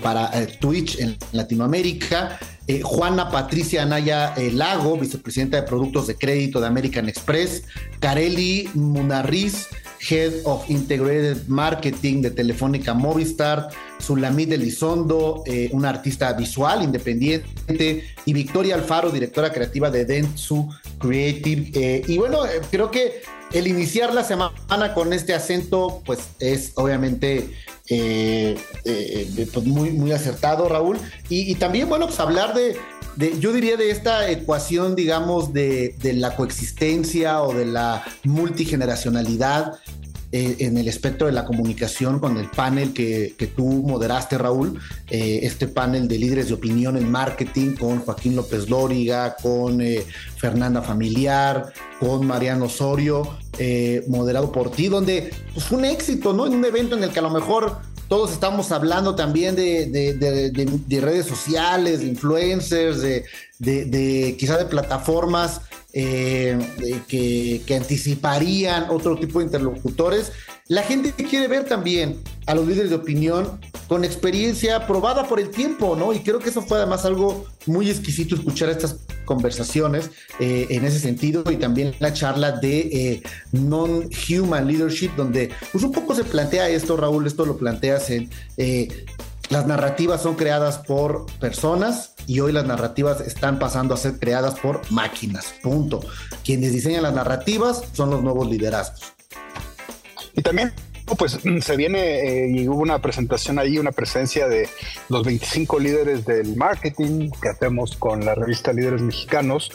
para 0.00 0.30
Twitch 0.60 1.00
en 1.00 1.18
Latinoamérica, 1.32 2.38
Juana 2.84 3.28
Patricia 3.28 3.82
Anaya 3.82 4.34
Lago, 4.52 4.96
vicepresidenta 4.96 5.56
de 5.56 5.64
Productos 5.64 6.06
de 6.06 6.14
Crédito 6.14 6.60
de 6.60 6.68
American 6.68 7.08
Express, 7.08 7.64
Carely 7.98 8.70
Munarriz, 8.74 9.66
Head 10.08 10.32
of 10.44 10.68
Integrated 10.68 11.46
Marketing 11.46 12.22
de 12.22 12.30
Telefónica 12.30 12.94
Movistar, 12.94 13.68
Sulamit 13.98 14.52
Elizondo, 14.52 15.42
eh, 15.46 15.68
una 15.72 15.90
artista 15.90 16.32
visual 16.32 16.82
independiente, 16.82 18.04
y 18.24 18.32
Victoria 18.32 18.74
Alfaro, 18.74 19.10
directora 19.10 19.52
creativa 19.52 19.90
de 19.90 20.04
Dentsu 20.04 20.68
Creative. 20.98 22.04
y 22.06 22.18
bueno, 22.18 22.40
creo 22.70 22.90
que 22.90 23.22
el 23.52 23.66
iniciar 23.66 24.12
la 24.12 24.24
semana 24.24 24.94
con 24.94 25.12
este 25.12 25.32
acento, 25.32 26.02
pues 26.04 26.20
es 26.40 26.72
obviamente 26.74 27.50
eh, 27.88 28.58
eh, 28.86 29.46
pues 29.52 29.66
muy, 29.66 29.90
muy 29.90 30.12
acertado, 30.12 30.68
Raúl. 30.68 30.98
Y, 31.28 31.54
también, 31.56 31.88
bueno, 31.88 32.06
pues 32.06 32.18
hablar 32.18 32.54
de, 32.54 32.76
yo 33.40 33.52
diría 33.52 33.76
de 33.76 33.90
esta 33.90 34.30
ecuación, 34.30 34.94
digamos, 34.94 35.52
de, 35.52 35.94
de 36.00 36.14
la 36.14 36.36
coexistencia 36.36 37.42
o 37.42 37.54
de 37.54 37.66
la 37.66 38.04
multigeneracionalidad 38.24 39.74
eh, 40.36 40.66
en 40.66 40.76
el 40.78 40.88
espectro 40.88 41.28
de 41.28 41.32
la 41.32 41.44
comunicación 41.44 42.18
con 42.18 42.38
el 42.38 42.50
panel 42.50 42.92
que, 42.92 43.36
que 43.38 43.46
tú 43.46 43.66
moderaste, 43.86 44.36
Raúl, 44.36 44.80
eh, 45.08 45.38
este 45.44 45.68
panel 45.68 46.08
de 46.08 46.18
líderes 46.18 46.48
de 46.48 46.54
opinión 46.54 46.96
en 46.96 47.08
marketing 47.08 47.76
con 47.76 48.00
Joaquín 48.00 48.34
López 48.34 48.68
Lóriga, 48.68 49.36
con 49.40 49.80
eh, 49.80 50.04
Fernanda 50.36 50.82
Familiar, 50.82 51.72
con 52.00 52.26
Mariano 52.26 52.64
Osorio, 52.64 53.38
moderado 54.08 54.50
por 54.50 54.72
ti, 54.72 54.88
donde 54.88 55.30
pues, 55.52 55.66
fue 55.66 55.78
un 55.78 55.84
éxito, 55.84 56.32
¿no? 56.32 56.48
En 56.48 56.54
un 56.54 56.64
evento 56.64 56.96
en 56.96 57.04
el 57.04 57.10
que 57.10 57.20
a 57.20 57.22
lo 57.22 57.30
mejor 57.30 57.78
todos 58.08 58.32
estamos 58.32 58.70
hablando 58.72 59.14
también 59.14 59.56
de, 59.56 59.86
de, 59.86 61.00
redes 61.00 61.26
sociales, 61.26 62.00
de 62.00 62.06
influencers, 62.06 63.00
de, 63.00 63.24
de, 63.58 64.36
quizás 64.38 64.58
de 64.58 64.64
plataformas 64.66 65.60
eh, 65.92 66.58
que, 67.06 67.62
que, 67.66 67.76
anticiparían 67.76 68.86
otro 68.90 69.16
tipo 69.16 69.38
de 69.38 69.46
interlocutores. 69.46 70.32
La 70.66 70.82
gente 70.82 71.12
quiere 71.12 71.46
ver 71.46 71.64
también 71.64 72.20
a 72.46 72.54
los 72.54 72.66
líderes 72.66 72.90
de 72.90 72.96
opinión 72.96 73.60
con 73.86 74.04
experiencia 74.04 74.86
probada 74.86 75.28
por 75.28 75.38
el 75.38 75.50
tiempo, 75.50 75.94
¿no? 75.94 76.12
Y 76.12 76.20
creo 76.20 76.38
que 76.38 76.48
eso 76.48 76.62
fue 76.62 76.78
además 76.78 77.04
algo 77.04 77.46
muy 77.66 77.90
exquisito 77.90 78.34
escuchar 78.34 78.70
estas 78.70 78.96
conversaciones 79.24 80.10
eh, 80.40 80.66
en 80.70 80.84
ese 80.84 80.98
sentido 80.98 81.44
y 81.50 81.56
también 81.56 81.94
la 81.98 82.12
charla 82.12 82.52
de 82.52 82.78
eh, 82.80 83.22
non-human 83.52 84.66
leadership, 84.66 85.10
donde 85.16 85.50
pues 85.70 85.84
un 85.84 85.92
poco 85.92 86.14
se 86.14 86.24
plantea 86.24 86.68
esto, 86.68 86.96
Raúl, 86.96 87.26
esto 87.26 87.46
lo 87.46 87.56
planteas 87.56 88.10
en 88.10 88.30
las 89.50 89.66
narrativas 89.66 90.22
son 90.22 90.36
creadas 90.36 90.78
por 90.78 91.26
personas 91.38 92.14
y 92.26 92.40
hoy 92.40 92.52
las 92.52 92.64
narrativas 92.64 93.20
están 93.20 93.58
pasando 93.58 93.94
a 93.94 93.96
ser 93.96 94.18
creadas 94.18 94.58
por 94.58 94.80
máquinas. 94.90 95.54
Punto. 95.62 96.00
Quienes 96.44 96.72
diseñan 96.72 97.02
las 97.02 97.14
narrativas 97.14 97.82
son 97.92 98.10
los 98.10 98.22
nuevos 98.22 98.48
liderazgos. 98.48 99.12
Y 100.34 100.42
también 100.42 100.72
Pues 101.18 101.38
se 101.60 101.76
viene 101.76 102.44
eh, 102.44 102.50
y 102.50 102.66
hubo 102.66 102.80
una 102.80 102.98
presentación 103.00 103.58
ahí, 103.58 103.78
una 103.78 103.92
presencia 103.92 104.48
de 104.48 104.68
los 105.10 105.22
25 105.24 105.78
líderes 105.78 106.24
del 106.24 106.56
marketing 106.56 107.30
que 107.42 107.50
hacemos 107.50 107.94
con 107.96 108.24
la 108.24 108.34
revista 108.34 108.72
Líderes 108.72 109.02
Mexicanos, 109.02 109.70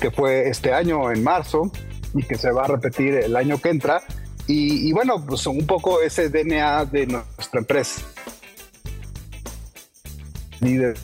que 0.00 0.10
fue 0.10 0.48
este 0.48 0.72
año 0.72 1.12
en 1.12 1.22
marzo 1.22 1.70
y 2.14 2.22
que 2.22 2.36
se 2.36 2.50
va 2.50 2.64
a 2.64 2.68
repetir 2.68 3.16
el 3.16 3.36
año 3.36 3.60
que 3.60 3.68
entra. 3.68 4.02
Y, 4.46 4.88
y 4.88 4.92
bueno, 4.92 5.24
pues 5.24 5.46
un 5.46 5.66
poco 5.66 6.00
ese 6.00 6.30
DNA 6.30 6.86
de 6.86 7.06
nuestra 7.06 7.60
empresa. 7.60 8.02
Líderes 10.60 11.00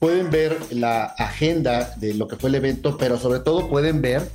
pueden 0.00 0.30
ver 0.30 0.58
la 0.72 1.04
agenda 1.04 1.94
de 1.98 2.14
lo 2.14 2.26
que 2.26 2.36
fue 2.36 2.48
el 2.48 2.56
evento, 2.56 2.96
pero 2.98 3.18
sobre 3.18 3.38
todo 3.38 3.68
pueden 3.68 4.02
ver 4.02 4.28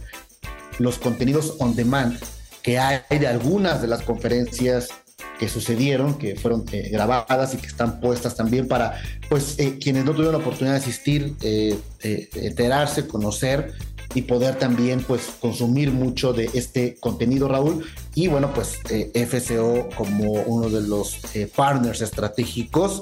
los 0.79 0.97
contenidos 0.97 1.55
on 1.59 1.75
demand 1.75 2.17
que 2.61 2.79
hay 2.79 3.01
de 3.09 3.27
algunas 3.27 3.81
de 3.81 3.87
las 3.87 4.01
conferencias 4.01 4.89
que 5.37 5.49
sucedieron, 5.49 6.17
que 6.17 6.35
fueron 6.35 6.65
eh, 6.71 6.89
grabadas 6.91 7.53
y 7.53 7.57
que 7.57 7.67
están 7.67 7.99
puestas 7.99 8.35
también 8.35 8.67
para 8.67 8.99
pues 9.29 9.59
eh, 9.59 9.77
quienes 9.79 10.05
no 10.05 10.11
tuvieron 10.11 10.33
la 10.33 10.39
oportunidad 10.39 10.73
de 10.73 10.79
asistir, 10.79 11.35
eh, 11.41 11.77
enterarse, 12.01 13.07
conocer 13.07 13.73
y 14.13 14.23
poder 14.23 14.55
también 14.55 15.03
pues 15.03 15.33
consumir 15.39 15.91
mucho 15.91 16.33
de 16.33 16.49
este 16.53 16.95
contenido, 16.95 17.47
Raúl. 17.49 17.85
Y 18.13 18.29
bueno, 18.29 18.53
pues 18.53 18.79
FCO 19.13 19.89
como 19.95 20.31
uno 20.31 20.69
de 20.69 20.81
los 20.87 21.19
partners 21.55 22.01
estratégicos 22.01 23.01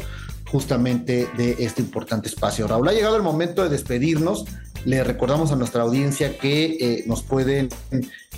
justamente 0.54 1.28
de 1.36 1.56
este 1.58 1.82
importante 1.82 2.28
espacio. 2.28 2.68
Raúl, 2.68 2.88
ha 2.88 2.94
llegado 2.94 3.16
el 3.16 3.24
momento 3.24 3.64
de 3.64 3.70
despedirnos. 3.70 4.46
Le 4.86 5.04
recordamos 5.04 5.52
a 5.52 5.56
nuestra 5.56 5.82
audiencia 5.82 6.38
que 6.38 6.78
eh, 6.80 7.04
nos 7.08 7.24
pueden 7.24 7.70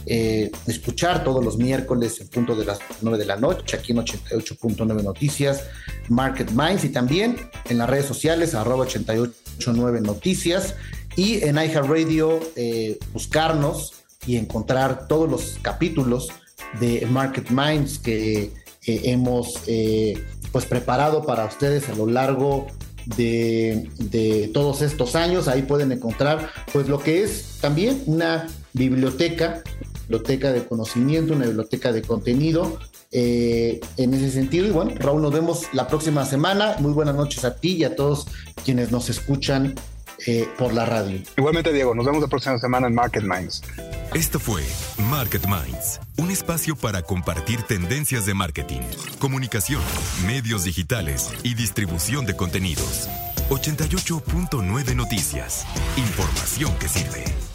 eh, 0.05 0.49
escuchar 0.66 1.26
todos 1.26 1.43
los 1.43 1.57
miércoles 1.57 2.22
en 2.22 2.30
punto 2.30 2.55
de 2.55 2.63
las 2.63 2.80
9 3.01 3.18
de 3.18 3.26
la 3.26 3.36
noche, 3.36 3.76
aquí 3.76 3.91
en 3.91 3.97
88.9 3.97 5.03
Noticias, 5.03 5.66
Market 6.07 6.51
Minds 6.51 6.86
y 6.86 6.89
también 6.89 7.36
en 7.70 7.80
las 7.80 7.89
redes 7.89 8.05
sociales, 8.05 8.55
arroba 8.55 8.84
889 8.86 9.99
Noticias 9.99 10.76
y 11.18 11.43
en 11.43 11.57
iHeartRadio 11.57 12.39
eh, 12.55 12.97
buscarnos 13.11 13.93
y 14.26 14.38
encontrar 14.38 15.09
todos 15.09 15.30
los 15.30 15.57
capítulos 15.61 16.30
de 16.80 17.05
Market 17.07 17.49
Minds 17.49 17.99
que 17.99 18.53
hemos 18.88 19.59
pues 20.56 20.66
preparado 20.66 21.26
para 21.26 21.43
ustedes 21.43 21.89
a 21.89 21.95
lo 21.95 22.08
largo 22.08 22.68
de, 23.18 24.49
todos 24.53 24.82
estos 24.82 25.18
años. 25.18 25.49
Ahí 25.49 25.64
pueden 25.64 25.91
encontrar 25.91 26.49
pues 26.72 26.88
lo 26.88 26.97
que 27.03 27.24
es 27.24 27.58
también 27.60 28.01
una 28.06 28.47
biblioteca, 28.72 29.64
biblioteca 30.03 30.53
de 30.53 30.66
conocimiento, 30.66 31.34
una 31.34 31.47
biblioteca 31.47 31.91
de 31.91 32.03
contenido. 32.03 32.80
Eh, 33.12 33.82
en 33.97 34.14
ese 34.14 34.32
sentido, 34.32 34.66
y 34.66 34.70
bueno, 34.70 34.93
Raúl, 34.95 35.22
nos 35.22 35.34
vemos 35.34 35.64
la 35.74 35.89
próxima 35.89 36.26
semana. 36.26 36.78
Muy 36.80 36.93
buenas 36.93 37.16
noches 37.16 37.43
a 37.43 37.58
ti 37.58 37.74
y 37.74 37.84
a 37.84 37.93
todos 37.97 38.26
quienes 38.64 38.93
nos 38.93 39.10
escuchan 39.10 39.76
eh, 40.26 40.47
por 40.57 40.74
la 40.74 40.86
radio. 40.86 41.20
Igualmente, 41.38 41.72
Diego, 41.74 41.93
nos 41.95 42.05
vemos 42.05 42.22
la 42.22 42.28
próxima 42.28 42.57
semana 42.57 42.88
en 42.88 42.95
Market 42.95 43.24
Minds. 43.24 43.63
Esto 44.13 44.39
fue 44.39 44.63
Market 45.09 45.45
Minds, 45.45 45.99
un 46.18 46.32
espacio 46.32 46.76
para 46.76 47.01
compartir 47.01 47.63
tendencias 47.63 48.26
de 48.26 48.34
marketing, 48.34 48.82
comunicación, 49.20 49.82
medios 50.26 50.63
digitales 50.63 51.32
y 51.43 51.53
distribución 51.55 52.26
de 52.26 52.36
contenidos. 52.36 53.09
88.9 53.49 54.95
Noticias. 54.95 55.66
Información 55.97 56.74
que 56.80 56.88
sirve. 56.88 57.55